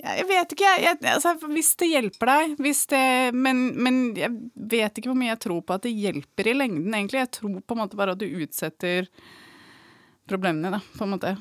jeg 0.00 0.26
vet 0.28 0.54
ikke, 0.54 0.72
jeg, 0.80 0.98
altså, 1.12 1.34
hvis 1.52 1.74
det 1.80 1.90
hjelper 1.90 2.30
deg 2.30 2.54
hvis 2.64 2.82
det, 2.92 3.04
men, 3.36 3.70
men 3.80 4.00
jeg 4.18 4.32
vet 4.54 4.96
ikke 4.96 5.12
hvor 5.12 5.20
mye 5.20 5.32
jeg 5.32 5.44
tror 5.46 5.62
på 5.64 5.76
at 5.76 5.86
det 5.86 5.94
hjelper 5.96 6.50
i 6.50 6.56
lengden, 6.56 6.94
egentlig. 6.94 7.24
Jeg 7.24 7.32
tror 7.38 7.60
på 7.60 7.76
en 7.76 7.82
måte 7.82 8.00
bare 8.00 8.16
at 8.16 8.22
du 8.22 8.28
utsetter 8.28 9.08
problemene, 10.30 10.76
da, 10.76 10.80
på 10.96 11.06
en 11.06 11.16
måte. 11.16 11.34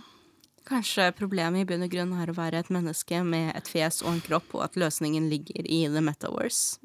Kanskje 0.70 1.08
problemet 1.18 1.64
i 1.64 1.66
bunn 1.66 1.82
og 1.82 1.90
grunn 1.90 2.12
er 2.22 2.30
å 2.30 2.38
være 2.38 2.60
et 2.62 2.70
menneske 2.70 3.24
med 3.26 3.56
et 3.58 3.70
fjes 3.72 4.04
og 4.04 4.12
en 4.14 4.22
kropp, 4.22 4.54
og 4.54 4.68
at 4.68 4.78
løsningen 4.78 5.26
ligger 5.32 5.66
i 5.66 5.88
the 5.90 6.04
metaverse. 6.06 6.78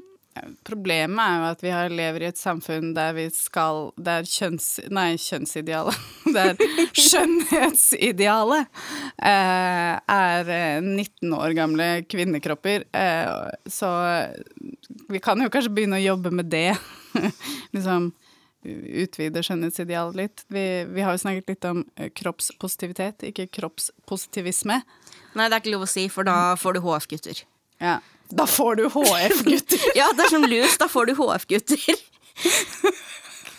Problemet 0.66 1.20
er 1.20 1.36
jo 1.38 1.50
at 1.52 1.60
vi 1.62 1.72
lever 1.94 2.24
i 2.24 2.28
et 2.32 2.38
samfunn 2.40 2.88
der 2.96 3.12
vi 3.14 3.28
skal 3.30 3.92
Der 3.94 4.26
kjønns... 4.26 4.80
Nei, 4.90 5.14
kjønnsidealet. 5.20 5.94
Skjønnhetsidealet 7.04 8.66
eh, 9.22 9.92
er 10.16 10.50
eh, 10.56 10.80
19 10.82 11.36
år 11.38 11.54
gamle 11.54 11.88
kvinnekropper. 12.10 12.88
Eh, 12.90 13.30
så 13.70 13.92
vi 15.12 15.22
kan 15.22 15.44
jo 15.44 15.52
kanskje 15.52 15.76
begynne 15.76 16.00
å 16.00 16.06
jobbe 16.08 16.34
med 16.34 16.50
det. 16.50 16.72
liksom 17.76 18.10
utvide 18.64 19.42
skjønnhetsidealet 19.44 20.18
litt. 20.18 20.44
Vi, 20.52 20.64
vi 20.90 21.04
har 21.04 21.14
jo 21.16 21.22
snakket 21.22 21.52
litt 21.54 21.68
om 21.68 21.84
eh, 21.96 22.10
kroppspositivitet, 22.16 23.26
ikke 23.30 23.48
kroppspositivisme. 23.60 24.80
Nei, 25.34 25.46
det 25.48 25.52
er 25.52 25.60
ikke 25.62 25.74
lov 25.74 25.86
å 25.86 25.90
si, 25.90 26.06
for 26.12 26.26
da 26.28 26.54
får 26.60 26.78
du 26.78 26.82
HF-gutter. 26.84 27.44
Ja. 27.82 27.98
Da 28.34 28.46
får 28.48 28.80
du 28.80 28.86
HF-gutter. 28.88 29.88
Ja, 29.98 30.08
det 30.16 30.26
er 30.26 30.32
som 30.32 30.46
lus, 30.48 30.78
da 30.80 30.88
får 30.90 31.10
du 31.10 31.16
HF-gutter. 31.20 31.84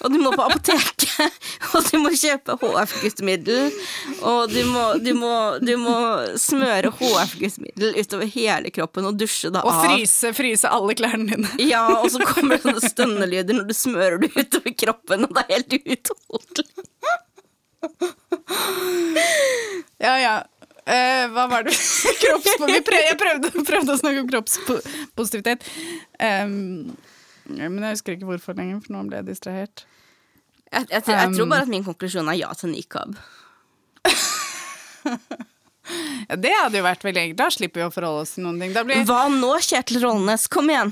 Og 0.04 0.12
du 0.12 0.18
må 0.22 0.32
på 0.36 0.44
apoteket, 0.44 1.36
og 1.74 1.88
du 1.88 2.00
må 2.04 2.12
kjøpe 2.16 2.58
HF-guttemiddel. 2.62 3.72
Og 4.28 4.52
du 4.52 4.60
må, 4.70 4.84
du, 5.02 5.12
må, 5.18 5.34
du 5.64 5.74
må 5.82 5.96
smøre 6.42 6.92
HF-guttemiddel 6.98 7.96
utover 8.02 8.30
hele 8.36 8.74
kroppen 8.76 9.08
og 9.10 9.20
dusje 9.20 9.52
det 9.54 9.64
Og 9.64 9.72
av. 9.72 9.86
fryse, 9.88 10.34
fryse 10.38 10.72
alle 10.72 10.98
klærne 10.98 11.30
dine. 11.32 11.54
Ja, 11.76 11.86
og 12.02 12.12
så 12.14 12.22
kommer 12.28 12.58
det 12.58 12.66
sånne 12.66 12.92
stønnelyder 12.92 13.58
når 13.58 13.70
du 13.70 13.76
smører 13.78 14.20
det 14.22 14.34
utover 14.36 14.76
kroppen, 14.86 15.26
og 15.28 15.38
det 15.38 15.46
er 15.46 15.56
helt 15.56 15.80
utholdelig. 15.96 16.68
Ja, 20.02 20.18
ja. 20.20 20.36
Uh, 20.86 21.26
hva 21.34 21.48
var 21.50 21.66
det? 21.66 21.74
Kroppspo 22.22 22.68
jeg 22.70 22.84
prøvde, 22.86 23.50
prøvde 23.66 23.96
å 23.96 23.98
snakke 23.98 24.22
om 24.22 24.28
kroppspositivitet. 24.30 25.66
Um, 26.22 26.94
men 27.50 27.80
jeg 27.84 27.96
husker 27.98 28.16
ikke 28.18 28.30
hvorfor 28.30 28.58
lenger, 28.58 28.82
for 28.86 28.96
nå 28.96 29.04
ble 29.10 29.20
jeg 29.22 29.28
distrahert. 29.30 29.86
Jeg, 30.72 30.88
jeg, 30.90 31.04
tror- 31.06 31.26
um, 31.28 31.36
tror 31.38 31.50
bare 31.52 31.66
at 31.68 31.72
min 31.72 31.84
konklusjon 31.86 32.30
er 32.34 32.40
ja 32.42 32.54
til 32.58 32.74
nikab. 32.74 33.16
Ja, 36.26 36.34
det 36.42 36.50
hadde 36.58 36.80
jo 36.80 36.86
vært 36.86 37.04
veldig 37.06 37.22
enkelt. 37.22 37.38
Da 37.38 37.48
slipper 37.54 37.84
vi 37.84 37.86
å 37.86 37.92
forholde 37.94 38.24
oss 38.24 38.32
til 38.34 38.46
noen 38.48 38.58
ting. 38.64 38.72
Blir 38.74 39.04
Hva 39.06 39.28
nå, 39.30 39.52
Kjetil 39.62 40.00
Rollnes? 40.02 40.48
Kom 40.50 40.72
igjen! 40.74 40.90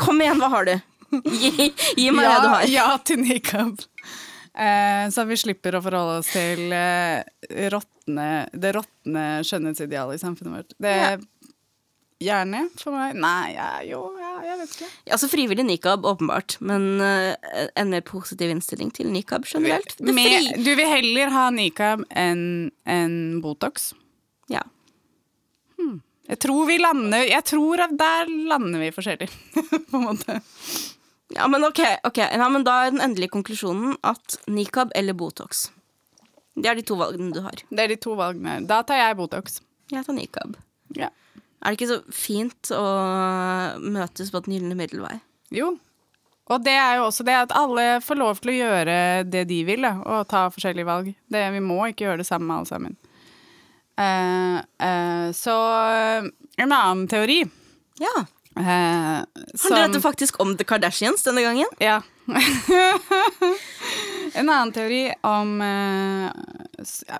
Kom 0.00 0.18
igjen, 0.24 0.40
hva 0.42 0.48
har 0.56 0.66
du? 0.66 0.72
Gi, 1.30 1.68
gi 1.96 2.08
meg 2.12 2.26
ja, 2.26 2.32
det 2.34 2.40
du 2.42 2.48
har. 2.50 2.64
ja 2.72 2.86
til 3.06 3.22
nikab. 3.22 3.78
Eh, 4.58 5.04
så 5.14 5.22
vi 5.28 5.38
slipper 5.38 5.78
å 5.78 5.82
forholde 5.84 6.18
oss 6.18 6.32
til 6.34 6.74
eh, 6.74 7.22
rottene, 7.70 8.26
det 8.58 8.74
råtne 8.74 9.26
skjønnhetsidealet 9.46 10.18
i 10.18 10.22
samfunnet 10.24 10.56
vårt. 10.58 10.74
Det 10.82 10.96
Ja. 10.98 11.16
Gjerne 12.18 12.64
for 12.74 12.90
meg. 12.98 13.14
Nei, 13.22 13.52
jeg 13.54 13.54
ja, 13.54 13.70
jo, 13.92 14.00
jeg 14.44 14.58
vet 14.60 14.74
ikke. 14.76 14.88
Altså 15.16 15.28
Frivillig 15.30 15.64
nikab, 15.66 16.06
åpenbart, 16.08 16.56
men 16.64 17.00
uh, 17.02 17.34
en 17.78 17.92
mer 17.92 18.04
positiv 18.06 18.50
innstilling 18.52 18.90
til 18.94 19.10
nikab 19.12 19.46
generelt. 19.48 19.94
Det 19.98 20.14
Med, 20.14 20.50
du 20.64 20.72
vil 20.74 20.88
heller 20.88 21.32
ha 21.34 21.48
nikab 21.54 22.04
enn 22.10 22.42
en 22.88 23.16
Botox? 23.44 23.92
Ja. 24.52 24.64
Jeg 26.28 26.40
tror 26.44 26.66
vi 26.68 26.76
lander 26.80 27.24
Jeg 27.24 27.44
tror 27.48 27.80
at 27.86 27.94
der 27.96 28.28
lander 28.50 28.82
vi 28.82 28.92
forskjellig, 28.92 29.30
på 29.90 29.96
en 30.00 30.04
måte. 30.04 30.40
ja, 31.32 31.48
men 31.48 31.64
ok, 31.64 31.80
okay. 32.04 32.28
Ja, 32.36 32.48
men 32.52 32.66
da 32.66 32.82
er 32.84 32.92
den 32.92 33.04
endelige 33.04 33.32
konklusjonen 33.32 33.96
at 34.04 34.36
nikab 34.50 34.92
eller 34.98 35.16
Botox. 35.16 35.68
Det 36.58 36.68
er 36.68 36.76
de 36.76 36.84
to 36.84 36.98
valgene 36.98 37.32
du 37.32 37.40
har. 37.44 37.62
Det 37.70 37.84
er 37.84 37.94
de 37.94 37.96
to 38.02 38.16
valgene. 38.18 38.60
Da 38.68 38.82
tar 38.86 39.00
jeg 39.00 39.16
Botox. 39.16 39.60
Jeg 39.92 40.04
tar 40.04 40.16
nikab. 40.16 40.58
Ja. 40.96 41.08
Er 41.58 41.74
det 41.74 41.78
ikke 41.78 41.90
så 41.90 42.00
fint 42.14 42.70
å 42.74 42.84
møtes 43.82 44.30
på 44.30 44.42
et 44.42 44.50
gylne 44.54 44.78
middelvei? 44.78 45.18
Jo. 45.54 45.72
Og 46.48 46.64
det 46.64 46.74
er 46.80 46.96
jo 46.96 47.08
også 47.08 47.26
det 47.28 47.34
at 47.36 47.52
alle 47.56 47.98
får 48.04 48.18
lov 48.20 48.38
til 48.40 48.54
å 48.54 48.56
gjøre 48.56 48.96
det 49.28 49.44
de 49.50 49.58
vil, 49.68 49.84
da, 49.84 49.98
og 50.00 50.28
ta 50.30 50.46
forskjellige 50.52 50.88
valg. 50.88 51.10
Det, 51.28 51.42
vi 51.52 51.60
må 51.64 51.82
ikke 51.90 52.06
gjøre 52.06 52.22
det 52.22 52.28
samme 52.28 52.56
alle 52.56 52.70
sammen. 52.70 52.96
Uh, 53.98 54.62
uh, 54.80 55.28
så 55.34 55.54
en 56.62 56.70
annen 56.70 57.08
teori 57.10 57.40
Ja. 57.98 58.12
Uh, 58.54 59.26
Handler 59.26 59.88
dette 59.88 60.00
faktisk 60.02 60.38
om 60.42 60.52
The 60.58 60.66
Kardashians 60.66 61.26
denne 61.26 61.42
gangen? 61.42 61.66
Ja. 61.82 62.00
en 64.34 64.48
annen 64.48 64.72
teori 64.74 65.02
om 65.26 65.60
eh, 65.64 66.28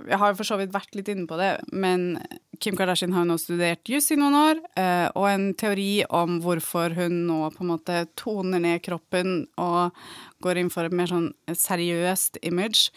Jeg 0.09 0.19
har 0.21 0.37
for 0.39 0.47
så 0.47 0.59
vidt 0.61 0.75
vært 0.75 0.97
litt 0.99 1.09
inne 1.13 1.27
på 1.29 1.39
det, 1.41 1.55
men 1.73 2.19
Kim 2.63 2.77
Kardashian 2.79 3.15
har 3.15 3.25
jo 3.25 3.31
nå 3.31 3.37
studert 3.41 3.91
juss 3.91 4.11
i 4.15 4.19
noen 4.19 4.37
år, 4.39 4.61
eh, 4.79 5.07
og 5.15 5.29
en 5.31 5.49
teori 5.59 6.03
om 6.15 6.39
hvorfor 6.43 6.97
hun 6.99 7.23
nå 7.29 7.41
på 7.55 7.65
en 7.65 7.73
måte 7.73 8.03
toner 8.19 8.63
ned 8.63 8.83
kroppen 8.85 9.47
og 9.61 9.97
går 10.45 10.63
inn 10.63 10.73
for 10.73 10.89
et 10.89 10.95
mer 10.95 11.11
sånn 11.11 11.31
seriøst 11.47 12.41
image, 12.47 12.91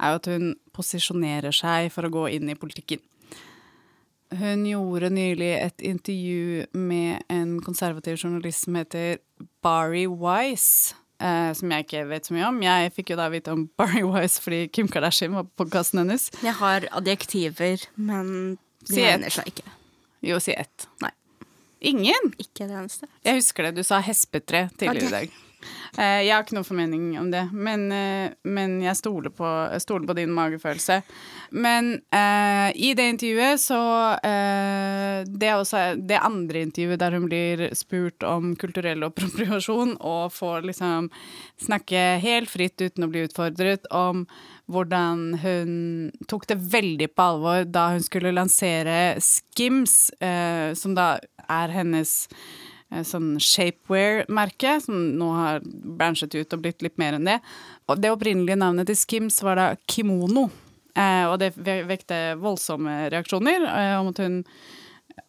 er 0.00 0.14
jo 0.14 0.20
at 0.20 0.30
hun 0.32 0.54
posisjonerer 0.76 1.54
seg 1.56 1.90
for 1.94 2.08
å 2.08 2.12
gå 2.12 2.26
inn 2.36 2.52
i 2.52 2.58
politikken. 2.58 3.02
Hun 4.36 4.64
gjorde 4.66 5.12
nylig 5.14 5.52
et 5.54 5.82
intervju 5.86 6.66
med 6.74 7.22
en 7.30 7.60
konservativ 7.62 8.18
journalist 8.18 8.66
som 8.66 8.74
heter 8.74 9.20
Barry 9.62 10.06
Wise. 10.10 10.96
Eh, 11.16 11.52
som 11.56 11.72
jeg 11.72 11.86
ikke 11.86 12.02
vet 12.10 12.28
så 12.28 12.34
mye 12.36 12.48
om. 12.50 12.58
Jeg 12.60 12.92
fikk 12.92 13.14
jo 13.14 13.18
da 13.20 13.30
vite 13.32 13.54
om 13.54 13.64
Barry 13.80 14.04
Wise 14.04 14.42
fordi 14.44 14.66
Kim 14.68 14.90
Kardashian 14.92 15.36
var 15.36 15.48
på 15.48 15.64
podkasten 15.64 16.02
hennes. 16.02 16.28
Jeg 16.44 16.56
har 16.60 16.88
adjektiver, 16.96 17.86
men 17.96 18.58
Si 18.84 18.98
det 18.98 19.06
et. 19.06 19.14
egner 19.14 19.32
seg 19.32 19.48
ikke. 19.54 19.72
Jo, 20.26 20.40
si 20.42 20.52
ett. 20.56 20.88
Nei. 21.04 21.12
Ingen? 21.86 22.30
Ikke 22.40 22.66
det 22.66 22.76
eneste. 22.76 23.08
Jeg 23.24 23.40
husker 23.40 23.68
det. 23.68 23.76
Du 23.78 23.86
sa 23.86 24.00
hespetre 24.04 24.66
tidligere 24.76 25.06
okay. 25.06 25.08
i 25.08 25.16
dag. 25.16 25.42
Uh, 25.96 26.20
jeg 26.22 26.30
har 26.30 26.44
ikke 26.44 26.54
noen 26.54 26.66
formening 26.66 27.04
om 27.18 27.30
det, 27.32 27.42
men, 27.52 27.86
uh, 27.90 28.28
men 28.46 28.76
jeg 28.84 28.98
stoler 28.98 29.32
på, 29.34 29.48
stole 29.82 30.06
på 30.08 30.16
din 30.18 30.32
magefølelse. 30.36 31.00
Men 31.56 31.94
i 32.76 32.88
det 32.98 33.04
intervjuet 33.12 33.60
så 33.62 33.78
Det 35.26 35.52
også 35.54 35.80
det 35.98 36.18
andre 36.22 36.62
intervjuet 36.66 37.00
der 37.00 37.16
hun 37.16 37.26
blir 37.28 37.62
spurt 37.76 38.24
om 38.26 38.54
kulturell 38.58 39.04
appropriasjon 39.08 39.96
og 40.00 40.34
får 40.34 40.66
liksom 40.70 41.08
snakke 41.62 42.04
helt 42.22 42.50
fritt 42.52 42.80
uten 42.80 43.06
å 43.06 43.10
bli 43.12 43.24
utfordret 43.26 43.88
om 43.94 44.26
hvordan 44.70 45.26
hun 45.42 45.72
tok 46.30 46.46
det 46.50 46.58
veldig 46.72 47.10
på 47.14 47.26
alvor 47.30 47.66
da 47.70 47.88
hun 47.94 48.04
skulle 48.04 48.34
lansere 48.34 49.16
Skims, 49.22 50.10
eh, 50.20 50.74
som 50.74 50.96
da 50.98 51.16
er 51.46 51.74
hennes 51.74 52.14
eh, 52.90 53.04
sånn 53.06 53.36
shapewear-merke, 53.42 54.78
som 54.82 54.98
nå 55.18 55.30
har 55.38 55.62
branchet 55.66 56.34
ut 56.34 56.56
og 56.56 56.64
blitt 56.64 56.82
litt 56.82 56.98
mer 56.98 57.18
enn 57.18 57.30
det. 57.30 57.38
Og 57.86 58.02
det 58.02 58.10
opprinnelige 58.14 58.58
navnet 58.58 58.90
til 58.90 58.98
Skims 58.98 59.38
var 59.46 59.60
da 59.60 59.68
kimono. 59.86 60.48
Eh, 60.96 61.24
og 61.28 61.38
det 61.42 61.52
vekte 61.60 62.38
voldsomme 62.40 63.06
reaksjoner 63.12 63.68
eh, 63.68 63.94
om 64.00 64.10
at 64.14 64.20
hun 64.22 64.40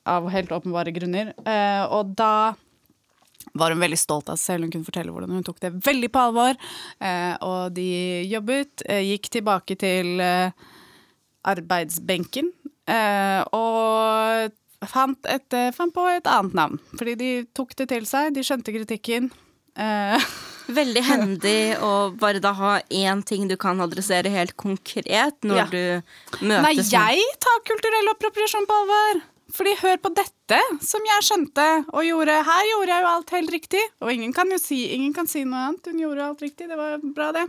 Av 0.07 0.27
helt 0.31 0.51
åpenbare 0.51 0.91
grunner. 0.95 1.33
Eh, 1.47 1.83
og 1.91 2.13
da 2.19 2.53
var 3.57 3.71
hun 3.73 3.81
veldig 3.81 3.97
stolt 3.99 4.27
av 4.29 4.37
seg 4.39 4.57
selv. 4.57 4.65
Hun 4.67 4.73
kunne 4.75 4.87
fortelle 4.87 5.11
hvordan 5.13 5.35
hun 5.37 5.45
tok 5.47 5.59
det 5.63 5.71
veldig 5.85 6.09
på 6.13 6.23
alvor. 6.29 6.57
Eh, 6.99 7.35
og 7.47 7.73
de 7.75 7.87
jobbet, 8.31 8.83
eh, 8.87 9.03
gikk 9.13 9.29
tilbake 9.37 9.77
til 9.79 10.19
eh, 10.23 10.51
arbeidsbenken 11.47 12.51
og 12.87 14.53
fant, 14.87 15.27
et, 15.27 15.55
fant 15.75 15.91
på 15.95 16.05
et 16.11 16.27
annet 16.31 16.55
navn. 16.55 16.79
Fordi 16.99 17.15
de 17.19 17.31
tok 17.57 17.73
det 17.79 17.89
til 17.91 18.05
seg, 18.07 18.31
de 18.35 18.43
skjønte 18.47 18.71
kritikken. 18.75 19.31
Eh, 19.77 20.27
Veldig 20.77 21.03
hendig 21.07 21.59
å 21.79 21.91
bare 22.19 22.41
da 22.43 22.51
ha 22.57 22.71
én 22.91 23.21
ting 23.23 23.45
du 23.47 23.53
kan 23.59 23.79
adressere 23.83 24.27
helt 24.33 24.51
konkret 24.59 25.37
når 25.47 25.61
Ja. 25.61 25.65
du 25.71 26.43
møtes 26.43 26.91
Nei, 26.91 27.13
jeg 27.23 27.37
tar 27.39 27.61
kulturell 27.69 28.09
appropriasjon 28.11 28.67
på 28.67 28.79
alvor. 28.81 29.21
Fordi 29.55 29.73
hør 29.79 29.99
på 30.03 30.11
dette, 30.15 30.57
som 30.83 31.05
jeg 31.07 31.23
skjønte 31.23 31.67
og 31.93 32.03
gjorde. 32.03 32.39
Her 32.47 32.65
gjorde 32.71 32.91
jeg 32.91 33.03
jo 33.03 33.11
alt 33.11 33.35
helt 33.35 33.53
riktig. 33.53 33.83
Og 34.03 34.11
ingen 34.11 34.33
kan 34.35 34.51
jo 34.51 34.59
si, 34.59 34.81
ingen 34.95 35.13
kan 35.15 35.29
si 35.29 35.45
noe 35.47 35.69
annet. 35.69 35.87
Hun 35.87 36.01
gjorde 36.03 36.25
alt 36.25 36.43
riktig. 36.43 36.67
Det 36.67 36.79
var 36.79 36.99
bra, 37.15 37.29
det. 37.35 37.45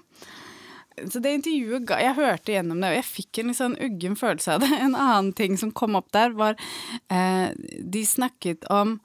Så 1.07 1.21
det 1.23 1.31
intervjuet 1.37 1.91
Jeg 2.03 2.17
hørte 2.17 2.55
gjennom 2.55 2.81
det, 2.83 2.91
og 2.91 2.97
jeg 2.97 3.07
fikk 3.07 3.39
en 3.39 3.51
litt 3.51 3.59
sånn 3.61 3.77
uggen 3.83 4.17
følelse 4.19 4.57
av 4.57 4.65
det. 4.65 4.71
En 4.87 4.97
annen 4.99 5.33
ting 5.39 5.59
som 5.61 5.75
kom 5.75 5.99
opp 5.99 6.11
der, 6.15 6.35
var 6.39 6.59
eh, 7.11 7.51
De 7.83 8.05
snakket 8.07 8.67
om 8.73 8.99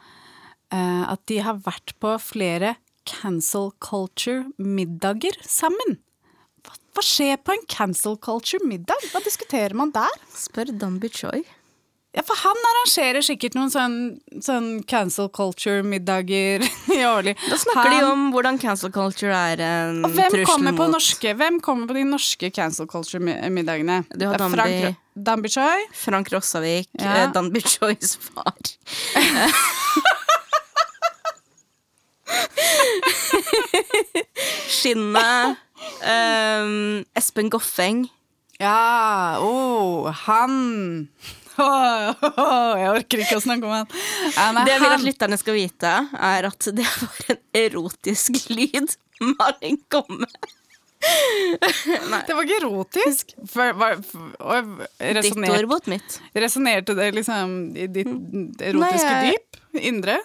eh, 0.73 1.03
at 1.09 1.21
de 1.29 1.41
har 1.45 1.61
vært 1.65 1.95
på 2.01 2.15
flere 2.21 2.75
cancel 3.09 3.73
culture-middager 3.83 5.35
sammen. 5.43 5.97
Hva, 6.63 6.77
hva 6.95 7.03
skjer 7.03 7.41
på 7.41 7.55
en 7.55 7.65
cancel 7.69 8.15
culture-middag? 8.21 9.09
Hva 9.11 9.21
diskuterer 9.25 9.75
man 9.77 9.91
der? 9.95 10.23
Spør 10.37 10.71
Dambi 10.77 11.11
Choi. 11.11 11.43
Ja, 12.13 12.21
for 12.21 12.37
han 12.37 12.59
arrangerer 12.69 13.23
sikkert 13.25 13.55
noen 13.57 13.71
sånn, 13.73 13.93
sånn 14.45 14.67
cancel 14.85 15.31
culture-middager 15.33 16.61
i 16.93 16.99
årlig. 17.09 17.33
Da 17.49 17.57
snakker 17.57 17.89
de 17.95 18.03
om 18.05 18.27
hvordan 18.35 18.59
cancel 18.61 18.91
culture 18.93 19.33
er 19.33 19.63
en 19.65 20.03
og 20.05 20.13
hvem 20.13 20.29
trussel 20.35 20.45
kommer, 20.51 20.75
på 20.77 20.85
mot 20.85 20.93
norske, 20.93 21.33
hvem 21.39 21.57
kommer 21.65 21.89
på 21.89 21.97
de 21.97 22.03
norske 22.11 22.51
cancel 22.53 22.85
culture-middagene? 22.91 24.03
Du 24.13 24.27
har 24.29 24.37
er 24.37 24.53
Frank- 24.53 24.99
Dambi 25.13 25.49
Choi. 25.53 25.87
Frank 25.93 26.29
Rossavik, 26.33 26.87
Ja. 27.01 27.15
eh, 27.23 27.31
Danby 27.33 27.61
Chois 27.65 28.13
far. 28.29 28.53
Skinnet. 34.67 35.57
Um, 36.03 37.03
Espen 37.15 37.49
Goffeng. 37.49 38.07
Ja, 38.59 39.39
oh, 39.41 40.07
han 40.25 41.09
Jeg 41.57 42.89
orker 42.89 43.21
ikke 43.23 43.37
å 43.37 43.43
snakke 43.43 43.67
om 43.67 43.73
han. 43.75 43.87
Det 44.65 44.73
jeg 44.73 44.81
vil 44.81 44.95
at 44.95 45.05
lytterne 45.05 45.37
skal 45.39 45.57
vite, 45.57 45.93
er 46.33 46.47
at 46.49 46.67
det 46.73 46.87
var 46.87 47.31
en 47.35 47.41
erotisk 47.65 48.39
lyd 48.53 48.95
Malin 49.23 49.77
kom 49.93 50.09
med. 50.23 50.51
Det 51.03 52.33
var 52.35 52.43
ikke 52.47 52.57
erotisk. 52.61 53.33
Ditt 55.21 55.37
ord 55.49 55.67
mot 55.69 55.89
mitt. 55.91 56.19
resonerte 56.33 56.95
det 56.97 57.09
liksom 57.15 57.55
i 57.77 57.87
ditt 57.87 58.07
erotiske 58.63 59.09
Nei, 59.11 59.31
jeg- 59.31 59.37
dyp? 59.37 59.59
Indre? 59.83 60.17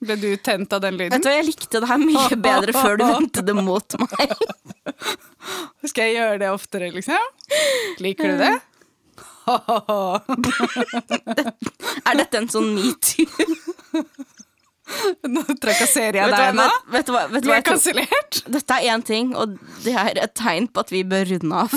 Ble 0.00 0.14
du 0.16 0.28
tent 0.36 0.72
av 0.72 0.80
den 0.84 0.94
lyden? 0.96 1.10
Vet 1.16 1.22
du 1.24 1.28
hva, 1.28 1.36
Jeg 1.40 1.46
likte 1.48 1.80
det 1.82 1.88
her 1.90 1.98
mye 1.98 2.36
bedre 2.48 2.72
før 2.76 2.98
du 3.00 3.04
vendte 3.08 3.42
det 3.44 3.54
mot 3.56 3.96
meg. 3.98 4.34
Skal 5.88 6.04
jeg 6.08 6.16
gjøre 6.20 6.38
det 6.42 6.50
oftere, 6.54 6.90
liksom? 6.94 7.18
Liker 8.04 8.32
du 8.32 8.36
det? 8.44 8.52
Er 12.08 12.14
dette 12.20 12.36
en 12.40 12.48
sånn 12.52 12.68
metoo? 12.76 13.26
Nå 15.28 15.42
trakasserer 15.60 16.16
jeg 16.22 16.28
deg 16.32 16.42
ennå? 16.54 16.64
nå. 16.64 16.76
vet, 16.94 17.08
vet, 17.12 17.42
du 17.44 17.48
hva- 17.50 17.58
er 17.58 17.64
kansellert. 17.66 18.32
Dette 18.48 18.72
er 18.78 18.82
én 18.94 19.02
ting, 19.04 19.34
og 19.36 19.46
det 19.84 19.92
er 20.00 20.14
et 20.22 20.32
tegn 20.38 20.64
på 20.72 20.80
at 20.84 20.90
vi 20.94 21.02
bør 21.08 21.24
runde 21.34 21.54
av. 21.66 21.72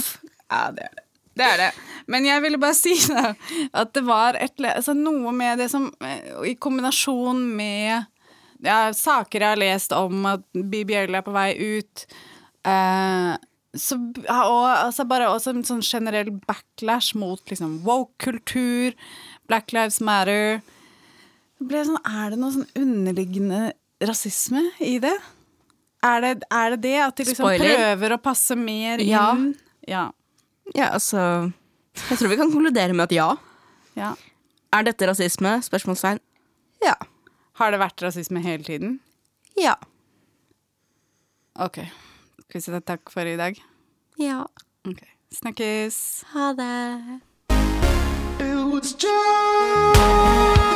Ja, 0.48 0.62
det 0.76 0.84
er 0.88 0.94
det. 0.96 1.04
Det 1.42 1.46
er 1.48 1.58
det. 1.62 1.70
Men 2.12 2.22
jeg 2.28 2.42
ville 2.44 2.60
bare 2.60 2.76
si 2.76 2.94
da, 3.08 3.32
at 3.82 3.90
det 3.96 4.04
var 4.08 4.32
et, 4.40 4.56
altså 4.68 4.94
noe 4.98 5.32
med 5.36 5.60
det 5.64 5.70
som 5.72 5.84
eh, 6.04 6.32
I 6.50 6.56
kombinasjon 6.60 7.40
med 7.56 7.92
ja, 8.62 8.92
saker 8.94 9.40
jeg 9.40 9.50
har 9.54 9.60
lest 9.62 9.92
om 9.96 10.26
at 10.30 10.44
BBL 10.54 11.16
er 11.18 11.24
på 11.26 11.34
vei 11.36 11.52
ut 11.56 12.04
eh, 12.68 13.32
så, 13.78 13.96
og 13.96 14.66
altså 14.68 15.06
bare 15.08 15.30
også 15.32 15.54
en 15.56 15.64
sånn 15.68 15.84
generell 15.86 16.32
backlash 16.48 17.16
mot 17.16 17.40
liksom 17.48 17.78
woke-kultur, 17.86 18.96
Black 19.48 19.72
Lives 19.76 20.02
Matter 20.04 20.60
ble 21.62 21.84
sånn, 21.86 22.00
Er 22.04 22.34
det 22.34 22.40
noe 22.42 22.54
sånn 22.56 22.68
underliggende 22.80 23.72
rasisme 24.02 24.64
i 24.82 24.98
det? 25.04 25.14
Er 26.04 26.24
det 26.24 26.32
er 26.50 26.74
det, 26.74 26.82
det 26.88 26.96
at 27.06 27.20
de 27.20 27.28
liksom 27.30 27.46
Spoiler. 27.46 27.78
prøver 27.78 28.16
å 28.16 28.20
passe 28.22 28.58
mer 28.58 29.04
inn? 29.04 29.12
Ja. 29.12 29.28
Ja. 29.88 30.04
Ja, 30.74 30.90
altså 30.96 31.52
Jeg 32.10 32.18
tror 32.18 32.32
vi 32.32 32.40
kan 32.40 32.52
konkludere 32.52 32.96
med 32.96 33.10
at 33.10 33.16
ja. 33.16 33.30
ja. 34.00 34.14
Er 34.74 34.88
dette 34.88 35.08
rasisme? 35.10 35.58
Spørsmålstegn. 35.64 36.22
Ja. 36.84 36.96
Har 37.60 37.74
det 37.74 37.82
vært 37.82 38.02
rasisme 38.02 38.42
hele 38.42 38.64
tiden? 38.66 39.00
Ja. 39.60 39.76
Ok. 41.60 41.84
Skal 42.52 42.60
vi 42.60 42.64
si 42.66 42.80
takk 42.84 43.08
for 43.14 43.24
i 43.24 43.38
dag? 43.40 43.56
Ja. 44.20 44.42
Ok. 44.84 45.00
Snakkes. 45.32 46.26
Ha 46.34 46.52
det. 46.52 47.20
It 48.44 48.74
was 48.74 48.92
just 48.92 50.71